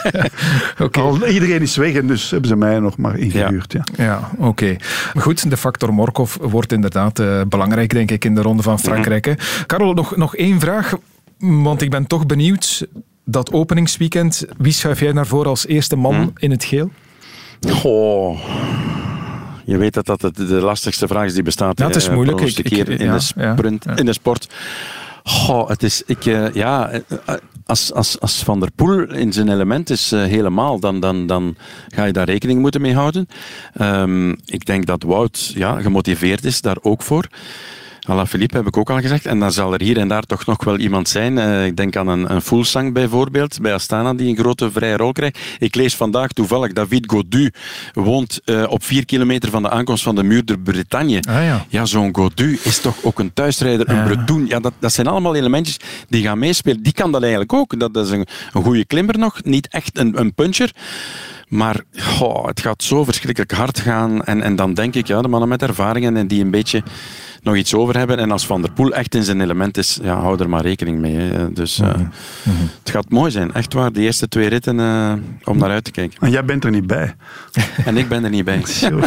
[0.86, 1.30] okay.
[1.30, 3.74] Iedereen is weg en dus hebben ze mij nog maar ingehuurd.
[3.74, 4.04] Ja, ja.
[4.04, 4.48] ja oké.
[4.48, 4.80] Okay.
[5.18, 9.26] Goed, de factor Morkov wordt inderdaad uh, belangrijk, denk ik, in de Ronde van Frankrijk.
[9.26, 9.66] Mm -hmm.
[9.66, 10.94] Karel, nog, nog één vraag,
[11.38, 12.88] want ik ben toch benieuwd.
[13.26, 16.32] Dat openingsweekend, wie schuif jij naar voren als eerste man mm -hmm.
[16.36, 16.92] in het geel?
[17.70, 18.40] Goh.
[19.66, 21.80] Je weet dat dat de lastigste vraag is die bestaat.
[21.80, 22.42] Ja, het is moeilijk.
[22.42, 24.50] Ik, keer ik, in, ja, de sprint, ja, in de sport.
[25.24, 26.92] Goh, het is, ik, uh, ja,
[27.70, 31.56] als, als, als Van der Poel in zijn element is uh, helemaal, dan, dan, dan
[31.88, 33.28] ga je daar rekening moeten mee houden.
[33.82, 37.28] Um, ik denk dat Wout ja, gemotiveerd is daar ook voor.
[38.28, 39.26] Philippe heb ik ook al gezegd.
[39.26, 41.38] En dan zal er hier en daar toch nog wel iemand zijn.
[41.38, 45.12] Uh, ik denk aan een, een Fullsang bijvoorbeeld, bij Astana, die een grote vrije rol
[45.12, 45.40] krijgt.
[45.60, 47.52] Ik lees vandaag toevallig, David Godu
[47.94, 51.22] woont uh, op vier kilometer van de aankomst van de muur de Bretagne.
[51.30, 54.04] Ah, ja, ja zo'n Godu is toch ook een thuisrijder, een ja.
[54.04, 54.48] Bretoen.
[54.48, 55.78] Ja, dat, dat zijn allemaal elementjes
[56.08, 56.84] die gaan meespelen.
[56.84, 57.80] Die kan dat eigenlijk ook.
[57.80, 60.72] Dat, dat is een, een goede klimmer nog, niet echt een, een puncher.
[61.48, 64.24] Maar goh, het gaat zo verschrikkelijk hard gaan.
[64.24, 66.84] En, en dan denk ik, ja, de mannen met ervaringen en die een beetje
[67.42, 68.18] nog iets over hebben.
[68.18, 71.00] En als Van der Poel echt in zijn element is, ja, hou er maar rekening
[71.00, 71.16] mee.
[71.16, 71.54] Hè.
[71.54, 72.10] Dus uh, mm
[72.44, 72.70] -hmm.
[72.80, 73.54] het gaat mooi zijn.
[73.54, 75.14] Echt waar, de eerste twee ritten uh,
[75.44, 76.20] om naar uit te kijken.
[76.20, 77.16] En jij bent er niet bij.
[77.86, 78.64] en ik ben er niet bij.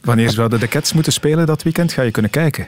[0.00, 1.92] Wanneer zouden de Cats moeten spelen dat weekend?
[1.92, 2.66] Ga je kunnen kijken?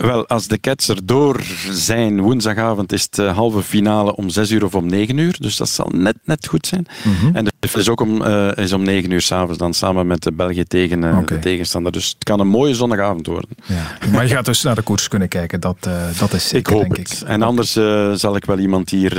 [0.00, 1.40] Wel, als de Cats erdoor
[1.70, 5.36] zijn, woensdagavond is het halve finale om 6 uur of om 9 uur.
[5.40, 6.86] Dus dat zal net, net goed zijn.
[7.04, 7.36] Mm -hmm.
[7.36, 10.32] En de is ook om, uh, is om 9 uur s'avonds, dan samen met de
[10.32, 11.36] België tegen uh, okay.
[11.36, 11.92] de tegenstander.
[11.92, 13.50] Dus het kan een mooie zondagavond worden.
[13.66, 14.08] Ja.
[14.12, 16.78] Maar je gaat dus naar de koers kunnen kijken, dat, uh, dat is zeker, ik
[16.78, 17.20] hoop denk het.
[17.20, 17.28] Ik.
[17.28, 17.72] En anders
[18.20, 19.14] zal ik wel iemand hier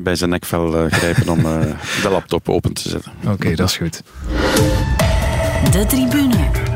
[0.00, 1.42] bij zijn nekvel grijpen om
[2.02, 3.12] de laptop open te zetten.
[3.22, 4.02] Oké, okay, dat is goed.
[5.72, 6.73] De tribune.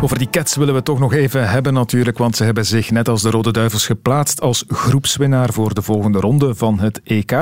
[0.00, 2.90] Over die Cats willen we het toch nog even hebben natuurlijk, want ze hebben zich
[2.90, 7.32] net als de Rode Duivels geplaatst als groepswinnaar voor de volgende ronde van het EK.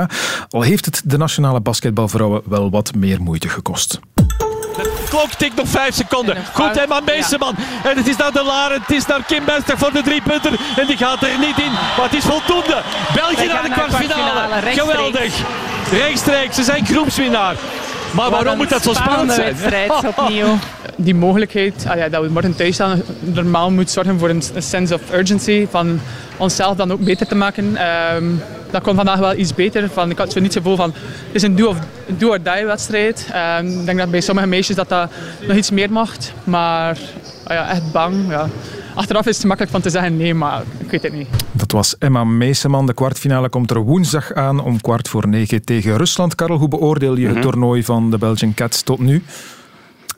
[0.49, 3.99] Al heeft het de nationale basketbalvrouwen wel wat meer moeite gekost.
[4.13, 6.37] De klok tikt nog 5 seconden.
[6.53, 7.55] Goed, Emma Meeseman.
[7.57, 7.89] Ja.
[7.89, 10.51] En het is naar de Laren, het is naar Kim Bester voor de drie punten.
[10.75, 12.81] En die gaat er niet in, maar het is voldoende.
[13.15, 14.61] België naar de kwartfinale.
[14.61, 15.33] Geweldig.
[15.91, 17.55] Rechtstreeks, ze zijn groepswinnaar.
[18.11, 19.47] Maar Wat waarom moet dat zo spannend zijn?
[19.47, 20.57] wedstrijd opnieuw.
[20.95, 24.61] Die mogelijkheid ah ja, dat we morgen thuis staan, normaal moet zorgen voor een, een
[24.61, 25.67] sense of urgency.
[25.69, 25.99] Van
[26.37, 27.77] onszelf dan ook beter te maken.
[28.15, 28.41] Um,
[28.71, 29.89] dat kon vandaag wel iets beter.
[29.89, 31.55] Van, ik had zo niet het gevoel van het is een
[32.17, 33.27] do-or-die wedstrijd.
[33.59, 35.11] Um, ik denk dat bij sommige meisjes dat, dat
[35.47, 36.33] nog iets meer mocht.
[36.43, 36.97] Maar
[37.43, 38.29] ah ja, echt bang.
[38.29, 38.47] Ja.
[38.95, 41.27] Achteraf is het makkelijk van te zeggen nee, maar ik weet het niet.
[41.51, 42.85] Dat was Emma Meeseman.
[42.85, 46.35] De kwartfinale komt er woensdag aan om kwart voor negen tegen Rusland.
[46.35, 47.51] Karel, hoe beoordeel je het mm -hmm.
[47.51, 49.23] toernooi van de Belgian Cats tot nu?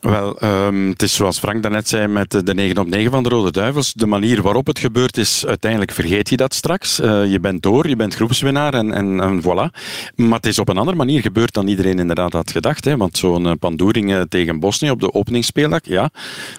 [0.06, 3.30] Wel, um, het is zoals Frank daarnet zei met de 9 op 9 van de
[3.30, 3.94] Rode Duivels.
[3.94, 7.00] De manier waarop het gebeurt is, uiteindelijk vergeet je dat straks.
[7.00, 9.80] Uh, je bent door, je bent groepswinnaar en, en, voilà.
[10.16, 12.86] Maar het is op een andere manier gebeurd dan iedereen inderdaad had gedacht.
[12.86, 12.98] Hè?
[12.98, 16.10] Want zo'n uh, Pandoering tegen Bosnië op de openingsspeeldag, ja,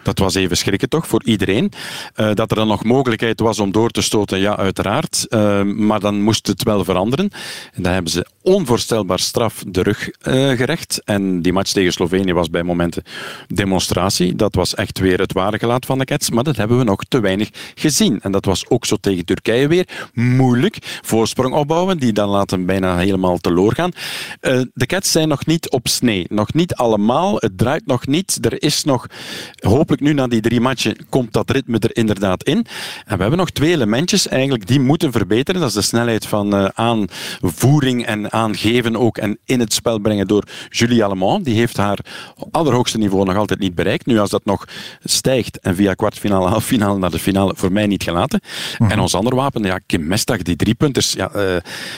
[0.03, 1.73] dat was even schrikken toch voor iedereen.
[2.15, 5.27] Dat er dan nog mogelijkheid was om door te stoten, ja, uiteraard.
[5.65, 7.31] maar dan moest het wel veranderen.
[7.73, 10.09] En dan hebben ze onvoorstelbaar straf de rug
[10.57, 11.03] gerecht.
[11.05, 13.03] En die match tegen Slovenië was bij momenten
[13.49, 14.37] demonstratie.
[14.37, 17.05] Dat was echt weer het ware gelaat van de Cats, maar dat hebben we nog
[17.09, 18.21] te weinig gezien.
[18.21, 19.89] En dat was ook zo tegen Turkije weer.
[20.15, 20.77] Moeilijk.
[21.03, 23.91] Voorsprong opbouwen, die dan laten bijna helemaal teloor gaan.
[24.41, 26.27] Uh, de Cats zijn nog niet op snee.
[26.29, 27.37] Nog niet allemaal.
[27.37, 28.39] Het draait nog niet.
[28.41, 29.07] Er is nog,
[29.61, 32.67] hopelijk nu na die drie matchen, komt dat ritme er inderdaad in.
[33.05, 35.61] En we hebben nog twee elementjes eigenlijk die moeten verbeteren.
[35.61, 40.27] Dat is de snelheid van uh, aanvoering en aangeven ook en in het spel brengen
[40.27, 41.45] door Julie Allemand.
[41.45, 41.99] Die heeft haar
[42.51, 44.07] allerhoogste niveau nog altijd niet bereikt.
[44.07, 44.65] Nu als dat nog
[45.05, 48.41] stijgt en via kwartfinale, halffinale naar de finale, voor mij niet gelaten.
[48.79, 48.91] Mhm.
[48.91, 51.13] En ons ander wapen, ja, Kim Mestag, die driepunters.
[51.13, 51.57] Ja, uh,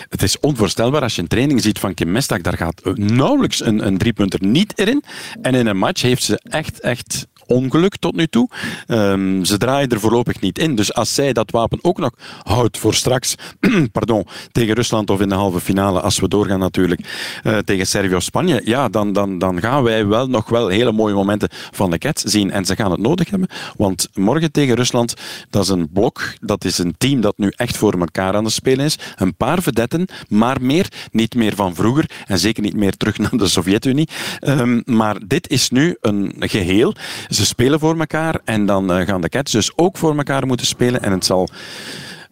[0.09, 2.41] het is onvoorstelbaar als je een training ziet van Kim Mestag.
[2.41, 5.03] Daar gaat nauwelijks een, een driepunter niet erin.
[5.43, 8.49] En in een match heeft ze echt, echt ongeluk tot nu toe.
[8.87, 10.75] Um, ze draaien er voorlopig niet in.
[10.75, 12.11] Dus als zij dat wapen ook nog
[12.43, 13.35] houdt voor straks,
[13.93, 18.15] pardon, tegen Rusland of in de halve finale, als we doorgaan natuurlijk, uh, tegen Servië
[18.15, 21.91] of Spanje, ja, dan, dan, dan gaan wij wel nog wel hele mooie momenten van
[21.91, 22.51] de Cats zien.
[22.51, 25.15] En ze gaan het nodig hebben, want morgen tegen Rusland,
[25.51, 28.53] dat is een blok, dat is een team dat nu echt voor elkaar aan het
[28.53, 28.99] spelen is.
[29.17, 33.37] Een paar vedetten, maar meer, niet meer van vroeger en zeker niet meer terug naar
[33.37, 34.09] de Sovjet-Unie.
[34.41, 36.95] Um, maar dit is nu een geheel.
[37.39, 40.67] Ze spelen voor elkaar en dan uh, gaan de Cats dus ook voor elkaar moeten
[40.67, 41.03] spelen.
[41.03, 41.49] En het zal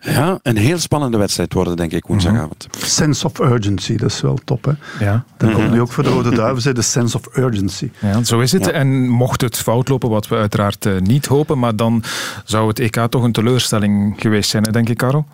[0.00, 2.66] ja, een heel spannende wedstrijd worden, denk ik, woensdagavond.
[2.66, 2.88] Mm -hmm.
[2.88, 4.64] Sense of urgency, dat is wel top.
[4.64, 5.04] Hè?
[5.04, 5.24] Ja.
[5.36, 7.90] Dat komt nu ook voor de Rode Duiven, de sense of urgency.
[7.98, 8.64] Ja, zo is het.
[8.64, 8.70] Ja.
[8.70, 12.02] En mocht het fout lopen, wat we uiteraard uh, niet hopen, maar dan
[12.44, 15.26] zou het EK toch een teleurstelling geweest zijn, hè, denk ik, Karel?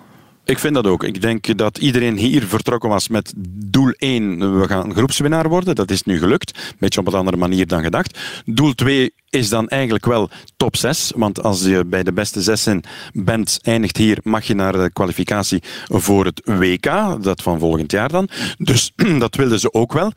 [0.44, 1.04] Ik vind dat ook.
[1.04, 5.74] Ik denk dat iedereen hier vertrokken was met doel 1, we gaan groepswinnaar worden.
[5.74, 6.56] Dat is nu gelukt.
[6.56, 8.18] Een beetje op een andere manier dan gedacht.
[8.44, 11.12] Doel 2 is dan eigenlijk wel top 6.
[11.16, 12.66] Want als je bij de beste 6
[13.12, 17.22] bent, eindigt hier, mag je naar de kwalificatie voor het WK.
[17.22, 18.28] Dat van volgend jaar dan.
[18.58, 20.12] Dus dat wilden ze ook wel.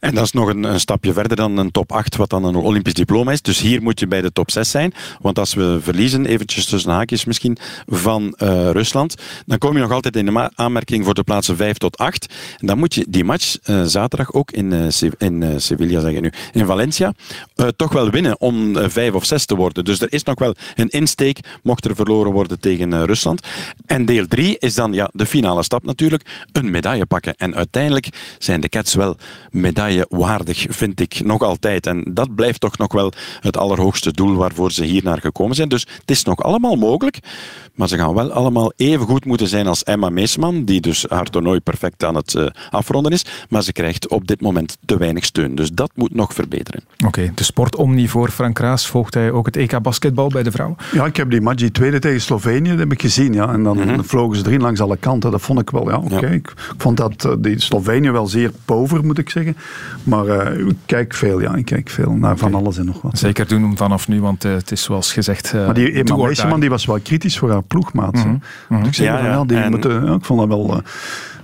[0.00, 2.54] En dat is nog een, een, stapje verder dan een top 8, wat dan een
[2.54, 3.42] Olympisch diploma is.
[3.42, 4.92] Dus hier moet je bij de top 6 zijn.
[5.20, 7.56] Want als we verliezen, eventjes tussen haakjes misschien,
[7.86, 9.14] van uh, Rusland,
[9.46, 12.34] dan kom je nog altijd in de aanmerking voor de plaatsen 5 tot 8.
[12.58, 16.20] En dan moet je die match uh, zaterdag ook in, uh, in Sevilla, zeg ik
[16.20, 17.12] nu, in Valencia,
[17.76, 18.57] toch wel winnen om
[18.90, 19.84] vijf of zes te worden.
[19.84, 23.46] Dus er is nog wel een insteek, mocht er verloren worden tegen uh, Rusland.
[23.86, 27.34] En deel drie is dan ja, de finale stap natuurlijk, een medaille pakken.
[27.34, 29.16] En uiteindelijk zijn de Cats wel
[29.50, 31.86] medaillewaardig, vind ik, nog altijd.
[31.86, 35.68] En dat blijft toch nog wel het allerhoogste doel waarvoor ze hier naar gekomen zijn.
[35.68, 37.18] Dus het is nog allemaal mogelijk,
[37.74, 41.26] maar ze gaan wel allemaal even goed moeten zijn als Emma Meesman, die dus haar
[41.26, 43.24] toernooi perfect aan het uh, afronden is.
[43.48, 45.54] Maar ze krijgt op dit moment te weinig steun.
[45.54, 46.82] Dus dat moet nog verbeteren.
[47.06, 50.76] Oké, de sportomni voor Frank Kraas volgt hij ook het EK basketbal bij de vrouwen?
[50.92, 53.32] Ja, ik heb die match, die tweede tegen Slovenië, dat heb ik gezien.
[53.32, 53.52] Ja.
[53.52, 54.04] En dan mm -hmm.
[54.04, 55.30] vlogen ze erin langs alle kanten.
[55.30, 56.14] Dat vond ik wel, ja, oké.
[56.14, 56.30] Okay.
[56.30, 56.34] Ja.
[56.34, 59.56] Ik vond dat uh, die Slovenië wel zeer pover, moet ik zeggen.
[60.02, 61.54] Maar uh, ik kijk veel, ja.
[61.54, 63.18] Ik kijk veel naar van alles en nog wat.
[63.18, 65.52] Zeker doen vanaf nu, want uh, het is zoals gezegd...
[65.52, 68.14] maar die Emma Meeseman, die was wel kritisch voor haar ploegmaat.
[68.14, 68.30] Mm -hmm.
[68.30, 68.40] mm
[68.76, 68.86] -hmm.
[68.86, 69.70] Ik, zeg, ja, ja, die en...
[69.70, 70.82] moeten, ja, ik vond dat wel...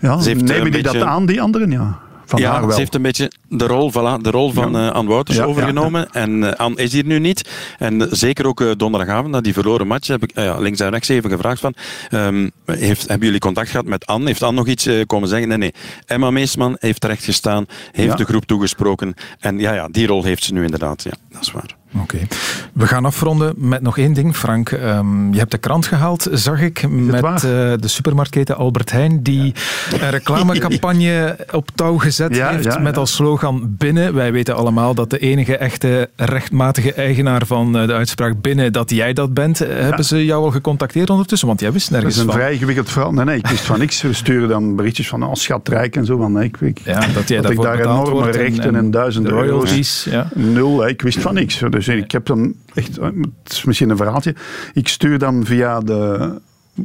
[0.00, 0.82] ja, nemen die beetje...
[0.82, 1.70] dat aan, die anderen?
[1.70, 1.98] Ja.
[2.26, 4.86] Van ja, ze heeft een beetje de rol, voilà, de rol van ja.
[4.86, 6.12] uh, Anne Wouters ja, overgenomen.
[6.12, 7.50] En uh, Anne is hier nu niet.
[7.78, 11.30] En uh, zeker ook donderdagavond, na die verloren match, heb ik links en rechts even
[11.30, 11.74] gevraagd van,
[12.10, 14.26] um, heeft, hebben jullie contact gehad met Anne?
[14.26, 15.48] Heeft Anne nog iets komen zeggen?
[15.48, 15.74] Nee, nee.
[16.06, 19.14] Emma Meesman heeft terecht gestaan, heeft de groep toegesproken.
[19.40, 21.02] En ja, ja, die rol heeft ze nu inderdaad.
[21.02, 21.76] Ja, dat is waar.
[21.95, 22.14] Oké.
[22.14, 22.28] Okay.
[22.72, 24.70] We gaan afronden met nog één ding, Frank.
[24.70, 29.55] Um, je hebt de krant gehaald, zag ik, met uh, de supermarktketen Albert Heijn, die
[29.90, 30.03] ja.
[30.03, 34.14] een reclamecampagne op touw gezet ja, heeft ja, met als slogan binnen.
[34.14, 38.90] Wij weten allemaal dat de enige echte rechtmatige eigenaar van uh, de uitspraak binnen, dat
[38.90, 39.59] jij dat bent.
[39.59, 41.49] Hebben ze jou al gecontacteerd ondertussen?
[41.49, 42.26] Want jij wist nergens van.
[42.26, 43.12] Dat is een vrij ingewikkeld verhaal.
[43.12, 44.03] Nee, nee, ik wist van niks.
[44.03, 46.16] We sturen dan berichtjes van oh, schatrijk en zo.
[46.16, 48.90] Van, nee, ik, ik, ja, dat jij dat ik daar enorme rechten en, en, en
[48.90, 50.07] duizend royalties.
[50.11, 50.28] Ja.
[50.34, 51.62] Nul, ik wist van niks.
[51.70, 54.35] Dus ik heb dan echt, het is misschien een verhaaltje,
[54.72, 56.32] ik stuur dan via de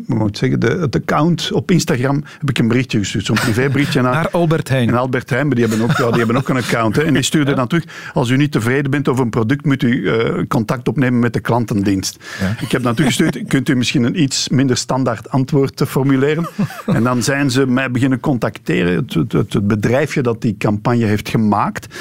[0.05, 4.13] moet zeggen, de, het account op Instagram heb ik een berichtje gestuurd, zo'n privéberichtje naar,
[4.23, 4.89] naar Albert Heijn.
[4.89, 6.95] En Albert Heijn, die hebben ook, ja, die hebben ook een account.
[6.95, 7.55] Hè, en die stuurde ja.
[7.55, 7.83] dan terug,
[8.13, 11.39] als u niet tevreden bent over een product, moet u uh, contact opnemen met de
[11.39, 12.17] klantendienst.
[12.39, 12.55] Ja.
[12.59, 16.47] Ik heb natuurlijk gestuurd, kunt u misschien een iets minder standaard antwoord formuleren?
[16.85, 21.29] en dan zijn ze mij beginnen contacteren, het, het, het bedrijfje dat die campagne heeft
[21.29, 21.95] gemaakt.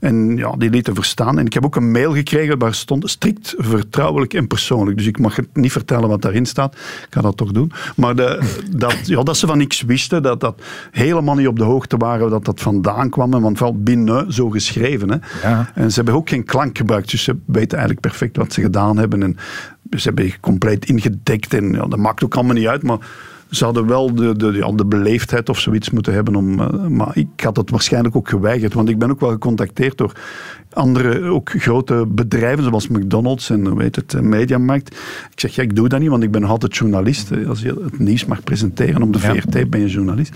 [0.00, 1.38] En ja, die lieten verstaan.
[1.38, 4.96] En ik heb ook een mail gekregen waar stond strikt vertrouwelijk en persoonlijk.
[4.96, 6.74] Dus ik mag het niet vertellen wat daarin staat.
[6.74, 7.72] Ik ga dat toch doen.
[7.96, 8.40] Maar de,
[8.70, 12.30] dat, ja, dat ze van niks wisten, dat dat helemaal niet op de hoogte waren
[12.30, 13.30] dat dat vandaan kwam.
[13.30, 15.10] Want vooral binnen zo geschreven.
[15.10, 15.48] Hè.
[15.48, 15.70] Ja.
[15.74, 17.10] En ze hebben ook geen klank gebruikt.
[17.10, 19.22] Dus ze weten eigenlijk perfect wat ze gedaan hebben.
[19.22, 19.36] En
[19.90, 21.54] ze hebben compleet ingedekt.
[21.54, 22.82] En ja, dat maakt ook allemaal niet uit.
[22.82, 22.98] Maar
[23.50, 26.36] ze hadden wel de, de, ja, de beleefdheid of zoiets moeten hebben.
[26.36, 28.74] Om, eh, maar ik had het waarschijnlijk ook geweigerd.
[28.74, 30.12] Want ik ben ook wel gecontacteerd door
[30.76, 34.88] andere ook grote bedrijven, zoals McDonald's en weet het, Mediamarkt.
[35.32, 37.30] Ik zeg, ja, ik doe dat niet, want ik ben altijd journalist.
[37.48, 40.34] Als je het nieuws mag presenteren op de VRT, ben je journalist.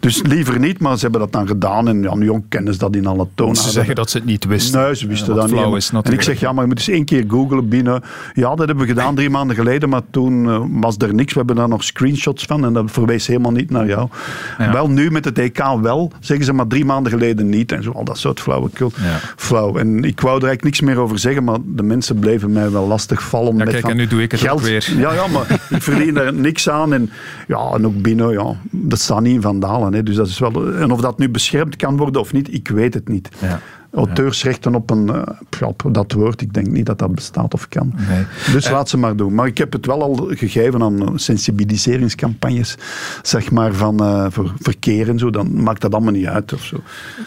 [0.00, 1.88] Dus liever niet, maar ze hebben dat dan gedaan.
[1.88, 3.56] En ja, nu kennen ze dat in alle tonen.
[3.56, 4.80] Ze zeggen dat ze het niet wisten.
[4.82, 5.76] Nee, ze wisten Ja, dat niet.
[5.76, 8.02] is en ik zeg, ja, maar je moet eens één keer googlen binnen.
[8.34, 11.32] Ja, dat hebben we gedaan drie maanden geleden, maar toen eh, was er niks.
[11.32, 14.08] We hebben daar nog screenshots van en dat verwees helemaal niet naar jou.
[14.72, 17.72] Wel nu met het EK wel, zeggen ze maar drie maanden geleden niet.
[17.72, 18.92] En zo, al dat soort flauwekul.
[19.36, 19.71] Flauw.
[19.78, 22.86] En ik wou er eigenlijk niks meer over zeggen, maar de mensen bleven mij wel
[22.86, 23.56] lastig vallen.
[23.56, 24.60] met kijk, van en nu doe ik het geld.
[24.60, 24.92] ook weer.
[24.96, 26.92] Ja, ja, maar ik verdien daar niks aan.
[26.92, 27.10] En,
[27.46, 29.94] ja, en ook binnen, ja, dat staat niet in Vandalen.
[29.94, 32.68] Hè, dus dat is wel, en of dat nu beschermd kan worden of niet, ik
[32.68, 33.28] weet het niet.
[33.94, 37.94] Auteursrechten op, een, eh, op dat woord, ik denk niet dat dat bestaat of kan.
[38.52, 39.34] Dus laat ze maar doen.
[39.34, 42.76] Maar ik heb het wel al gegeven aan eh, sensibiliseringscampagnes,
[43.22, 45.30] zeg maar, van eh, voor verkeer en zo.
[45.30, 46.76] Dan maakt dat allemaal niet uit of zo.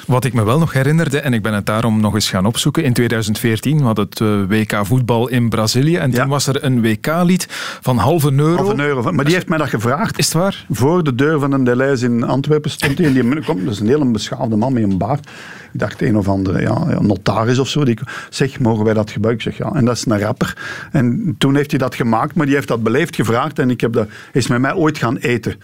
[0.07, 2.83] Wat ik me wel nog herinnerde, en ik ben het daarom nog eens gaan opzoeken,
[2.83, 7.47] in 2014 had het eh, WK voetbal in Brazilië en toen was er een WK-lied
[7.81, 8.55] van halve euro.
[8.55, 9.11] Half een euro.
[9.11, 10.17] Maar die heeft mij dat gevraagd.
[10.17, 10.65] Is het waar?
[10.69, 13.07] Voor de deur van een Deleuze in Antwerpen stond hij.
[13.07, 15.29] En die komt, dat is een hele beschaafde man met een baard.
[15.75, 17.85] Ik dacht een of andere ja, notaris of zo.
[17.85, 17.97] Die
[18.29, 19.47] zeg, mogen wij dat gebruiken?
[19.47, 19.75] Ik zeg ja.
[19.75, 20.57] En dat is een rapper.
[20.91, 23.59] En toen heeft hij dat gemaakt, maar die heeft dat beleefd gevraagd.
[23.59, 25.55] En ik heb dat, is met mij ooit gaan eten.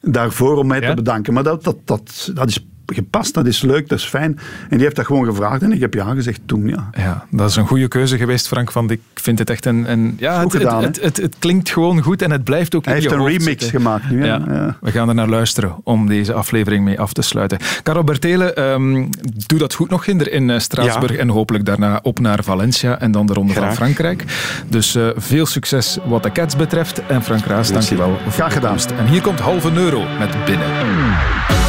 [0.00, 1.32] Daarvoor om mij te bedanken.
[1.32, 4.38] Maar dat, dat, dat, dat is gepast, dat is leuk, dat is fijn.
[4.60, 6.68] En die heeft dat gewoon gevraagd en ik heb ja gezegd toen.
[6.68, 6.90] Ja.
[6.96, 8.72] Ja, dat is een goede keuze geweest, Frank.
[8.72, 9.90] Want ik vind het echt een.
[9.90, 12.74] een ja, Goed het, gedaan, het, het, het, het klinkt gewoon goed en het blijft
[12.74, 13.80] ook Hij in heeft je een hoofd remix zitten.
[13.80, 14.24] gemaakt nu.
[14.24, 14.42] Ja.
[14.48, 14.76] Ja.
[14.80, 17.58] We gaan er naar luisteren om deze aflevering mee af te sluiten.
[17.82, 19.06] Karel Bertelen, ehm,
[19.46, 21.18] doe dat goed nog in, in eh, Straatsburg Ja.
[21.18, 23.74] en hopelijk daarna op naar Valencia en dan de Ronde van.
[23.74, 24.24] Frankrijk.
[24.68, 27.06] Dus eh, veel succes wat de Cats betreft.
[27.06, 28.16] En Frank Raas, dankjewel.
[28.22, 28.76] voor Graag gedaan.
[28.98, 31.67] En hier komt halve euro met binnen.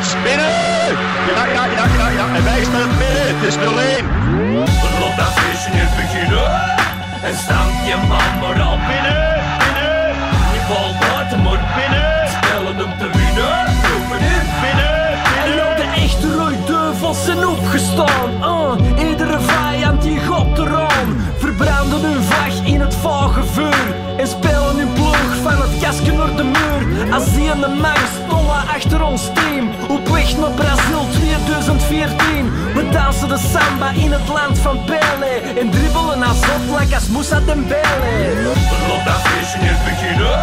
[0.00, 0.52] Bolt binnen!
[1.34, 2.34] Ja, ja, ja, ja, ja.
[2.34, 3.26] En wij staan binnen.
[3.32, 3.60] Het is 0-1.
[5.00, 6.50] Loopt dat feestje nu beginnen
[7.22, 9.20] En stampt je man maar al binnen,
[9.62, 10.14] binnen
[10.54, 13.56] Je valt buiten maar binnen Spelen hem te winnen
[13.88, 14.94] Roepen in binnen,
[15.32, 18.30] binnen En ook de echte rooiduivels zijn opgestaan.
[18.40, 21.08] Ah, iedere vijand die gaat eraan.
[21.38, 23.86] Verbranden hun vlag in het vage vuur.
[24.16, 27.12] En spelen hun ploeg van het kasken naar de muur.
[27.12, 27.70] Als die en de
[28.14, 28.29] stonden
[28.80, 29.68] achter ons team.
[29.88, 32.50] Op weg naar Brazil 2014.
[32.74, 35.32] We dansen de samba in het land van Pele.
[35.60, 38.42] En dribbelen als zot als Moussa Dembele.
[38.88, 40.38] Loopt dat feestje nu beginnen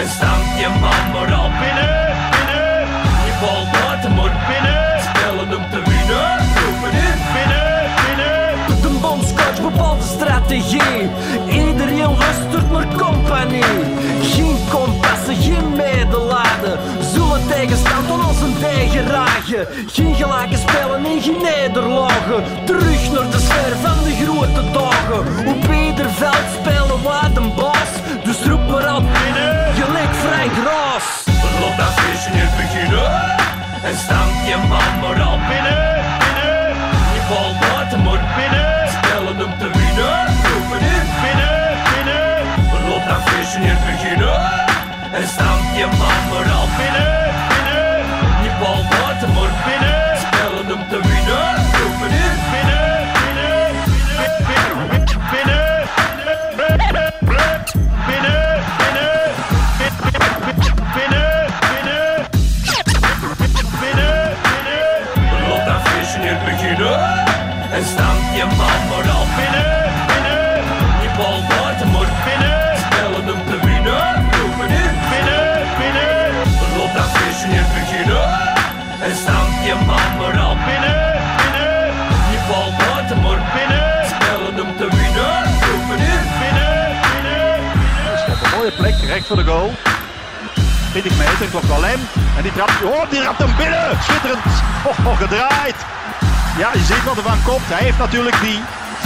[0.00, 1.92] En stampt je man maar al binnen,
[2.34, 2.86] binnen
[3.26, 6.28] Je valt buiten maar binnen Spelen hem te winnen
[6.60, 7.68] Roepen in binnen,
[8.04, 11.00] binnen De bondscoach bepaalt de strategie.
[11.48, 13.74] Iedereen luistert naar compagnie.
[14.22, 15.74] Geen kompassen, geen
[17.12, 19.66] Zullen tegenstand aan een ragen.
[19.86, 22.44] Geen gelijke spelen en geen nederlagen.
[22.64, 25.46] Terug naar de sfeer van de grote dagen.
[25.46, 27.92] Op ieder veld spelen wij de baas.
[28.24, 29.04] Dus roep maar op,
[29.74, 31.24] gelijk Frank Raas.
[31.60, 33.10] Loopt dat feestje nu beginnen
[33.82, 35.82] En stampt je man maar al binnen,
[36.22, 36.68] binnen
[37.14, 40.18] Je valt buiten maar binnen Spelen hem te winnen
[40.50, 41.58] Roepen in binnen,
[41.90, 44.40] binnen Loopt dat feestje nu beginnen
[45.12, 45.28] En
[89.24, 89.72] recht voor de goal.
[90.90, 92.00] 20 meter, wel hem.
[92.36, 93.84] En die trapt, oh, die trapt hem binnen.
[94.06, 94.44] Schitterend.
[94.88, 95.78] Oh, oh, gedraaid.
[96.58, 97.68] Ja, je ziet wat er van komt.
[97.74, 98.60] Hij heeft natuurlijk die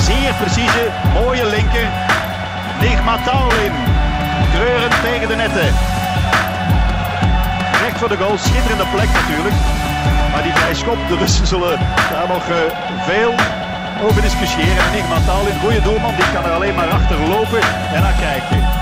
[0.09, 1.89] zeer precieze, mooie linker.
[2.81, 3.75] Nigma Taulin.
[4.53, 5.71] Treurend tegen de netten.
[7.83, 9.59] Recht voor de goal, schitterende plek natuurlijk.
[10.33, 11.79] Maar die vrije schop, de Russen zullen
[12.13, 12.57] daar nog eh,
[13.11, 13.33] veel
[14.07, 14.85] over discussiëren.
[14.87, 17.63] En Nigma Taulin, goede doelman, die kan er alleen maar achter lopen.
[17.95, 18.78] En dan kijken.